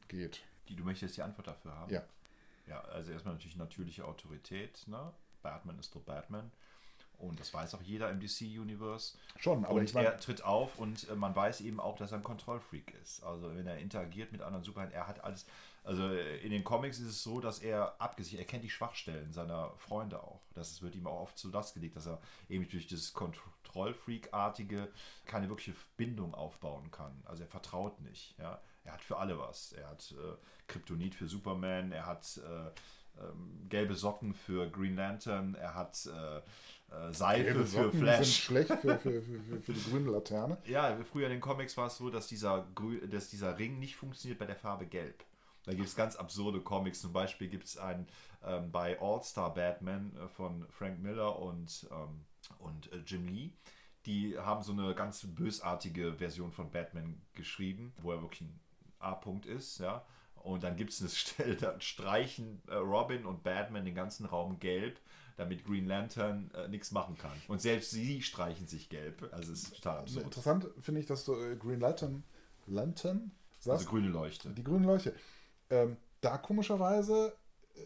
geht. 0.08 0.44
Die, 0.68 0.76
du 0.76 0.84
möchtest 0.84 1.18
die 1.18 1.22
Antwort 1.22 1.48
dafür 1.48 1.76
haben? 1.76 1.94
Ja. 1.94 2.04
Ja, 2.68 2.82
also 2.82 3.12
erstmal 3.12 3.36
natürlich 3.36 3.58
natürliche 3.58 4.06
Autorität. 4.06 4.88
Ne? 4.88 5.14
Batman 5.42 5.78
ist 5.80 5.94
der 5.94 6.00
Batman. 6.00 6.52
Und 7.18 7.40
das 7.40 7.54
weiß 7.54 7.76
auch 7.76 7.82
jeder 7.82 8.10
im 8.10 8.20
DC-Universe. 8.20 9.18
Schon, 9.38 9.66
aber 9.66 9.76
und 9.76 9.84
ich 9.84 9.94
meine, 9.94 10.08
er 10.08 10.18
tritt 10.18 10.44
auf 10.44 10.78
und 10.78 11.10
äh, 11.10 11.16
man 11.16 11.36
weiß 11.36 11.62
eben 11.62 11.80
auch, 11.80 11.98
dass 11.98 12.12
er 12.12 12.20
ein 12.20 12.24
Kontrollfreak 12.24 12.94
ist. 13.02 13.24
Also 13.24 13.56
wenn 13.56 13.68
er 13.68 13.78
interagiert 13.78 14.32
mit 14.32 14.42
anderen 14.42 14.64
Superhelden, 14.64 14.96
er 14.96 15.08
hat 15.08 15.24
alles. 15.24 15.46
Also 15.84 16.10
äh, 16.10 16.38
in 16.38 16.52
den 16.52 16.64
Comics 16.64 17.00
ist 17.00 17.08
es 17.08 17.24
so, 17.24 17.40
dass 17.40 17.60
er 17.60 18.00
abgesichert, 18.02 18.40
er 18.40 18.48
kennt 18.48 18.64
die 18.64 18.70
Schwachstellen 18.70 19.32
seiner 19.34 19.72
Freunde 19.78 20.22
auch. 20.22 20.42
Das 20.54 20.82
wird 20.82 20.96
ihm 20.96 21.08
auch 21.08 21.22
oft 21.22 21.38
zu 21.38 21.50
Last 21.50 21.76
gelegt, 21.76 21.96
dass 21.96 22.08
er 22.08 22.20
eben 22.50 22.68
durch 22.68 22.88
das 22.88 23.14
Kontrollfreak-artige 23.14 24.90
keine 25.26 25.50
wirkliche 25.50 25.76
Bindung 25.98 26.34
aufbauen 26.34 26.92
kann. 26.92 27.24
Also 27.26 27.44
er 27.44 27.50
vertraut 27.50 28.02
nicht. 28.02 28.36
Ja? 28.40 28.62
Er 28.84 28.94
hat 28.94 29.02
für 29.02 29.18
alle 29.18 29.38
was. 29.38 29.74
Er 29.74 29.90
hat 29.90 30.14
äh, 30.18 30.36
Kryptonit 30.68 31.16
für 31.16 31.28
Superman, 31.28 31.92
er 31.92 32.06
hat 32.06 32.38
äh, 32.38 32.72
ähm, 33.22 33.66
gelbe 33.70 33.96
Socken 33.96 34.34
für 34.34 34.70
Green 34.70 34.96
Lantern, 34.96 35.56
er 35.56 35.74
hat 35.74 36.06
äh, 36.06 36.42
äh, 36.92 37.14
Seife 37.14 37.44
gelbe 37.44 37.60
für 37.62 37.68
Socken 37.68 37.92
sind 37.92 38.02
Flash. 38.02 38.44
schlecht 38.44 38.68
für, 38.70 39.00
für, 39.00 39.22
für, 39.22 39.62
für, 39.62 39.74
die 39.74 39.90
grüne 39.90 40.12
Laterne. 40.12 40.58
Ja, 40.66 40.98
früher 41.04 41.26
in 41.28 41.34
den 41.34 41.42
Comics 41.42 41.76
war 41.78 41.88
es 41.88 41.98
so, 41.98 42.10
dass 42.10 42.28
dieser, 42.28 42.68
Grü 42.76 43.08
dass 43.08 43.30
dieser 43.30 43.58
Ring 43.58 43.80
nicht 43.80 43.96
funktioniert 43.96 44.40
bei 44.40 44.46
der 44.46 44.56
Farbe 44.56 44.86
Gelb. 44.86 45.24
Da 45.66 45.74
gibt 45.74 45.88
es 45.88 45.96
ganz 45.96 46.16
absurde 46.16 46.62
Comics. 46.62 47.02
Zum 47.02 47.12
Beispiel 47.12 47.48
gibt 47.48 47.66
es 47.66 47.78
einen 47.78 48.08
ähm, 48.44 48.72
bei 48.72 49.00
All-Star 49.02 49.54
Batman 49.54 50.16
äh, 50.16 50.28
von 50.28 50.68
Frank 50.70 51.00
Miller 51.00 51.40
und, 51.40 51.88
ähm, 51.92 52.26
und 52.60 52.92
äh, 52.92 52.98
Jim 53.06 53.28
Lee. 53.28 53.52
Die 54.06 54.38
haben 54.38 54.62
so 54.62 54.72
eine 54.72 54.94
ganz 54.94 55.26
bösartige 55.26 56.14
Version 56.14 56.52
von 56.52 56.70
Batman 56.70 57.20
geschrieben, 57.34 57.94
wo 58.02 58.12
er 58.12 58.22
wirklich 58.22 58.42
ein 58.42 58.60
A-Punkt 59.00 59.48
ist, 59.48 59.80
ja. 59.80 60.06
Und 60.36 60.64
dann 60.64 60.76
gibt 60.76 60.92
es 60.92 61.02
eine 61.02 61.10
Stelle, 61.10 61.56
da 61.56 61.82
streichen 61.82 62.62
äh, 62.68 62.76
Robin 62.76 63.26
und 63.26 63.42
Batman 63.44 63.86
den 63.86 63.96
ganzen 63.96 64.28
Raum 64.28 64.60
gelb, 64.60 65.00
damit 65.38 65.66
Green 65.66 65.86
Lantern 65.86 66.50
äh, 66.54 66.68
nichts 66.68 66.92
machen 66.92 67.18
kann. 67.18 67.32
Und 67.48 67.62
selbst 67.62 67.92
sie 67.92 68.22
streichen 68.22 68.68
sich 68.68 68.90
gelb. 68.90 69.30
Also 69.34 69.52
es 69.54 69.64
ist 69.64 69.76
total 69.76 70.00
absurd. 70.00 70.26
Interessant 70.26 70.68
finde 70.80 71.02
ich, 71.02 71.06
dass 71.08 71.26
du 71.26 71.34
äh, 71.36 71.56
Green 71.56 71.80
Lantern, 71.80 72.24
Lantern 72.68 73.32
sagst, 73.60 73.82
Also 73.82 73.90
grüne 73.92 74.10
Leuchte. 74.10 74.50
die 74.50 74.64
grüne 74.64 74.86
Leuchte. 74.88 75.14
Ähm, 75.70 75.98
da 76.22 76.38
komischerweise 76.38 77.36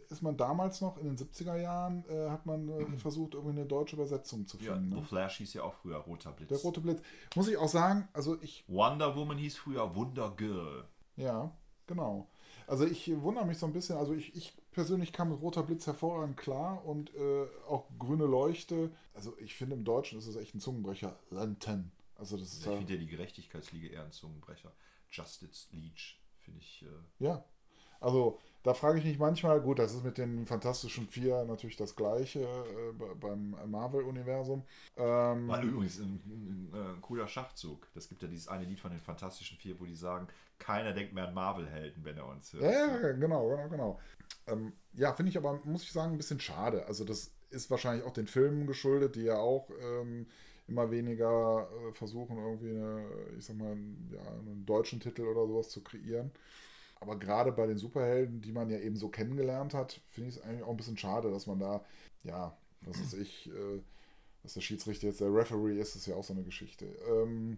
ist 0.10 0.22
man 0.22 0.38
damals 0.38 0.82
noch 0.82 0.98
in 0.98 1.06
den 1.06 1.18
70er 1.18 1.56
Jahren, 1.56 2.06
äh, 2.10 2.30
hat 2.30 2.46
man 2.46 2.70
äh, 2.70 2.86
versucht, 2.98 3.34
irgendwie 3.34 3.58
eine 3.60 3.66
deutsche 3.68 3.96
Übersetzung 3.96 4.46
zu 4.46 4.58
Ja, 4.60 4.74
finden. 4.74 4.92
The 4.92 4.98
ne? 4.98 5.04
Flash 5.04 5.38
hieß 5.38 5.54
ja 5.56 5.64
auch 5.64 5.74
früher 5.74 5.98
Roter 5.98 6.32
Blitz. 6.32 6.50
Der 6.50 6.60
rote 6.60 6.80
Blitz. 6.82 7.02
Muss 7.36 7.48
ich 7.48 7.58
auch 7.58 7.68
sagen, 7.70 8.08
also 8.14 8.38
ich, 8.42 8.64
Wonder 8.68 9.16
Woman 9.16 9.38
hieß 9.40 9.58
früher 9.58 9.96
Wonder 9.96 10.32
Girl. 10.38 10.86
ja, 11.16 11.52
genau. 11.88 12.28
Also 12.68 12.86
ich 12.86 13.12
wundere 13.22 13.48
mich 13.48 13.58
so 13.58 13.66
ein 13.66 13.74
bisschen, 13.74 13.98
also 13.98 14.14
ich, 14.14 14.36
ich 14.36 14.54
persönlich 14.80 15.12
kam 15.12 15.34
roter 15.34 15.62
Blitz 15.62 15.88
hervorragend 15.88 16.38
klar 16.38 16.86
und 16.86 17.14
äh, 17.14 17.48
auch 17.68 17.90
grüne 18.00 18.24
Leuchte. 18.24 18.92
Also 19.14 19.38
ich 19.40 19.54
finde 19.54 19.76
im 19.76 19.84
Deutschen 19.84 20.18
ist 20.18 20.26
es 20.26 20.38
echt 20.38 20.56
ein 20.56 20.62
Zungenbrecher. 20.62 21.20
Lantern. 21.32 21.92
Also 22.16 22.38
das 22.38 22.54
ist 22.54 22.66
Ich 22.66 22.72
finde 22.72 22.94
ja 22.94 22.98
die 22.98 23.08
Gerechtigkeitsliga 23.08 23.90
eher 23.90 24.06
ein 24.06 24.14
Zungenbrecher. 24.14 24.72
Justice 25.12 25.68
Leech, 25.74 26.22
finde 26.40 26.62
ich. 26.62 26.84
Äh, 26.84 27.26
ja. 27.26 27.44
Also 28.00 28.40
da 28.64 28.74
frage 28.74 29.00
ich 29.00 29.06
mich 29.06 29.20
manchmal, 29.20 29.62
gut, 29.62 29.80
das 29.80 29.94
ist 29.94 30.04
mit 30.04 30.18
den 30.18 30.46
Fantastischen 30.46 31.08
Vier 31.08 31.46
natürlich 31.46 31.78
das 31.78 31.96
gleiche 31.96 32.42
äh, 32.42 32.92
be- 32.98 33.16
beim 33.20 33.56
Marvel-Universum. 33.68 34.64
Ähm, 34.98 35.48
war 35.48 35.62
übrigens 35.64 36.00
ein, 36.00 36.22
ein, 36.26 36.70
ein, 36.74 36.96
ein 36.96 37.02
cooler 37.02 37.28
Schachzug. 37.28 37.88
Das 37.94 38.10
gibt 38.10 38.22
ja 38.22 38.28
dieses 38.28 38.48
eine 38.48 38.66
Lied 38.66 38.80
von 38.80 38.92
den 38.92 39.00
Fantastischen 39.00 39.58
Vier, 39.58 39.80
wo 39.80 39.86
die 39.86 39.96
sagen, 39.96 40.28
keiner 40.58 40.94
denkt 40.94 41.14
mehr 41.14 41.28
an 41.28 41.34
Marvel-Helden, 41.34 42.04
wenn 42.04 42.18
er 42.18 42.28
uns 42.28 42.54
hört. 42.54 42.64
Ja, 42.64 42.72
ja, 42.72 43.02
ja, 43.02 43.12
genau, 43.14 43.48
genau, 43.50 43.70
genau. 43.70 44.00
Ähm, 44.48 44.74
ja, 44.94 45.14
finde 45.14 45.30
ich 45.30 45.38
aber, 45.38 45.60
muss 45.64 45.84
ich 45.84 45.92
sagen, 45.92 46.14
ein 46.14 46.18
bisschen 46.18 46.40
schade. 46.40 46.86
Also 46.86 47.06
das 47.06 47.32
ist 47.50 47.72
wahrscheinlich 47.72 48.06
auch 48.06 48.14
den 48.14 48.28
Filmen 48.28 48.68
geschuldet, 48.68 49.16
die 49.16 49.24
ja 49.24 49.38
auch 49.38 49.70
ähm, 49.82 50.28
immer 50.68 50.92
weniger 50.92 51.68
äh, 51.90 51.94
versuchen, 51.94 52.38
irgendwie 52.38 52.70
eine, 52.72 53.06
ich 53.38 53.46
sag 53.46 53.56
mal, 53.56 53.76
ja, 54.12 54.22
einen 54.32 54.66
deutschen 54.66 55.00
Titel 55.00 55.24
oder 55.24 55.48
sowas 55.48 55.70
zu 55.70 55.82
kreieren. 55.82 56.32
Aber 57.00 57.18
gerade 57.18 57.52
bei 57.52 57.66
den 57.66 57.78
Superhelden, 57.78 58.42
die 58.42 58.52
man 58.52 58.70
ja 58.70 58.80
eben 58.80 58.96
so 58.96 59.10
kennengelernt 59.10 59.74
hat, 59.74 60.02
finde 60.08 60.30
ich 60.30 60.36
es 60.36 60.42
eigentlich 60.42 60.64
auch 60.64 60.72
ein 60.72 60.78
bisschen 60.78 60.98
schade, 60.98 61.32
dass 61.32 61.48
man 61.48 61.60
da, 61.60 61.84
ja, 62.24 62.58
was 62.82 63.00
ist 63.00 63.14
ich, 63.14 63.50
äh, 63.50 63.82
dass 64.44 64.54
der 64.54 64.62
Schiedsrichter 64.62 65.08
jetzt 65.08 65.22
der 65.22 65.34
Referee 65.34 65.80
ist, 65.80 65.96
ist 65.96 66.08
ja 66.08 66.16
auch 66.16 66.24
so 66.24 66.34
eine 66.34 66.44
Geschichte. 66.44 66.86
Ähm, 67.10 67.58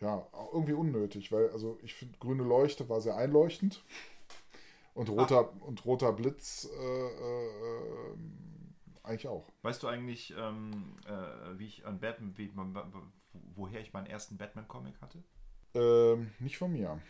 ja, 0.00 0.26
irgendwie 0.52 0.74
unnötig, 0.74 1.32
weil, 1.32 1.50
also 1.50 1.78
ich 1.82 1.94
finde, 1.94 2.18
grüne 2.18 2.44
Leuchte 2.44 2.88
war 2.88 3.00
sehr 3.00 3.16
einleuchtend. 3.16 3.82
Und 4.94 5.10
roter, 5.10 5.52
und 5.62 5.84
roter 5.84 6.12
Blitz 6.12 6.68
äh, 6.76 7.06
äh, 7.06 8.16
eigentlich 9.04 9.28
auch. 9.28 9.48
Weißt 9.62 9.82
du 9.82 9.86
eigentlich, 9.86 10.34
ähm, 10.36 10.96
äh, 11.06 11.58
wie 11.58 11.66
ich 11.66 11.86
an 11.86 12.00
Batman, 12.00 12.36
wie, 12.36 12.50
woher 13.54 13.80
ich 13.80 13.92
meinen 13.92 14.06
ersten 14.06 14.36
Batman-Comic 14.36 15.00
hatte? 15.00 15.22
Ähm, 15.74 16.32
nicht 16.40 16.58
von 16.58 16.72
mir. 16.72 17.00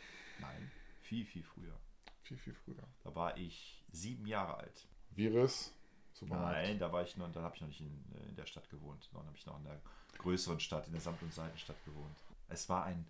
Nein, 0.40 0.70
viel, 1.08 1.24
viel 1.24 1.42
früher. 1.42 1.80
Viel, 2.22 2.36
viel 2.36 2.52
früher. 2.52 2.86
Da 3.02 3.14
war 3.14 3.36
ich 3.38 3.82
sieben 3.90 4.26
Jahre 4.26 4.58
alt. 4.58 4.86
Virus. 5.10 5.74
Supermarkt. 6.12 6.56
Nein, 6.56 6.78
da 6.78 6.92
war 6.92 7.02
ich 7.02 7.16
noch, 7.16 7.32
da 7.32 7.42
habe 7.42 7.54
ich 7.54 7.60
noch 7.62 7.68
nicht 7.68 7.80
in, 7.80 8.04
äh, 8.14 8.28
in 8.28 8.36
der 8.36 8.46
Stadt 8.46 8.68
gewohnt. 8.68 9.08
Dann 9.12 9.26
habe 9.26 9.36
ich 9.36 9.46
noch 9.46 9.56
in 9.56 9.64
der 9.64 9.80
größeren 10.18 10.60
Stadt, 10.60 10.86
in 10.86 10.92
der 10.92 11.00
Samt- 11.00 11.22
und 11.22 11.32
Seitenstadt 11.32 11.82
gewohnt. 11.84 12.16
Es 12.48 12.68
war 12.68 12.84
ein 12.84 13.06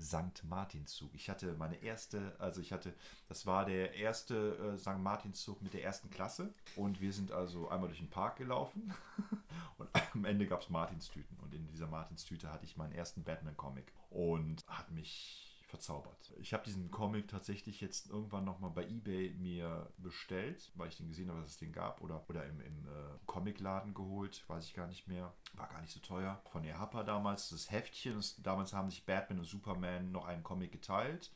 St. 0.00 0.44
Martinszug. 0.44 1.12
Ich 1.14 1.28
hatte 1.28 1.54
meine 1.54 1.76
erste, 1.76 2.36
also 2.38 2.60
ich 2.60 2.72
hatte, 2.72 2.94
das 3.28 3.46
war 3.46 3.64
der 3.64 3.94
erste 3.94 4.74
äh, 4.74 4.78
St. 4.78 4.98
Martinszug 4.98 5.62
mit 5.62 5.72
der 5.74 5.82
ersten 5.82 6.10
Klasse 6.10 6.52
und 6.76 7.00
wir 7.00 7.12
sind 7.12 7.32
also 7.32 7.68
einmal 7.68 7.88
durch 7.88 8.00
den 8.00 8.10
Park 8.10 8.36
gelaufen 8.36 8.92
und 9.78 9.88
am 10.12 10.24
Ende 10.24 10.46
gab 10.46 10.62
es 10.62 10.68
Martinstüten 10.68 11.38
und 11.38 11.54
in 11.54 11.66
dieser 11.68 11.86
Martinstüte 11.86 12.52
hatte 12.52 12.64
ich 12.64 12.76
meinen 12.76 12.92
ersten 12.92 13.22
Batman-Comic 13.22 13.92
und 14.10 14.62
hat 14.66 14.90
mich 14.90 15.53
verzaubert. 15.74 16.32
Ich 16.38 16.52
habe 16.52 16.62
diesen 16.62 16.92
Comic 16.92 17.26
tatsächlich 17.26 17.80
jetzt 17.80 18.08
irgendwann 18.08 18.44
nochmal 18.44 18.70
bei 18.70 18.86
Ebay 18.86 19.34
mir 19.40 19.92
bestellt, 19.98 20.70
weil 20.76 20.88
ich 20.88 20.96
den 20.96 21.08
gesehen 21.08 21.28
habe, 21.28 21.40
dass 21.40 21.50
es 21.50 21.58
den 21.58 21.72
gab 21.72 22.00
oder, 22.00 22.24
oder 22.30 22.44
im, 22.46 22.60
im 22.60 22.86
äh, 22.86 23.18
Comicladen 23.26 23.92
geholt, 23.92 24.44
weiß 24.46 24.66
ich 24.66 24.74
gar 24.74 24.86
nicht 24.86 25.08
mehr. 25.08 25.32
War 25.54 25.68
gar 25.68 25.80
nicht 25.80 25.92
so 25.92 25.98
teuer. 25.98 26.40
Von 26.52 26.62
der 26.62 26.78
Happer 26.78 27.02
damals, 27.02 27.48
das 27.48 27.72
Heftchen, 27.72 28.14
das, 28.14 28.40
damals 28.40 28.72
haben 28.72 28.88
sich 28.88 29.04
Batman 29.04 29.40
und 29.40 29.46
Superman 29.46 30.12
noch 30.12 30.26
einen 30.26 30.44
Comic 30.44 30.70
geteilt. 30.70 31.32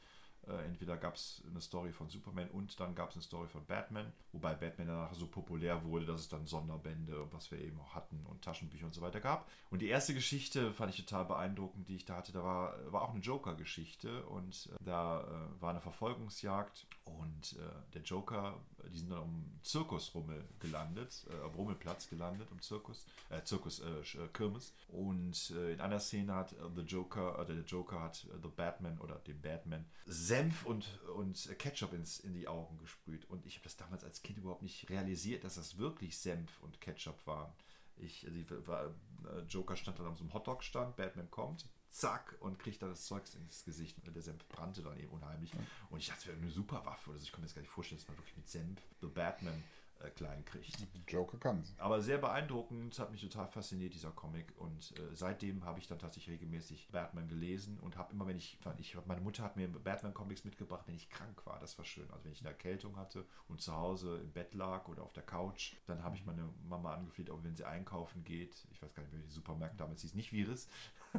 Äh, 0.49 0.65
entweder 0.65 0.97
gab 0.97 1.15
es 1.15 1.43
eine 1.51 1.61
Story 1.61 1.93
von 1.93 2.09
Superman 2.09 2.49
und 2.51 2.79
dann 2.81 2.95
gab 2.95 3.11
es 3.11 3.17
eine 3.17 3.23
Story 3.23 3.49
von 3.49 3.65
Batman, 3.67 4.13
wobei 4.33 4.55
Batman 4.55 4.89
danach 4.89 5.13
so 5.15 5.27
populär 5.27 5.85
wurde, 5.85 6.07
dass 6.07 6.21
es 6.21 6.29
dann 6.29 6.47
Sonderbände 6.47 7.21
und 7.23 7.33
was 7.33 7.51
wir 7.51 7.61
eben 7.61 7.79
auch 7.81 7.95
hatten 7.95 8.25
und 8.27 8.43
Taschenbücher 8.43 8.87
und 8.87 8.95
so 8.95 9.01
weiter 9.01 9.21
gab. 9.21 9.49
Und 9.71 9.83
die 9.83 9.89
erste 9.89 10.15
Geschichte 10.15 10.73
fand 10.73 10.95
ich 10.95 11.05
total 11.05 11.27
beeindruckend, 11.27 11.89
die 11.89 11.97
ich 11.97 12.05
da 12.05 12.17
hatte, 12.17 12.33
da 12.33 12.43
war, 12.43 12.93
war 12.93 13.03
auch 13.03 13.11
eine 13.11 13.21
Joker-Geschichte 13.21 14.25
und 14.27 14.71
äh, 14.73 14.85
da 14.85 15.23
äh, 15.23 15.63
war 15.63 15.71
eine 15.71 15.81
Verfolgungsjagd 15.81 16.87
und 17.05 17.57
äh, 17.59 17.93
der 17.95 18.03
Joker, 18.03 18.61
die 18.93 18.99
sind 18.99 19.11
dann 19.11 19.21
um 19.21 19.59
Zirkusrummel 19.63 20.45
gelandet, 20.61 21.27
äh, 21.31 21.45
am 21.45 21.55
Rummelplatz 21.55 22.09
gelandet, 22.09 22.49
um 22.51 22.61
Zirkus, 22.61 23.07
äh, 23.31 23.43
Zirkus, 23.45 23.83
Kirmes. 24.33 24.73
Und 24.89 25.51
in 25.51 25.81
einer 25.81 26.01
Szene 26.01 26.35
hat 26.35 26.55
The 26.75 26.83
Joker, 26.83 27.45
der 27.45 27.57
Joker 27.65 28.01
hat 28.01 28.27
The 28.43 28.49
Batman 28.49 28.99
oder 28.99 29.17
dem 29.17 29.41
Batman 29.41 29.85
Senf 30.39 30.67
und, 30.67 31.01
und 31.17 31.59
Ketchup 31.59 31.93
ins, 31.93 32.21
in 32.21 32.33
die 32.33 32.49
Augen 32.49 32.79
gesprüht. 32.79 33.25
Und 33.27 33.47
ich 33.47 33.55
habe 33.57 33.65
das 33.65 33.77
damals 33.77 34.05
als 34.05 34.23
Kind 34.23 34.39
überhaupt 34.39 34.63
nicht 34.63 34.89
realisiert, 34.91 35.45
dass 35.45 35.57
das 35.57 35.79
wirklich 35.79 36.19
Senf 36.19 36.61
und 36.63 36.81
Ketchup 36.81 37.27
waren. 37.27 37.53
Ich, 37.97 38.27
die, 38.29 38.47
war, 38.67 38.87
äh, 38.87 39.41
Joker 39.49 39.77
stand 39.77 39.99
dann 39.99 40.07
auf 40.07 40.17
so 40.17 40.25
einem 40.25 40.33
Hotdog-Stand, 40.33 40.97
Batman 40.97 41.31
kommt, 41.31 41.67
zack, 41.89 42.37
und 42.41 42.59
kriegt 42.59 42.81
dann 42.81 42.91
das 42.91 43.07
Zeugs 43.07 43.35
ins 43.35 43.65
Gesicht. 43.65 43.97
Und 44.07 44.15
der 44.15 44.23
Senf 44.23 44.47
brannte 44.49 44.83
dann 44.83 44.99
eben 44.99 45.11
unheimlich. 45.11 45.51
Und 45.91 45.99
ich 45.99 46.07
dachte, 46.07 46.21
es 46.21 46.27
wäre 46.29 46.39
eine 46.39 46.51
super 46.51 46.85
Waffe 46.85 47.11
oder 47.11 47.19
so. 47.19 47.25
Ich 47.25 47.33
konnte 47.33 47.43
mir 47.43 47.47
das 47.49 47.55
gar 47.55 47.63
nicht 47.63 47.73
vorstellen, 47.73 48.01
dass 48.01 48.09
man 48.09 48.19
wirklich 48.19 48.37
mit 48.37 48.49
Senf 48.49 48.81
The 49.01 49.09
Batman 49.09 49.65
äh, 50.01 50.11
klein 50.11 50.45
kriegt. 50.45 50.87
Joker 51.09 51.39
kann's. 51.39 51.75
Aber 51.79 52.01
sehr 52.01 52.19
beeindruckend, 52.19 52.99
hat 52.99 53.11
mich 53.11 53.21
total 53.21 53.49
fasziniert, 53.49 53.95
dieser 53.95 54.11
Comic. 54.11 54.53
Und 54.59 54.93
äh, 54.99 55.15
seitdem 55.15 55.65
habe 55.65 55.79
ich 55.79 55.87
dann 55.87 55.99
tatsächlich 55.99 56.35
regelmäßig 56.35 56.89
Batman 56.91 57.29
gelesen 57.29 57.79
und 57.81 57.97
habe 57.97 58.13
immer, 58.13 58.27
wenn 58.27 58.37
ich, 58.37 58.59
ich, 58.79 58.97
meine 59.07 59.21
Mutter 59.21 59.43
hat 59.43 59.57
mir 59.57 59.69
Batman-Comics 59.69 60.45
mitgebracht, 60.45 60.85
wenn 60.87 60.95
ich 60.95 61.11
krank 61.11 61.45
war. 61.47 61.59
Das 61.59 61.77
war 61.79 61.85
schön. 61.85 62.09
Also 62.11 62.25
wenn 62.25 62.33
ich 62.33 62.41
eine 62.41 62.51
Erkältung 62.51 62.97
hatte 62.97 63.25
und 63.49 63.61
zu 63.61 63.75
Hause 63.75 64.19
im 64.19 64.33
Bett 64.33 64.55
lag 64.55 64.89
oder 64.89 65.03
auf 65.03 65.13
der 65.13 65.25
Couch, 65.25 65.75
dann 65.87 66.03
habe 66.03 66.17
ich 66.17 66.25
meine 66.25 66.49
Mama 66.69 66.95
angefleht, 66.95 67.31
ob 67.31 67.43
wenn 67.45 67.57
sie 67.57 67.65
einkaufen 67.65 68.25
geht, 68.25 68.67
ich 68.71 68.83
weiß 68.83 68.95
gar 68.95 69.03
nicht, 69.03 69.13
welche 69.13 69.31
Supermärkte 69.31 69.79
damals 69.79 70.03
hieß, 70.03 70.15
nicht 70.15 70.33
Virus, 70.33 70.69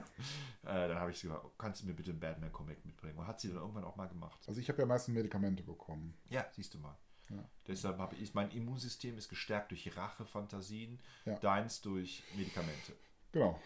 äh, 0.63 0.87
dann 0.87 0.99
habe 0.99 1.11
ich 1.11 1.21
gesagt, 1.21 1.45
kannst 1.57 1.81
du 1.81 1.87
mir 1.87 1.93
bitte 1.93 2.11
einen 2.11 2.19
Batman-Comic 2.19 2.85
mitbringen? 2.85 3.17
Und 3.17 3.27
hat 3.27 3.39
sie 3.39 3.49
dann 3.49 3.57
irgendwann 3.57 3.83
auch 3.83 3.95
mal 3.95 4.07
gemacht. 4.07 4.39
Also 4.47 4.59
ich 4.59 4.69
habe 4.69 4.79
ja 4.79 4.85
meistens 4.85 5.13
Medikamente 5.13 5.63
bekommen. 5.63 6.13
Ja, 6.29 6.45
siehst 6.51 6.73
du 6.73 6.79
mal. 6.79 6.95
Ja. 7.29 7.49
Deshalb 7.67 7.99
habe 7.99 8.15
ich, 8.15 8.33
mein 8.33 8.51
Immunsystem 8.51 9.17
ist 9.17 9.29
gestärkt 9.29 9.71
durch 9.71 9.95
Rachefantasien, 9.95 10.99
ja. 11.25 11.37
deins 11.39 11.81
durch 11.81 12.23
Medikamente. 12.35 12.93
Genau, 13.31 13.59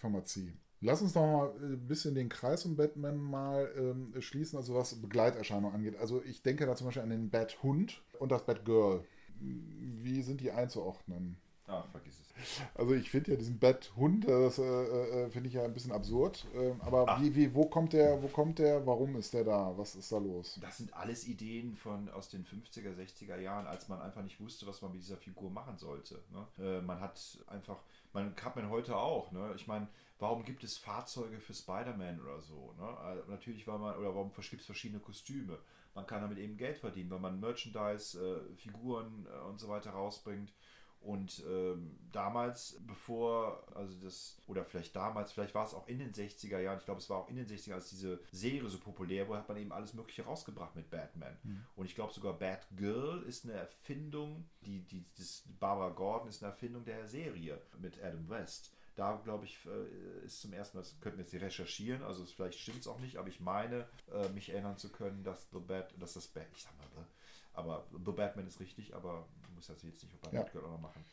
Pharmazie. 0.00 0.52
Lass 0.82 1.02
uns 1.02 1.14
noch 1.14 1.26
mal 1.26 1.50
ein 1.60 1.86
bisschen 1.86 2.14
den 2.14 2.30
Kreis 2.30 2.64
um 2.64 2.74
Batman 2.74 3.18
mal 3.18 3.70
ähm, 3.76 4.14
schließen, 4.20 4.56
also 4.56 4.74
was 4.74 4.94
Begleiterscheinungen 4.94 5.74
angeht. 5.74 5.96
Also 5.96 6.22
ich 6.24 6.42
denke 6.42 6.64
da 6.64 6.74
zum 6.74 6.86
Beispiel 6.86 7.02
an 7.02 7.10
den 7.10 7.28
Bat-Hund 7.28 8.00
und 8.18 8.32
das 8.32 8.46
Bat-Girl. 8.46 9.04
Wie 9.40 10.22
sind 10.22 10.40
die 10.40 10.52
einzuordnen? 10.52 11.36
Ah, 11.70 11.84
vergiss 11.92 12.18
es. 12.18 12.60
Also 12.74 12.94
ich 12.94 13.10
finde 13.10 13.32
ja 13.32 13.36
diesen 13.36 13.58
Betthund, 13.58 14.26
das 14.26 14.58
äh, 14.58 14.62
äh, 14.62 15.30
finde 15.30 15.48
ich 15.48 15.54
ja 15.54 15.64
ein 15.64 15.72
bisschen 15.72 15.92
absurd. 15.92 16.46
Äh, 16.54 16.72
aber 16.80 17.20
wie, 17.20 17.34
wie, 17.36 17.54
wo 17.54 17.66
kommt 17.66 17.92
der, 17.92 18.20
wo 18.22 18.26
kommt 18.26 18.58
der, 18.58 18.84
warum 18.86 19.14
ist 19.16 19.34
der 19.34 19.44
da? 19.44 19.72
Was 19.76 19.94
ist 19.94 20.10
da 20.10 20.18
los? 20.18 20.58
Das 20.60 20.78
sind 20.78 20.92
alles 20.94 21.28
Ideen 21.28 21.76
von 21.76 22.08
aus 22.08 22.28
den 22.28 22.44
50er, 22.44 22.96
60er 22.96 23.36
Jahren, 23.38 23.66
als 23.66 23.88
man 23.88 24.00
einfach 24.00 24.22
nicht 24.22 24.40
wusste, 24.40 24.66
was 24.66 24.82
man 24.82 24.90
mit 24.92 25.00
dieser 25.00 25.16
Figur 25.16 25.50
machen 25.50 25.78
sollte. 25.78 26.20
Ne? 26.32 26.46
Äh, 26.64 26.80
man 26.80 27.00
hat 27.00 27.20
einfach, 27.46 27.78
man 28.12 28.34
hat 28.42 28.56
man 28.56 28.68
heute 28.68 28.96
auch, 28.96 29.30
ne? 29.30 29.52
Ich 29.54 29.68
meine, 29.68 29.86
warum 30.18 30.44
gibt 30.44 30.64
es 30.64 30.76
Fahrzeuge 30.76 31.38
für 31.38 31.54
Spider-Man 31.54 32.20
oder 32.20 32.40
so? 32.40 32.74
Ne? 32.78 32.88
Äh, 32.88 33.30
natürlich, 33.30 33.66
weil 33.68 33.78
man, 33.78 33.96
oder 33.96 34.14
warum 34.14 34.32
gibt 34.32 34.60
es 34.60 34.66
verschiedene 34.66 35.00
Kostüme? 35.00 35.58
Man 35.94 36.06
kann 36.06 36.22
damit 36.22 36.38
eben 36.38 36.56
Geld 36.56 36.78
verdienen, 36.78 37.10
weil 37.10 37.18
man 37.18 37.38
Merchandise, 37.38 38.18
äh, 38.18 38.56
Figuren 38.56 39.26
und 39.48 39.58
so 39.60 39.68
weiter 39.68 39.90
rausbringt. 39.90 40.52
Und 41.00 41.42
ähm, 41.48 41.98
damals, 42.12 42.76
bevor, 42.86 43.66
also 43.74 43.94
das, 44.02 44.36
oder 44.46 44.66
vielleicht 44.66 44.94
damals, 44.94 45.32
vielleicht 45.32 45.54
war 45.54 45.64
es 45.64 45.72
auch 45.72 45.88
in 45.88 45.98
den 45.98 46.12
60er 46.12 46.58
Jahren, 46.58 46.78
ich 46.78 46.84
glaube, 46.84 47.00
es 47.00 47.08
war 47.08 47.18
auch 47.18 47.28
in 47.30 47.36
den 47.36 47.46
60er, 47.46 47.72
als 47.72 47.88
diese 47.88 48.20
Serie 48.32 48.68
so 48.68 48.78
populär 48.78 49.26
war, 49.28 49.38
hat 49.38 49.48
man 49.48 49.56
eben 49.56 49.72
alles 49.72 49.94
Mögliche 49.94 50.24
rausgebracht 50.24 50.76
mit 50.76 50.90
Batman. 50.90 51.38
Mhm. 51.42 51.64
Und 51.74 51.86
ich 51.86 51.94
glaube 51.94 52.12
sogar 52.12 52.34
Batgirl 52.34 53.22
ist 53.22 53.44
eine 53.44 53.54
Erfindung, 53.54 54.44
die, 54.66 54.82
die, 54.82 55.06
das 55.16 55.42
Barbara 55.58 55.88
Gordon 55.88 56.28
ist 56.28 56.42
eine 56.42 56.52
Erfindung 56.52 56.84
der 56.84 57.08
Serie 57.08 57.62
mit 57.78 58.02
Adam 58.02 58.28
West. 58.28 58.70
Da, 58.94 59.18
glaube 59.24 59.46
ich, 59.46 59.56
äh, 59.64 60.26
ist 60.26 60.42
zum 60.42 60.52
ersten 60.52 60.76
Mal, 60.76 60.82
das 60.82 61.00
könnten 61.00 61.18
wir 61.18 61.24
jetzt 61.24 61.34
recherchieren, 61.34 62.02
also 62.02 62.26
vielleicht 62.26 62.58
stimmt 62.58 62.80
es 62.80 62.88
auch 62.88 62.98
nicht, 62.98 63.16
aber 63.16 63.28
ich 63.28 63.40
meine, 63.40 63.86
äh, 64.12 64.28
mich 64.30 64.50
erinnern 64.50 64.76
zu 64.76 64.90
können, 64.90 65.24
dass 65.24 65.48
The 65.50 65.60
Bat, 65.60 65.94
dass 65.98 66.12
das 66.12 66.28
Bat, 66.28 66.48
ich 66.54 66.62
sag 66.64 66.76
mal, 66.76 67.06
aber 67.52 67.86
The 68.04 68.12
Batman 68.12 68.46
ist 68.46 68.60
richtig, 68.60 68.94
aber 68.94 69.26
du 69.46 69.52
musst 69.54 69.68
das 69.68 69.82
jetzt 69.82 70.02
nicht 70.02 70.20
bei 70.20 70.30
ja. 70.32 70.42
Batgirl 70.42 70.64
auch 70.64 70.70
noch 70.70 70.80
machen. 70.80 71.04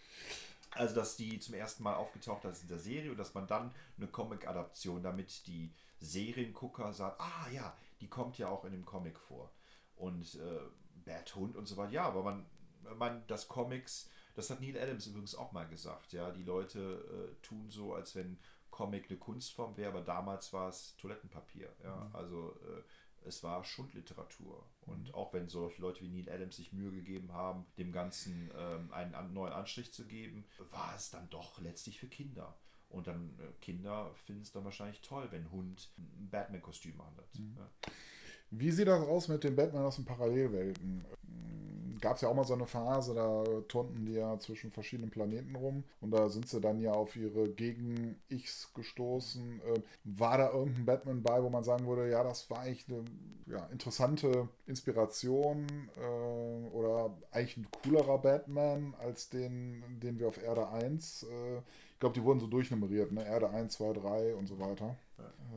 Also, 0.72 0.96
dass 0.96 1.16
die 1.16 1.40
zum 1.40 1.56
ersten 1.56 1.84
Mal 1.84 1.96
aufgetaucht 1.96 2.46
ist 2.46 2.62
in 2.62 2.68
der 2.68 2.80
Serie 2.80 3.12
und 3.12 3.18
dass 3.18 3.34
man 3.34 3.48
dann 3.48 3.74
eine 3.98 4.08
Comic-Adaption, 4.08 5.02
damit 5.02 5.48
die 5.48 5.74
Seriengucker 6.00 6.94
sagt, 6.94 7.20
ah 7.20 7.48
ja, 7.52 7.76
die 8.02 8.08
kommt 8.08 8.38
ja 8.38 8.50
auch 8.50 8.66
in 8.66 8.72
dem 8.72 8.86
Comic 8.86 9.18
vor. 9.20 9.52
Und 9.96 10.36
äh, 10.36 10.60
Bathund 11.06 11.56
und 11.56 11.68
so 11.68 11.78
weiter, 11.78 11.92
ja, 11.92 12.04
aber 12.04 12.22
man, 12.22 12.46
man, 12.98 13.24
das 13.28 13.48
Comics, 13.48 14.10
das 14.36 14.50
hat 14.50 14.62
Neil 14.62 14.78
Adams 14.78 15.08
übrigens 15.08 15.36
auch 15.36 15.52
mal 15.52 15.68
gesagt, 15.68 16.14
ja, 16.14 16.32
die 16.32 16.44
Leute 16.44 16.80
äh, 16.80 17.42
tun 17.42 17.70
so, 17.70 17.94
als 17.94 18.14
wenn 18.16 18.38
Comic 18.70 19.10
eine 19.10 19.18
Kunstform 19.18 19.76
wäre, 19.78 19.90
aber 19.90 20.02
damals 20.02 20.54
war 20.54 20.70
es 20.70 20.96
Toilettenpapier, 20.98 21.74
ja, 21.84 21.96
mhm. 21.96 22.16
also 22.16 22.60
äh, 22.62 22.84
es 23.28 23.44
war 23.44 23.64
Schundliteratur. 23.64 24.66
Und 24.86 25.10
mhm. 25.10 25.14
auch 25.14 25.34
wenn 25.34 25.48
solche 25.48 25.82
Leute 25.82 26.02
wie 26.02 26.10
Neil 26.10 26.30
Adams 26.30 26.56
sich 26.56 26.74
Mühe 26.74 26.92
gegeben 26.92 27.34
haben, 27.34 27.66
dem 27.78 27.92
Ganzen 27.92 28.50
ähm, 28.56 28.92
einen 28.92 29.34
neuen 29.34 29.54
Anstrich 29.54 29.92
zu 29.92 30.06
geben, 30.06 30.46
war 30.72 30.96
es 30.96 31.10
dann 31.10 31.30
doch 31.30 31.60
letztlich 31.60 32.00
für 32.00 32.08
Kinder. 32.08 32.58
Und 32.90 33.08
dann 33.08 33.38
äh, 33.40 33.52
Kinder 33.62 34.14
finden 34.26 34.42
es 34.42 34.52
dann 34.52 34.64
wahrscheinlich 34.64 35.02
toll, 35.02 35.28
wenn 35.32 35.52
Hund 35.52 35.90
ein 35.98 36.30
Batman-Kostüm 36.30 37.00
anhat. 37.02 37.36
Mhm. 37.38 37.58
Ja. 37.58 37.70
Wie 38.52 38.72
sieht 38.72 38.88
das 38.88 39.02
aus 39.02 39.28
mit 39.28 39.44
den 39.44 39.56
Batman 39.56 39.86
aus 39.86 39.96
den 39.96 40.06
Parallelwelten? 40.06 41.06
Gab 42.00 42.16
es 42.16 42.22
ja 42.22 42.30
auch 42.30 42.36
mal 42.36 42.44
so 42.44 42.54
eine 42.54 42.68
Phase, 42.68 43.16
da 43.16 43.44
turnten 43.68 44.06
die 44.06 44.14
ja 44.14 44.38
zwischen 44.38 44.72
verschiedenen 44.72 45.10
Planeten 45.10 45.56
rum 45.56 45.84
und 46.00 46.12
da 46.12 46.30
sind 46.30 46.48
sie 46.48 46.62
dann 46.62 46.80
ja 46.80 46.92
auf 46.92 47.16
ihre 47.16 47.50
Gegen-Ichs 47.50 48.72
gestoßen. 48.76 49.62
Ähm, 49.66 49.84
war 50.04 50.38
da 50.38 50.52
irgendein 50.52 50.86
Batman 50.86 51.24
bei, 51.24 51.42
wo 51.42 51.50
man 51.50 51.64
sagen 51.64 51.88
würde, 51.88 52.08
ja, 52.10 52.24
das 52.24 52.50
war 52.52 52.60
eigentlich 52.60 52.86
eine 52.88 53.04
ja, 53.48 53.66
interessante 53.72 54.48
Inspiration 54.68 55.66
äh, 55.98 56.68
oder 56.70 57.18
eigentlich 57.32 57.58
ein 57.58 57.68
coolerer 57.84 58.20
Batman 58.20 58.94
als 59.00 59.30
den, 59.30 59.84
den 60.00 60.20
wir 60.20 60.28
auf 60.28 60.42
Erde 60.42 60.70
1 60.70 61.24
äh, 61.24 61.62
ich 61.98 62.00
glaube, 62.00 62.14
die 62.14 62.24
wurden 62.24 62.40
so 62.40 62.46
durchnummeriert, 62.46 63.12
ne? 63.12 63.26
Erde 63.26 63.50
1, 63.50 63.74
2, 63.74 63.94
3 63.94 64.36
und 64.36 64.46
so 64.46 64.60
weiter. 64.60 64.96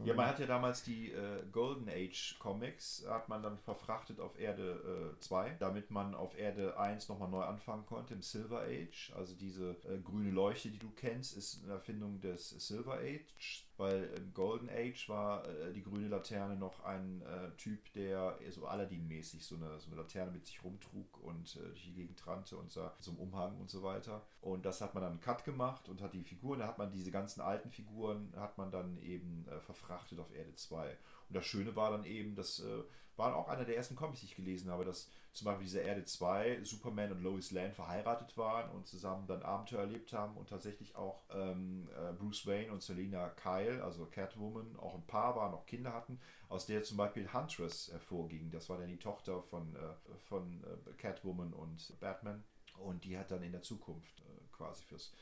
Ja, 0.05 0.15
man 0.15 0.27
hat 0.27 0.39
ja 0.39 0.47
damals 0.47 0.83
die 0.83 1.13
äh, 1.13 1.45
Golden 1.53 1.89
Age 1.89 2.37
Comics, 2.39 3.05
hat 3.07 3.29
man 3.29 3.43
dann 3.43 3.59
verfrachtet 3.59 4.19
auf 4.19 4.39
Erde 4.39 5.13
äh, 5.15 5.21
2, 5.21 5.57
damit 5.59 5.91
man 5.91 6.15
auf 6.15 6.39
Erde 6.39 6.79
1 6.79 7.09
nochmal 7.09 7.29
neu 7.29 7.43
anfangen 7.43 7.85
konnte 7.85 8.15
im 8.15 8.23
Silver 8.23 8.63
Age. 8.63 9.13
Also 9.15 9.35
diese 9.35 9.77
äh, 9.85 9.99
grüne 10.03 10.31
Leuchte, 10.31 10.71
die 10.71 10.79
du 10.79 10.91
kennst, 10.91 11.37
ist 11.37 11.63
eine 11.65 11.75
Erfindung 11.75 12.21
des 12.21 12.51
Silver 12.51 12.95
Age 12.95 13.67
weil 13.81 14.05
im 14.17 14.35
Golden 14.35 14.69
Age 14.69 15.09
war 15.09 15.49
äh, 15.49 15.73
die 15.73 15.83
grüne 15.83 16.09
Laterne 16.09 16.55
noch 16.55 16.85
ein 16.85 17.23
äh, 17.23 17.51
Typ, 17.57 17.93
der 17.95 18.39
so 18.51 18.67
Aladdin-mäßig 18.67 19.43
so 19.43 19.57
eine, 19.57 19.81
so 19.81 19.87
eine 19.87 19.97
Laterne 19.97 20.31
mit 20.31 20.45
sich 20.47 20.63
rumtrug 20.63 21.19
und 21.23 21.57
äh, 21.57 21.69
durch 21.69 21.85
die 21.85 21.95
Gegend 21.95 22.25
rannte 22.27 22.59
und 22.59 22.71
so, 22.71 22.91
so 23.01 23.11
einem 23.11 23.21
Umhang 23.21 23.57
und 23.57 23.71
so 23.71 23.83
weiter. 23.83 24.23
Und 24.43 24.67
das 24.67 24.83
hat 24.83 24.95
man 24.95 25.03
dann 25.03 25.13
einen 25.13 25.21
Cut 25.21 25.45
gemacht 25.45 25.89
und 25.89 26.03
hat 26.03 26.13
die 26.13 26.23
Figuren, 26.23 26.61
da 26.61 26.67
hat 26.67 26.79
man 26.79 26.93
diese 26.93 27.11
ganzen 27.11 27.41
alten 27.41 27.71
Figuren, 27.71 28.33
hat 28.37 28.59
man 28.59 28.71
dann 28.71 28.99
eben 28.99 29.47
äh, 29.49 29.61
verfrachtet 29.61 30.21
auf 30.21 30.35
Erde 30.35 30.55
2. 30.55 30.97
Und 31.31 31.37
das 31.37 31.47
Schöne 31.47 31.77
war 31.77 31.93
dann 31.93 32.05
eben, 32.05 32.35
das 32.35 32.59
äh, 32.59 32.83
war 33.17 33.37
auch 33.37 33.49
einer 33.49 33.65
der 33.65 33.77
ersten 33.77 33.95
Comics, 33.95 34.19
die 34.21 34.27
ich 34.27 34.35
gelesen 34.35 34.69
habe, 34.69 34.85
dass 34.85 35.09
zum 35.33 35.45
Beispiel 35.45 35.67
diese 35.67 35.79
Erde 35.79 36.05
2, 36.05 36.65
Superman 36.65 37.13
und 37.13 37.23
Lois 37.23 37.53
Lane 37.53 37.73
verheiratet 37.73 38.37
waren 38.37 38.69
und 38.73 38.89
zusammen 38.89 39.29
dann 39.29 39.43
Abenteuer 39.43 39.83
erlebt 39.83 40.13
haben 40.13 40.37
und 40.37 40.49
tatsächlich 40.49 40.97
auch 40.97 41.23
ähm, 41.33 41.89
äh, 41.97 42.13
Bruce 42.15 42.47
Wayne 42.49 42.73
und 42.73 42.83
Selina 42.83 43.29
Kyle, 43.29 43.85
also 43.85 44.07
Catwoman, 44.07 44.77
auch 44.77 44.97
ein 44.97 45.07
Paar 45.07 45.37
waren, 45.37 45.55
auch 45.55 45.67
Kinder 45.67 45.93
hatten, 45.93 46.19
aus 46.49 46.67
der 46.67 46.83
zum 46.83 46.97
Beispiel 46.97 47.33
Huntress 47.33 47.93
hervorging. 47.93 48.51
Das 48.51 48.69
war 48.69 48.79
dann 48.79 48.89
die 48.89 48.99
Tochter 48.99 49.41
von, 49.43 49.77
äh, 49.77 50.19
von 50.29 50.65
äh, 50.65 50.93
Catwoman 50.95 51.53
und 51.53 51.95
Batman. 52.01 52.43
Und 52.79 53.05
die 53.05 53.17
hat 53.17 53.31
dann 53.31 53.45
in 53.45 53.53
der 53.53 53.63
Zukunft 53.63 54.19
äh, 54.21 54.57
quasi 54.57 54.83
fürs 54.85 55.13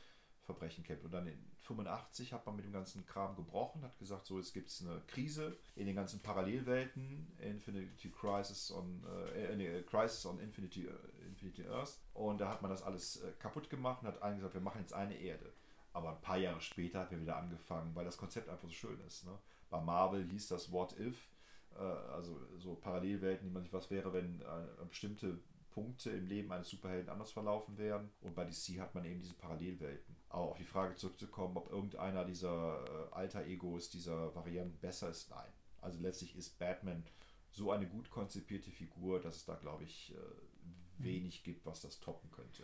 Verbrechen 0.49 0.83
kämpft. 0.83 1.05
Und 1.05 1.13
dann 1.13 1.27
in 1.27 1.37
85 1.61 2.33
hat 2.33 2.45
man 2.45 2.55
mit 2.55 2.65
dem 2.65 2.73
ganzen 2.73 3.05
Kram 3.05 3.35
gebrochen, 3.35 3.83
hat 3.83 3.97
gesagt, 3.99 4.25
so 4.25 4.37
jetzt 4.37 4.53
gibt 4.53 4.69
es 4.69 4.81
eine 4.81 5.01
Krise 5.07 5.55
in 5.75 5.85
den 5.85 5.95
ganzen 5.95 6.19
Parallelwelten, 6.21 7.31
Infinity 7.39 8.09
Crisis 8.09 8.71
on, 8.71 9.03
äh, 9.35 9.55
nee, 9.55 9.81
Crisis 9.83 10.25
on 10.25 10.39
Infinity, 10.39 10.87
äh, 10.87 11.27
Infinity 11.27 11.67
Earth. 11.67 11.99
Und 12.13 12.41
da 12.41 12.49
hat 12.49 12.61
man 12.61 12.71
das 12.71 12.81
alles 12.81 13.17
äh, 13.17 13.31
kaputt 13.39 13.69
gemacht 13.69 14.01
und 14.01 14.07
hat 14.07 14.21
eigentlich 14.23 14.39
gesagt, 14.39 14.55
wir 14.55 14.61
machen 14.61 14.81
jetzt 14.81 14.93
eine 14.93 15.15
Erde. 15.15 15.53
Aber 15.93 16.11
ein 16.11 16.21
paar 16.21 16.37
Jahre 16.37 16.61
später 16.61 16.99
hat 16.99 17.11
wir 17.11 17.21
wieder 17.21 17.37
angefangen, 17.37 17.95
weil 17.95 18.05
das 18.05 18.17
Konzept 18.17 18.49
einfach 18.49 18.67
so 18.67 18.73
schön 18.73 18.99
ist. 19.05 19.25
Ne? 19.25 19.37
Bei 19.69 19.79
Marvel 19.79 20.23
hieß 20.23 20.47
das 20.47 20.71
What 20.71 20.97
If, 20.99 21.29
äh, 21.75 21.81
also 21.81 22.39
so 22.57 22.73
Parallelwelten, 22.75 23.47
die 23.47 23.53
man 23.53 23.63
sich, 23.63 23.73
was 23.73 23.91
wäre, 23.91 24.11
wenn 24.13 24.41
eine 24.43 24.85
bestimmte 24.87 25.39
Punkte 25.71 26.09
im 26.09 26.25
Leben 26.27 26.51
eines 26.51 26.69
Superhelden 26.69 27.09
anders 27.09 27.31
verlaufen 27.31 27.77
wären. 27.77 28.09
Und 28.21 28.35
bei 28.35 28.45
DC 28.45 28.79
hat 28.79 28.95
man 28.95 29.05
eben 29.05 29.21
diese 29.21 29.35
Parallelwelten. 29.35 30.18
Aber 30.29 30.43
auf 30.43 30.57
die 30.57 30.65
Frage 30.65 30.95
zurückzukommen, 30.95 31.57
ob 31.57 31.71
irgendeiner 31.71 32.23
dieser 32.23 32.83
äh, 32.85 33.13
Alter-Egos, 33.15 33.89
dieser 33.89 34.33
Varianten 34.35 34.77
besser 34.79 35.09
ist, 35.09 35.29
nein. 35.31 35.51
Also 35.81 35.99
letztlich 35.99 36.35
ist 36.35 36.59
Batman 36.59 37.03
so 37.51 37.71
eine 37.71 37.87
gut 37.87 38.11
konzipierte 38.11 38.69
Figur, 38.69 39.19
dass 39.19 39.37
es 39.37 39.45
da, 39.45 39.55
glaube 39.55 39.85
ich, 39.85 40.13
äh, 40.13 41.03
wenig 41.03 41.43
gibt, 41.43 41.65
was 41.65 41.81
das 41.81 41.99
toppen 41.99 42.29
könnte. 42.31 42.63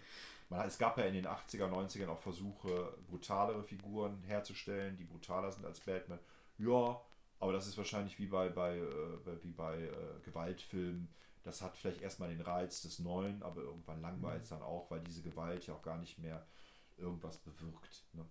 Man, 0.49 0.67
es 0.67 0.77
gab 0.77 0.97
ja 0.97 1.05
in 1.05 1.13
den 1.13 1.25
80er, 1.25 1.67
90ern 1.67 2.09
auch 2.09 2.19
Versuche, 2.19 2.93
brutalere 3.07 3.63
Figuren 3.63 4.21
herzustellen, 4.23 4.97
die 4.97 5.05
brutaler 5.05 5.51
sind 5.51 5.65
als 5.65 5.79
Batman. 5.79 6.19
Ja, 6.57 7.01
aber 7.39 7.53
das 7.53 7.67
ist 7.67 7.77
wahrscheinlich 7.77 8.19
wie 8.19 8.27
bei, 8.27 8.49
bei, 8.49 8.77
äh, 8.77 9.43
wie 9.43 9.51
bei 9.51 9.81
äh, 9.81 10.19
Gewaltfilmen 10.23 11.09
das 11.45 11.61
hat 11.61 11.77
vielleicht 11.77 12.01
erstmal 12.01 12.29
den 12.29 12.41
Reiz 12.41 12.81
des 12.81 12.99
Neuen, 12.99 13.41
aber 13.43 13.61
irgendwann 13.61 14.01
langweilt 14.01 14.43
es 14.43 14.49
mhm. 14.49 14.55
dann 14.55 14.63
auch, 14.63 14.89
weil 14.89 15.01
diese 15.01 15.21
Gewalt 15.21 15.65
ja 15.67 15.75
auch 15.75 15.83
gar 15.83 15.99
nicht 15.99 16.17
mehr 16.17 16.45
irgendwas 16.97 17.37
bewirkt. 17.37 18.03
Ne? 18.13 18.25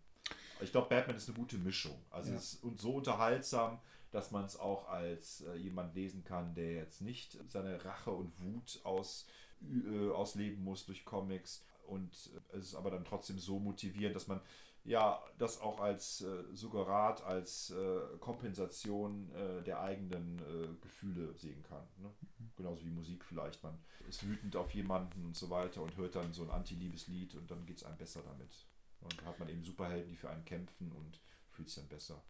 Ich 0.61 0.73
glaube, 0.73 0.89
Batman 0.89 1.17
ist 1.17 1.29
eine 1.29 1.39
gute 1.39 1.59
Mischung. 1.59 2.01
Also 2.11 2.31
ja. 2.31 2.37
es 2.37 2.55
ist 2.55 2.81
so 2.81 2.95
unterhaltsam, 2.97 3.81
dass 4.11 4.31
man 4.31 4.45
es 4.45 4.57
auch 4.59 4.89
als 4.89 5.43
äh, 5.43 5.57
jemand 5.57 5.95
lesen 5.95 6.25
kann, 6.25 6.55
der 6.55 6.73
jetzt 6.75 7.01
nicht 7.01 7.39
seine 7.49 7.85
Rache 7.85 8.11
und 8.12 8.33
Wut 8.41 8.81
aus, 8.85 9.27
äh, 9.62 10.11
ausleben 10.11 10.62
muss 10.62 10.87
durch 10.87 11.05
Comics. 11.05 11.65
und 11.87 12.15
es 12.53 12.67
ist 12.69 12.75
aber 12.77 12.91
dann 12.91 13.05
trotzdem 13.05 13.39
so 13.39 13.59
motivierend, 13.59 14.15
dass 14.17 14.29
man 14.29 14.41
ja 14.85 15.22
das 15.39 15.61
auch 15.61 15.80
als 15.80 16.20
äh, 16.20 16.45
Suggerat, 16.53 17.22
als 17.24 17.70
äh, 17.70 18.18
Kompensation 18.20 19.30
äh, 19.32 19.62
der 19.62 19.80
eigenen 19.80 20.39
äh, 20.39 20.82
Gefühle 20.82 21.35
sehen 21.37 21.62
kann. 21.62 21.87
Ne? 21.99 22.11
Genauso 22.57 22.85
wie 22.85 22.91
Musik 22.91 23.24
vielleicht. 23.24 23.62
Man 23.62 23.78
ist 24.09 24.26
wütend 24.26 24.57
auf 24.57 24.72
jemanden 24.74 25.24
und 25.24 25.37
so 25.37 25.51
weiter 25.51 25.82
und 25.82 25.97
hört 25.97 26.14
dann 26.14 26.32
so 26.32 26.43
ein 26.43 26.51
Anti-Liebeslied 26.51 27.35
und 27.35 27.51
dann 27.51 27.64
geht 27.64 27.78
es 27.78 27.85
einem 27.85 27.97
besser 27.97 28.22
damit. 28.22 28.55
Und 29.01 29.18
dann 29.18 29.26
hat 29.26 29.39
man 29.39 29.49
eben 29.49 29.62
Superhelden, 29.62 30.11
die 30.11 30.16
für 30.16 30.30
einen 30.30 30.45
kämpfen 30.45 30.93
und 30.93 31.20
fühlt 31.51 31.68
sich 31.68 31.76
dann 31.76 31.89
besser. 31.89 32.22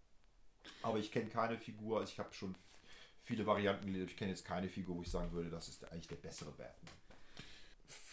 Aber 0.83 0.99
ich 0.99 1.11
kenne 1.11 1.29
keine 1.29 1.59
Figur, 1.59 2.01
also 2.01 2.13
ich 2.13 2.19
habe 2.19 2.33
schon 2.33 2.55
viele 3.23 3.47
Varianten 3.47 3.87
gelesen, 3.87 4.09
ich 4.09 4.17
kenne 4.17 4.31
jetzt 4.31 4.45
keine 4.45 4.69
Figur, 4.69 4.97
wo 4.97 5.03
ich 5.03 5.11
sagen 5.11 5.33
würde, 5.33 5.51
das 5.51 5.69
ist 5.69 5.85
eigentlich 5.91 6.09
der 6.09 6.17
bessere 6.17 6.51
Batman. 6.51 6.95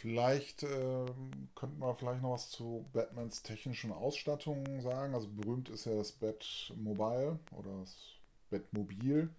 Vielleicht 0.02 0.64
ähm, 0.64 1.48
könnte 1.54 1.78
man 1.78 1.96
vielleicht 1.96 2.24
noch 2.24 2.32
was 2.32 2.50
zu 2.50 2.90
Batmans 2.92 3.44
technischen 3.44 3.92
Ausstattung 3.92 4.82
sagen. 4.82 5.14
Also 5.14 5.28
berühmt 5.28 5.70
ist 5.70 5.86
ja 5.86 5.96
das 5.96 6.12
Batmobile 6.12 7.38
oder 7.52 7.80
das 7.82 7.96
Batmobil. 8.50 9.30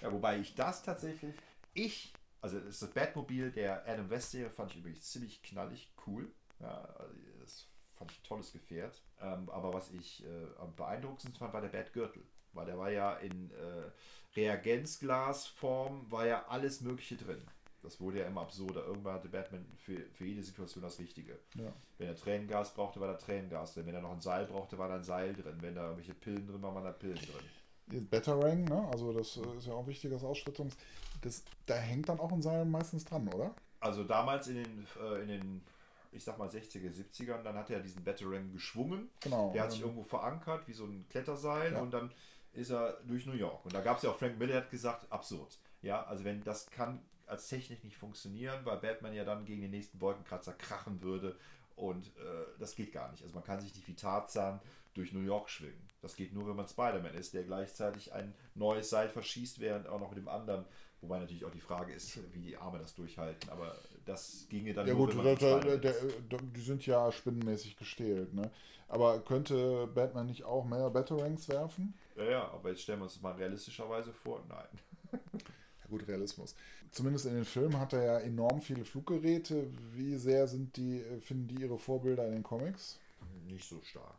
Ja, 0.00 0.10
wobei 0.10 0.38
ich 0.38 0.54
das 0.54 0.82
tatsächlich, 0.82 1.34
ich, 1.74 2.14
also 2.40 2.58
das 2.58 2.78
das 2.78 2.90
Batmobil 2.90 3.50
der 3.52 3.86
Adam 3.86 4.08
West 4.08 4.30
Serie, 4.30 4.48
fand 4.48 4.70
ich 4.70 4.78
übrigens 4.78 5.12
ziemlich 5.12 5.42
knallig, 5.42 5.92
cool. 6.06 6.32
Ja, 6.58 6.84
also 6.98 7.14
das 7.42 7.66
fand 7.96 8.10
ich 8.10 8.20
ein 8.20 8.24
tolles 8.24 8.50
Gefährt. 8.50 9.02
Ähm, 9.20 9.50
aber 9.50 9.74
was 9.74 9.92
ich 9.92 10.24
äh, 10.24 10.46
am 10.58 10.74
beeindruckendsten 10.74 11.34
fand, 11.34 11.52
war 11.52 11.60
der 11.60 11.68
Batgürtel. 11.68 12.22
Weil 12.54 12.64
der 12.64 12.78
war 12.78 12.90
ja 12.90 13.12
in 13.16 13.50
äh, 13.50 13.90
Reagenzglasform, 14.34 16.10
war 16.10 16.26
ja 16.26 16.46
alles 16.48 16.80
Mögliche 16.80 17.16
drin. 17.18 17.46
Das 17.82 18.00
wurde 18.00 18.20
ja 18.20 18.26
immer 18.26 18.40
absurder. 18.42 18.84
Irgendwann 18.84 19.14
hatte 19.14 19.28
Batman 19.28 19.64
für, 19.76 20.00
für 20.12 20.24
jede 20.24 20.42
Situation 20.42 20.82
das 20.82 20.98
Richtige. 20.98 21.38
Ja. 21.54 21.72
Wenn 21.98 22.08
er 22.08 22.16
Tränengas 22.16 22.74
brauchte, 22.74 23.00
war 23.00 23.08
da 23.08 23.14
Tränengas 23.14 23.74
drin. 23.74 23.86
Wenn 23.86 23.94
er 23.94 24.00
noch 24.00 24.12
ein 24.12 24.20
Seil 24.20 24.46
brauchte, 24.46 24.78
war 24.78 24.88
da 24.88 24.96
ein 24.96 25.04
Seil 25.04 25.34
drin. 25.34 25.58
Wenn 25.60 25.74
da 25.74 25.82
irgendwelche 25.82 26.14
Pillen 26.14 26.46
drin 26.46 26.60
waren, 26.60 26.74
waren 26.74 26.84
da 26.84 26.92
Pillen 26.92 27.16
drin. 27.16 28.06
Batarang, 28.10 28.64
ne? 28.64 28.86
also 28.90 29.12
das 29.12 29.36
äh, 29.38 29.56
ist 29.56 29.66
ja 29.66 29.72
auch 29.72 29.80
ein 29.80 29.86
wichtiges 29.86 30.22
Ausstattungs. 30.22 30.76
Das, 31.22 31.42
da 31.66 31.76
hängt 31.76 32.08
dann 32.08 32.20
auch 32.20 32.32
ein 32.32 32.42
Seil 32.42 32.64
meistens 32.64 33.04
dran, 33.04 33.28
oder? 33.28 33.54
Also 33.80 34.04
damals 34.04 34.48
in 34.48 34.56
den, 34.56 34.86
äh, 35.00 35.22
in 35.22 35.28
den 35.28 35.62
ich 36.12 36.24
sag 36.24 36.38
mal 36.38 36.48
60er, 36.48 36.90
70ern, 36.90 37.42
dann 37.42 37.56
hat 37.56 37.70
er 37.70 37.80
diesen 37.80 38.02
Batarang 38.02 38.52
geschwungen. 38.52 39.08
Genau. 39.20 39.52
Der 39.52 39.62
hat 39.62 39.72
sich 39.72 39.82
irgendwo 39.82 40.02
verankert, 40.02 40.66
wie 40.66 40.72
so 40.72 40.84
ein 40.84 41.06
Kletterseil 41.08 41.72
Ja. 41.72 41.80
und 41.80 41.92
dann 41.92 42.10
ist 42.52 42.70
er 42.70 42.98
durch 43.06 43.26
New 43.26 43.34
York. 43.34 43.64
Und 43.64 43.74
da 43.74 43.80
gab 43.80 43.98
es 43.98 44.02
ja 44.02 44.10
auch 44.10 44.18
Frank 44.18 44.38
Miller, 44.38 44.52
der 44.54 44.62
hat 44.62 44.70
gesagt, 44.70 45.10
absurd. 45.12 45.58
Ja, 45.82 46.02
also 46.04 46.24
wenn 46.24 46.42
das 46.42 46.66
kann 46.70 47.00
als 47.28 47.48
Technik 47.48 47.84
nicht 47.84 47.96
funktionieren, 47.96 48.64
weil 48.64 48.78
Batman 48.78 49.14
ja 49.14 49.24
dann 49.24 49.44
gegen 49.44 49.62
den 49.62 49.70
nächsten 49.70 50.00
Wolkenkratzer 50.00 50.52
krachen 50.54 51.02
würde 51.02 51.36
und 51.76 52.08
äh, 52.16 52.44
das 52.58 52.74
geht 52.74 52.92
gar 52.92 53.10
nicht. 53.10 53.22
Also 53.22 53.34
man 53.34 53.44
kann 53.44 53.60
sich 53.60 53.74
nicht 53.74 53.86
wie 53.86 53.94
Tarzan 53.94 54.60
durch 54.94 55.12
New 55.12 55.20
York 55.20 55.48
schwingen. 55.48 55.88
Das 56.00 56.16
geht 56.16 56.32
nur, 56.32 56.48
wenn 56.48 56.56
man 56.56 56.66
Spider-Man 56.66 57.14
ist, 57.14 57.34
der 57.34 57.44
gleichzeitig 57.44 58.12
ein 58.12 58.34
neues 58.54 58.90
Seil 58.90 59.08
verschießt, 59.08 59.60
während 59.60 59.86
auch 59.86 60.00
noch 60.00 60.10
mit 60.10 60.18
dem 60.18 60.28
anderen. 60.28 60.64
Wobei 61.00 61.20
natürlich 61.20 61.44
auch 61.44 61.52
die 61.52 61.60
Frage 61.60 61.92
ist, 61.92 62.18
wie 62.32 62.40
die 62.40 62.56
Arme 62.56 62.78
das 62.78 62.94
durchhalten. 62.94 63.48
Aber 63.50 63.76
das 64.04 64.46
ginge 64.48 64.74
dann 64.74 64.88
Ja 64.88 64.94
nur, 64.94 65.06
gut, 65.06 65.24
da, 65.24 65.36
Spider-Man 65.36 65.80
der, 65.80 65.96
ist. 65.96 66.14
der, 66.32 66.38
die 66.40 66.60
sind 66.60 66.84
ja 66.86 67.12
spinnenmäßig 67.12 67.76
gestählt. 67.76 68.34
Ne? 68.34 68.50
Aber 68.88 69.20
könnte 69.20 69.86
Batman 69.86 70.26
nicht 70.26 70.42
auch 70.44 70.64
mehr 70.64 70.90
Batarangs 70.90 71.48
werfen? 71.48 71.94
Ja, 72.16 72.24
ja, 72.24 72.48
aber 72.48 72.70
jetzt 72.70 72.82
stellen 72.82 72.98
wir 72.98 73.04
uns 73.04 73.14
das 73.14 73.22
mal 73.22 73.34
realistischerweise 73.34 74.12
vor. 74.12 74.42
Nein. 74.48 75.20
Ja 75.80 75.90
gut, 75.96 76.06
Realismus. 76.06 76.54
Zumindest 76.90 77.26
in 77.26 77.34
den 77.34 77.44
Filmen 77.44 77.78
hat 77.78 77.92
er 77.92 78.02
ja 78.02 78.18
enorm 78.20 78.60
viele 78.60 78.84
Fluggeräte. 78.84 79.70
Wie 79.94 80.16
sehr 80.16 80.46
sind 80.48 80.76
die, 80.76 81.00
äh, 81.00 81.20
finden 81.20 81.48
die 81.48 81.62
ihre 81.62 81.78
Vorbilder 81.78 82.26
in 82.26 82.32
den 82.32 82.42
Comics? 82.42 82.98
Nicht 83.46 83.68
so 83.68 83.80
stark. 83.82 84.18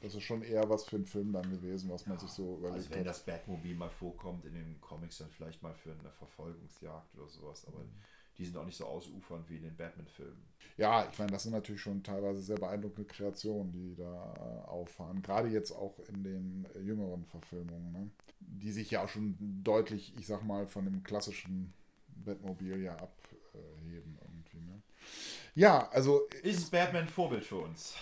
Das 0.00 0.14
ist 0.14 0.22
schon 0.22 0.42
eher 0.42 0.68
was 0.68 0.84
für 0.84 0.96
einen 0.96 1.06
Film 1.06 1.32
dann 1.32 1.50
gewesen, 1.50 1.88
was 1.90 2.06
man 2.06 2.18
sich 2.18 2.28
so 2.30 2.58
überlegt 2.58 2.76
Also 2.76 2.90
wenn 2.90 3.00
hat. 3.00 3.06
das 3.06 3.24
Batmobil 3.24 3.74
mal 3.74 3.88
vorkommt 3.88 4.44
in 4.44 4.52
den 4.54 4.78
Comics, 4.80 5.18
dann 5.18 5.30
vielleicht 5.30 5.62
mal 5.62 5.74
für 5.74 5.92
eine 5.92 6.10
Verfolgungsjagd 6.10 7.16
oder 7.16 7.28
sowas. 7.28 7.66
Aber 7.66 7.80
die 8.38 8.44
sind 8.44 8.56
auch 8.56 8.64
nicht 8.64 8.76
so 8.76 8.86
ausufernd 8.86 9.48
wie 9.48 9.56
in 9.56 9.62
den 9.62 9.76
Batman-Filmen. 9.76 10.42
Ja, 10.76 11.08
ich 11.10 11.18
meine, 11.18 11.32
das 11.32 11.44
sind 11.44 11.52
natürlich 11.52 11.80
schon 11.80 12.02
teilweise 12.02 12.40
sehr 12.40 12.56
beeindruckende 12.56 13.04
Kreationen, 13.04 13.70
die 13.72 13.94
da 13.94 14.34
äh, 14.34 14.68
auffahren. 14.68 15.22
Gerade 15.22 15.48
jetzt 15.48 15.70
auch 15.72 15.98
in 16.08 16.24
den 16.24 16.66
äh, 16.74 16.80
jüngeren 16.80 17.24
Verfilmungen, 17.26 17.92
ne? 17.92 18.10
die 18.40 18.72
sich 18.72 18.90
ja 18.90 19.04
auch 19.04 19.08
schon 19.08 19.36
deutlich, 19.62 20.14
ich 20.18 20.26
sag 20.26 20.42
mal, 20.42 20.66
von 20.66 20.84
dem 20.84 21.02
klassischen 21.04 21.72
Batmobil 22.08 22.82
ja 22.82 22.96
abheben 22.96 24.18
irgendwie. 24.22 24.60
Ne? 24.60 24.82
Ja, 25.54 25.88
also 25.90 26.26
Ist 26.42 26.70
Batman 26.70 27.08
Vorbild 27.08 27.44
für 27.44 27.58
uns? 27.58 27.94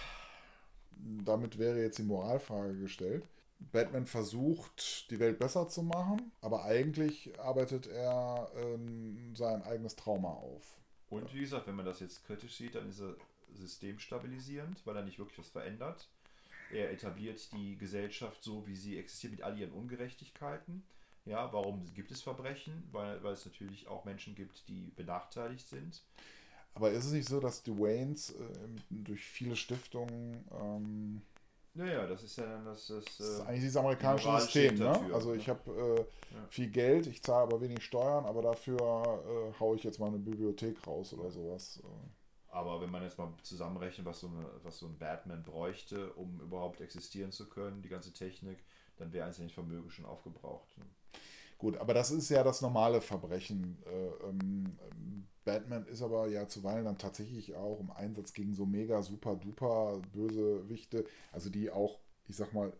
damit 1.24 1.59
wäre 1.59 1.80
jetzt 1.80 1.99
die 1.99 2.05
Moralfrage 2.05 2.78
gestellt. 2.78 3.24
Batman 3.70 4.06
versucht, 4.06 5.10
die 5.10 5.20
Welt 5.20 5.38
besser 5.38 5.68
zu 5.68 5.82
machen, 5.82 6.32
aber 6.40 6.64
eigentlich 6.64 7.38
arbeitet 7.38 7.86
er 7.86 8.50
ähm, 8.56 9.34
sein 9.34 9.62
eigenes 9.62 9.96
Trauma 9.96 10.30
auf. 10.30 10.78
Und 11.10 11.32
wie 11.34 11.40
gesagt, 11.40 11.66
wenn 11.66 11.76
man 11.76 11.84
das 11.84 12.00
jetzt 12.00 12.24
kritisch 12.24 12.56
sieht, 12.56 12.74
dann 12.74 12.88
ist 12.88 13.00
er 13.00 13.14
systemstabilisierend, 13.54 14.86
weil 14.86 14.96
er 14.96 15.04
nicht 15.04 15.18
wirklich 15.18 15.38
was 15.38 15.48
verändert. 15.48 16.08
Er 16.72 16.90
etabliert 16.90 17.52
die 17.52 17.76
Gesellschaft 17.76 18.42
so, 18.42 18.66
wie 18.66 18.74
sie 18.74 18.98
existiert, 18.98 19.32
mit 19.32 19.42
all 19.42 19.58
ihren 19.58 19.72
Ungerechtigkeiten. 19.72 20.82
Ja, 21.26 21.52
warum 21.52 21.92
gibt 21.94 22.10
es 22.10 22.22
Verbrechen? 22.22 22.88
Weil, 22.92 23.22
weil 23.22 23.34
es 23.34 23.44
natürlich 23.44 23.86
auch 23.88 24.04
Menschen 24.04 24.34
gibt, 24.34 24.66
die 24.68 24.90
benachteiligt 24.96 25.68
sind. 25.68 26.02
Aber 26.74 26.90
ist 26.90 27.04
es 27.04 27.12
nicht 27.12 27.28
so, 27.28 27.38
dass 27.40 27.62
die 27.62 27.76
Waynes 27.78 28.30
äh, 28.30 28.34
durch 28.90 29.22
viele 29.22 29.56
Stiftungen, 29.56 30.44
ähm, 30.50 31.22
Naja, 31.75 32.07
das 32.07 32.23
ist 32.23 32.37
ja 32.37 32.45
dann 32.45 32.64
das. 32.66 32.87
das, 32.87 33.05
das 33.05 33.20
ist 33.20 33.39
äh, 33.39 33.43
eigentlich 33.45 33.61
dieses 33.61 33.77
amerikanische 33.77 34.31
System, 34.41 34.75
ne? 34.79 35.14
Also 35.14 35.31
ne? 35.31 35.37
ich 35.37 35.49
habe 35.49 35.70
äh, 35.70 36.35
Ja. 36.35 36.47
viel 36.51 36.68
Geld, 36.70 37.07
ich 37.07 37.23
zahle 37.23 37.45
aber 37.45 37.61
wenig 37.61 37.83
Steuern, 37.83 38.27
aber 38.27 38.43
dafür 38.43 38.77
äh, 38.79 39.59
haue 39.59 39.77
ich 39.77 39.85
jetzt 39.85 39.99
mal 39.99 40.09
eine 40.09 40.18
Bibliothek 40.18 40.87
raus 40.87 41.12
oder 41.14 41.31
sowas. 41.31 41.81
Äh, 41.83 41.87
Aber 42.55 42.81
wenn 42.83 42.91
man 42.91 43.03
jetzt 43.03 43.16
mal 43.18 43.33
zusammenrechnet, 43.43 44.07
was 44.07 44.20
so, 44.20 44.27
eine, 44.27 44.47
was 44.62 44.79
so 44.79 44.87
ein 44.87 44.99
Batman 44.99 45.43
bräuchte, 45.43 46.12
um 46.12 46.41
überhaupt 46.41 46.81
existieren 46.83 47.33
zu 47.33 47.49
können, 47.49 47.81
die 47.81 47.89
ganze 47.89 48.12
Technik, 48.12 48.59
dann 48.97 49.12
wäre 49.12 49.25
eigentlich 49.27 49.55
Vermögen 49.55 49.91
schon 49.91 50.05
aufgebraucht. 50.05 50.77
ne? 50.77 50.85
Gut, 51.62 51.76
aber 51.76 51.94
das 51.94 52.10
ist 52.10 52.28
ja 52.28 52.42
das 52.42 52.60
normale 52.60 53.00
Verbrechen. 53.00 53.78
Äh, 53.86 54.28
ähm, 54.28 54.76
Batman 55.44 55.86
ist 55.86 56.02
aber 56.02 56.26
ja 56.26 56.48
zuweilen 56.48 56.84
dann 56.84 56.98
tatsächlich 56.98 57.54
auch 57.54 57.78
im 57.78 57.92
Einsatz 57.92 58.32
gegen 58.32 58.52
so 58.52 58.66
mega, 58.66 59.00
super, 59.00 59.36
duper 59.36 60.00
Bösewichte, 60.12 61.04
also 61.30 61.50
die 61.50 61.70
auch, 61.70 62.00
ich 62.26 62.34
sag 62.36 62.52
mal, 62.52 62.72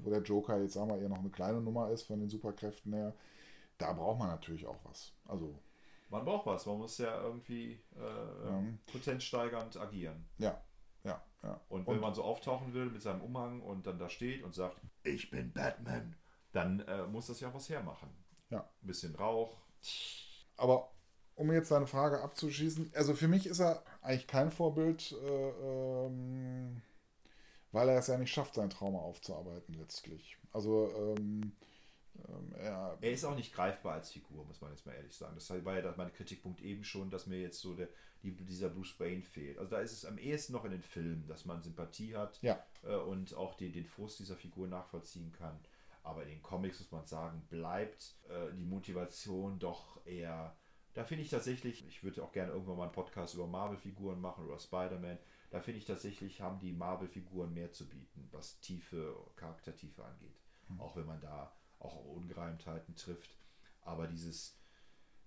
wo 0.00 0.10
der 0.10 0.22
Joker 0.22 0.60
jetzt, 0.62 0.74
sagen 0.74 0.90
wir, 0.90 0.98
eher 0.98 1.08
noch 1.08 1.18
eine 1.18 1.30
kleine 1.30 1.60
Nummer 1.60 1.90
ist 1.90 2.04
von 2.04 2.20
den 2.20 2.28
Superkräften 2.28 2.92
her, 2.92 3.14
da 3.78 3.92
braucht 3.92 4.20
man 4.20 4.28
natürlich 4.28 4.64
auch 4.64 4.78
was. 4.84 5.12
Also, 5.26 5.58
Man 6.08 6.24
braucht 6.24 6.46
was, 6.46 6.66
man 6.66 6.78
muss 6.78 6.96
ja 6.98 7.20
irgendwie 7.20 7.80
äh, 7.96 8.46
Ja. 8.46 8.62
potenzsteigernd 8.92 9.76
agieren. 9.76 10.24
ja, 10.38 10.62
ja, 11.02 11.20
ja. 11.42 11.60
Und 11.68 11.88
wenn 11.88 11.98
man 11.98 12.14
so 12.14 12.22
auftauchen 12.22 12.74
will 12.74 12.86
mit 12.90 13.02
seinem 13.02 13.22
Umhang 13.22 13.60
und 13.60 13.88
dann 13.88 13.98
da 13.98 14.08
steht 14.08 14.44
und 14.44 14.54
sagt, 14.54 14.80
ich 15.02 15.30
bin 15.30 15.52
Batman, 15.52 16.14
dann 16.54 16.80
äh, 16.80 17.06
muss 17.06 17.26
das 17.26 17.40
ja 17.40 17.48
auch 17.50 17.54
was 17.54 17.68
hermachen. 17.68 18.08
Ja. 18.50 18.60
Ein 18.60 18.86
bisschen 18.86 19.14
Rauch. 19.14 19.56
Aber 20.56 20.90
um 21.34 21.52
jetzt 21.52 21.70
deine 21.70 21.86
Frage 21.86 22.22
abzuschließen, 22.22 22.92
also 22.94 23.14
für 23.14 23.28
mich 23.28 23.46
ist 23.46 23.60
er 23.60 23.82
eigentlich 24.02 24.26
kein 24.26 24.50
Vorbild, 24.50 25.12
äh, 25.12 26.06
ähm, 26.06 26.80
weil 27.72 27.88
er 27.88 27.98
es 27.98 28.06
ja 28.06 28.16
nicht 28.16 28.32
schafft, 28.32 28.54
sein 28.54 28.70
Trauma 28.70 29.00
aufzuarbeiten 29.00 29.74
letztlich. 29.74 30.36
Also 30.52 30.92
ähm, 30.96 31.52
ähm, 32.28 32.54
er, 32.56 32.96
Er 33.00 33.10
ist 33.10 33.24
auch 33.24 33.34
nicht 33.34 33.52
greifbar 33.52 33.94
als 33.94 34.12
Figur, 34.12 34.44
muss 34.44 34.60
man 34.60 34.70
jetzt 34.70 34.86
mal 34.86 34.94
ehrlich 34.94 35.16
sagen. 35.16 35.34
Das 35.34 35.50
war 35.50 35.78
ja 35.78 35.94
mein 35.96 36.12
Kritikpunkt 36.12 36.60
eben 36.60 36.84
schon, 36.84 37.10
dass 37.10 37.26
mir 37.26 37.40
jetzt 37.40 37.58
so 37.58 37.74
der, 37.74 37.88
die, 38.22 38.30
dieser 38.32 38.68
Bruce 38.68 38.98
Wayne 39.00 39.22
fehlt. 39.22 39.58
Also 39.58 39.70
da 39.72 39.80
ist 39.80 39.92
es 39.92 40.04
am 40.04 40.18
ehesten 40.18 40.52
noch 40.52 40.64
in 40.64 40.70
den 40.70 40.82
Filmen, 40.82 41.26
dass 41.26 41.44
man 41.44 41.62
Sympathie 41.62 42.14
hat 42.14 42.40
Ja. 42.42 42.64
äh, 42.84 42.94
und 42.94 43.34
auch 43.34 43.54
den, 43.54 43.72
den 43.72 43.86
Frust 43.86 44.20
dieser 44.20 44.36
Figur 44.36 44.68
nachvollziehen 44.68 45.32
kann. 45.32 45.58
Aber 46.04 46.22
in 46.22 46.28
den 46.28 46.42
Comics 46.42 46.78
muss 46.78 46.92
man 46.92 47.06
sagen, 47.06 47.42
bleibt 47.48 48.14
äh, 48.28 48.54
die 48.54 48.66
Motivation 48.66 49.58
doch 49.58 50.04
eher. 50.06 50.56
Da 50.92 51.02
finde 51.02 51.24
ich 51.24 51.30
tatsächlich, 51.30 51.84
ich 51.88 52.04
würde 52.04 52.22
auch 52.22 52.30
gerne 52.30 52.52
irgendwann 52.52 52.76
mal 52.76 52.84
einen 52.84 52.92
Podcast 52.92 53.34
über 53.34 53.48
Marvel-Figuren 53.48 54.20
machen 54.20 54.46
oder 54.46 54.60
Spider-Man. 54.60 55.18
Da 55.50 55.60
finde 55.60 55.78
ich 55.78 55.86
tatsächlich, 55.86 56.40
haben 56.40 56.60
die 56.60 56.72
Marvel-Figuren 56.72 57.52
mehr 57.52 57.72
zu 57.72 57.88
bieten, 57.88 58.28
was 58.30 58.60
Tiefe, 58.60 59.16
Charaktertiefe 59.34 60.04
angeht. 60.04 60.38
Auch 60.78 60.94
wenn 60.94 61.06
man 61.06 61.20
da 61.20 61.52
auch 61.78 62.04
Ungereimtheiten 62.04 62.94
trifft. 62.96 63.36
Aber 63.80 64.06
dieses, 64.06 64.56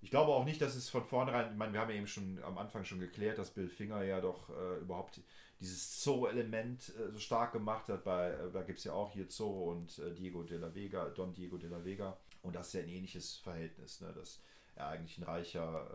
ich 0.01 0.09
glaube 0.09 0.31
auch 0.31 0.45
nicht, 0.45 0.61
dass 0.61 0.75
es 0.75 0.89
von 0.89 1.03
vornherein, 1.03 1.51
ich 1.51 1.57
meine, 1.57 1.73
wir 1.73 1.81
haben 1.81 1.89
ja 1.89 1.97
eben 1.97 2.07
schon 2.07 2.39
am 2.43 2.57
Anfang 2.57 2.83
schon 2.85 2.99
geklärt, 2.99 3.37
dass 3.37 3.51
Bill 3.51 3.67
Finger 3.67 4.03
ja 4.03 4.21
doch 4.21 4.49
äh, 4.49 4.79
überhaupt 4.79 5.19
dieses 5.59 6.03
Zoo-Element 6.03 6.93
äh, 6.97 7.11
so 7.11 7.19
stark 7.19 7.51
gemacht 7.53 7.87
hat. 7.89 8.03
Bei, 8.03 8.29
äh, 8.29 8.51
da 8.51 8.61
gibt 8.61 8.77
es 8.77 8.85
ja 8.85 8.93
auch 8.93 9.11
hier 9.11 9.25
Zoo 9.29 9.71
und 9.71 9.97
äh, 9.99 10.13
Diego 10.13 10.43
de 10.43 10.57
la 10.57 10.73
Vega, 10.73 11.09
Don 11.09 11.33
Diego 11.33 11.57
de 11.57 11.69
la 11.69 11.83
Vega. 11.83 12.17
Und 12.43 12.55
das 12.55 12.67
ist 12.67 12.73
ja 12.73 12.81
ein 12.81 12.89
ähnliches 12.89 13.37
Verhältnis, 13.37 13.99
ne? 14.01 14.13
dass 14.13 14.41
er 14.75 14.89
eigentlich 14.89 15.17
ein 15.17 15.23
reicher 15.23 15.89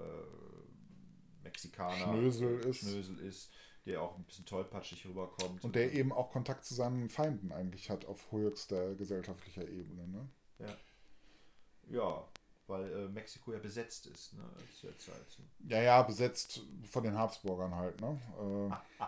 Mexikaner 1.45 2.13
Schnösel 2.13 2.59
ist. 2.59 2.79
Schnösel 2.81 3.19
ist, 3.21 3.53
der 3.87 4.03
auch 4.03 4.19
ein 4.19 4.25
bisschen 4.25 4.45
tollpatschig 4.45 5.07
rüberkommt. 5.07 5.65
Und 5.65 5.77
der 5.77 5.93
eben 5.93 6.13
auch 6.13 6.33
Kontakt 6.33 6.65
zu 6.65 6.75
seinen 6.75 7.09
Feinden 7.09 7.53
eigentlich 7.53 7.89
hat 7.91 8.05
auf 8.07 8.33
höchster 8.33 8.97
gesellschaftlicher 8.97 9.67
Ebene. 9.67 10.09
Ne? 10.09 10.29
Ja, 10.59 10.77
ja 11.91 12.29
weil 12.67 12.91
äh, 12.91 13.09
Mexiko 13.09 13.53
ja 13.53 13.59
besetzt 13.59 14.07
ist, 14.07 14.35
ne, 14.35 14.43
der 14.83 14.99
Zeit. 14.99 15.39
Ja, 15.69 15.83
ja, 15.83 16.03
besetzt 16.03 16.63
von 16.91 17.03
den 17.03 17.17
Habsburgern 17.17 17.75
halt, 17.75 18.01
ne? 18.01 18.21
Äh, 18.41 19.05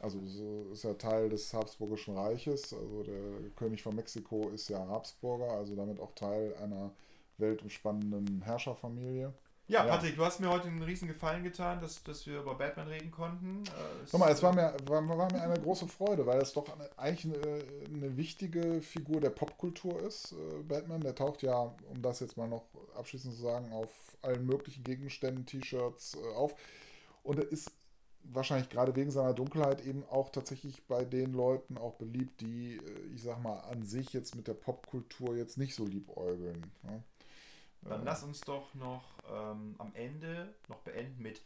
also 0.00 0.18
so 0.26 0.70
ist 0.72 0.84
ja 0.84 0.94
Teil 0.94 1.28
des 1.28 1.52
Habsburgischen 1.54 2.16
Reiches. 2.16 2.72
Also 2.72 3.02
der 3.04 3.50
König 3.56 3.82
von 3.82 3.94
Mexiko 3.94 4.48
ist 4.50 4.68
ja 4.68 4.86
Habsburger, 4.86 5.52
also 5.52 5.76
damit 5.76 6.00
auch 6.00 6.14
Teil 6.14 6.54
einer 6.56 6.90
weltumspannenden 7.38 8.42
Herrscherfamilie. 8.42 9.32
Ja. 9.72 9.84
Patrick, 9.84 10.16
du 10.16 10.24
hast 10.24 10.38
mir 10.38 10.50
heute 10.50 10.68
einen 10.68 10.82
riesen 10.82 11.08
Gefallen 11.08 11.42
getan, 11.42 11.80
dass, 11.80 12.04
dass 12.04 12.26
wir 12.26 12.40
über 12.40 12.54
Batman 12.54 12.88
reden 12.88 13.10
konnten. 13.10 13.64
Äh, 13.64 14.06
Guck 14.10 14.20
mal, 14.20 14.30
es 14.30 14.42
war 14.42 14.52
mir, 14.52 14.74
war, 14.84 15.08
war 15.08 15.32
mir 15.32 15.40
eine 15.40 15.58
große 15.58 15.88
Freude, 15.88 16.26
weil 16.26 16.40
es 16.42 16.52
doch 16.52 16.68
eine, 16.68 16.90
eigentlich 16.98 17.34
eine, 17.34 17.64
eine 17.86 18.16
wichtige 18.18 18.82
Figur 18.82 19.20
der 19.20 19.30
Popkultur 19.30 20.02
ist. 20.02 20.32
Äh, 20.32 20.62
Batman, 20.64 21.00
der 21.00 21.14
taucht 21.14 21.42
ja, 21.42 21.74
um 21.88 22.02
das 22.02 22.20
jetzt 22.20 22.36
mal 22.36 22.48
noch 22.48 22.64
abschließend 22.96 23.34
zu 23.34 23.40
sagen, 23.40 23.72
auf 23.72 23.88
allen 24.20 24.44
möglichen 24.44 24.84
Gegenständen, 24.84 25.46
T-Shirts 25.46 26.16
äh, 26.16 26.34
auf. 26.34 26.54
Und 27.22 27.38
er 27.38 27.50
ist 27.50 27.70
wahrscheinlich 28.24 28.68
gerade 28.68 28.94
wegen 28.94 29.10
seiner 29.10 29.32
Dunkelheit 29.32 29.84
eben 29.84 30.04
auch 30.10 30.30
tatsächlich 30.30 30.86
bei 30.86 31.04
den 31.04 31.32
Leuten 31.32 31.78
auch 31.78 31.94
beliebt, 31.94 32.42
die, 32.42 32.76
äh, 32.76 33.14
ich 33.14 33.22
sag 33.22 33.42
mal, 33.42 33.60
an 33.60 33.84
sich 33.84 34.12
jetzt 34.12 34.34
mit 34.34 34.48
der 34.48 34.54
Popkultur 34.54 35.34
jetzt 35.34 35.56
nicht 35.56 35.74
so 35.74 35.86
liebäugeln. 35.86 36.70
Ne? 36.82 37.02
Dann 37.82 38.04
lass 38.04 38.22
uns 38.22 38.40
doch 38.40 38.72
noch 38.74 39.02
ähm, 39.28 39.74
am 39.78 39.94
Ende 39.94 40.54
noch 40.68 40.78
beenden 40.78 41.22
mit 41.22 41.42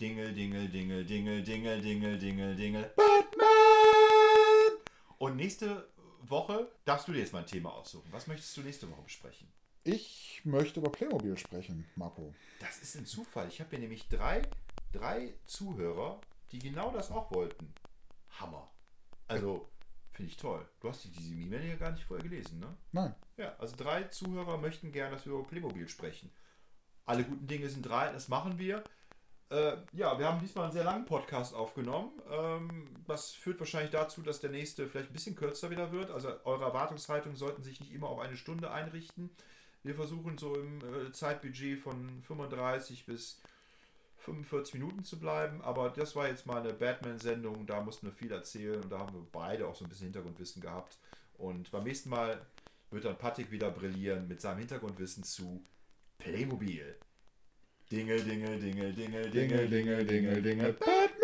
Dingel, 0.00 0.32
Dingel, 0.32 0.68
Dingel, 0.68 1.04
Dingel, 1.04 1.42
Dingel, 1.42 1.80
Dingel, 1.80 2.18
Dingel, 2.18 2.56
Dingel. 2.56 2.92
Batman! 2.96 3.48
Und 5.18 5.36
nächste 5.36 5.88
Woche 6.22 6.70
darfst 6.84 7.08
du 7.08 7.12
dir 7.12 7.18
jetzt 7.18 7.32
mal 7.32 7.40
ein 7.40 7.46
Thema 7.46 7.72
aussuchen. 7.72 8.08
Was 8.10 8.26
möchtest 8.26 8.56
du 8.56 8.62
nächste 8.62 8.90
Woche 8.90 9.02
besprechen? 9.02 9.48
Ich 9.84 10.40
möchte 10.44 10.80
über 10.80 10.90
Playmobil 10.90 11.36
sprechen, 11.36 11.86
Marco. 11.96 12.34
Das 12.60 12.78
ist 12.78 12.96
ein 12.96 13.06
Zufall. 13.06 13.48
Ich 13.48 13.60
habe 13.60 13.70
hier 13.70 13.80
nämlich 13.80 14.08
drei, 14.08 14.42
drei 14.92 15.34
Zuhörer, 15.46 16.20
die 16.52 16.58
genau 16.58 16.90
das 16.92 17.10
auch 17.10 17.30
wollten. 17.30 17.72
Hammer. 18.38 18.70
Also 19.28 19.68
finde 20.20 20.32
ich 20.32 20.36
toll. 20.36 20.68
Du 20.80 20.88
hast 20.90 21.02
die, 21.04 21.08
diese 21.08 21.34
E-Mail 21.34 21.66
ja 21.66 21.76
gar 21.76 21.92
nicht 21.92 22.04
vorher 22.04 22.22
gelesen, 22.22 22.60
ne? 22.60 22.76
Nein. 22.92 23.14
Ja, 23.38 23.54
also 23.58 23.74
drei 23.74 24.02
Zuhörer 24.04 24.58
möchten 24.58 24.92
gerne, 24.92 25.16
dass 25.16 25.24
wir 25.24 25.32
über 25.32 25.44
Playmobil 25.44 25.88
sprechen. 25.88 26.30
Alle 27.06 27.24
guten 27.24 27.46
Dinge 27.46 27.70
sind 27.70 27.82
drei, 27.82 28.12
das 28.12 28.28
machen 28.28 28.58
wir. 28.58 28.84
Äh, 29.48 29.78
ja, 29.94 30.18
wir 30.18 30.28
haben 30.28 30.38
diesmal 30.38 30.64
einen 30.64 30.74
sehr 30.74 30.84
langen 30.84 31.06
Podcast 31.06 31.54
aufgenommen. 31.54 32.12
Ähm, 32.30 32.88
das 33.06 33.30
führt 33.30 33.58
wahrscheinlich 33.60 33.92
dazu, 33.92 34.20
dass 34.20 34.40
der 34.40 34.50
nächste 34.50 34.86
vielleicht 34.86 35.08
ein 35.08 35.14
bisschen 35.14 35.36
kürzer 35.36 35.70
wieder 35.70 35.90
wird. 35.90 36.10
Also 36.10 36.28
eure 36.44 36.64
Erwartungshaltung 36.64 37.34
sollten 37.34 37.62
sich 37.62 37.80
nicht 37.80 37.92
immer 37.92 38.10
auf 38.10 38.18
eine 38.18 38.36
Stunde 38.36 38.70
einrichten. 38.70 39.30
Wir 39.82 39.94
versuchen 39.94 40.36
so 40.36 40.54
im 40.54 40.80
äh, 40.80 41.12
Zeitbudget 41.12 41.78
von 41.78 42.20
35 42.20 43.06
bis 43.06 43.40
45 44.20 44.74
Minuten 44.74 45.04
zu 45.04 45.18
bleiben, 45.18 45.62
aber 45.62 45.90
das 45.90 46.14
war 46.14 46.28
jetzt 46.28 46.46
mal 46.46 46.60
eine 46.60 46.72
Batman-Sendung, 46.72 47.66
da 47.66 47.80
mussten 47.80 48.06
wir 48.06 48.12
viel 48.12 48.30
erzählen 48.30 48.80
und 48.82 48.90
da 48.90 48.98
haben 48.98 49.14
wir 49.14 49.26
beide 49.32 49.66
auch 49.66 49.74
so 49.74 49.84
ein 49.84 49.88
bisschen 49.88 50.06
Hintergrundwissen 50.06 50.60
gehabt. 50.60 50.98
Und 51.38 51.70
beim 51.70 51.84
nächsten 51.84 52.10
Mal 52.10 52.40
wird 52.90 53.04
dann 53.04 53.16
Patrick 53.16 53.50
wieder 53.50 53.70
brillieren 53.70 54.28
mit 54.28 54.40
seinem 54.40 54.58
Hintergrundwissen 54.58 55.24
zu 55.24 55.64
Playmobil. 56.18 56.96
Dingel, 57.90 58.22
Dingel, 58.22 58.60
Dingel, 58.60 58.92
Dingel, 58.92 59.30
Dingel, 59.30 59.68
Dingel, 59.68 60.04
Dingel, 60.04 60.42
Dingel. 60.42 60.72
Batman! 60.74 61.19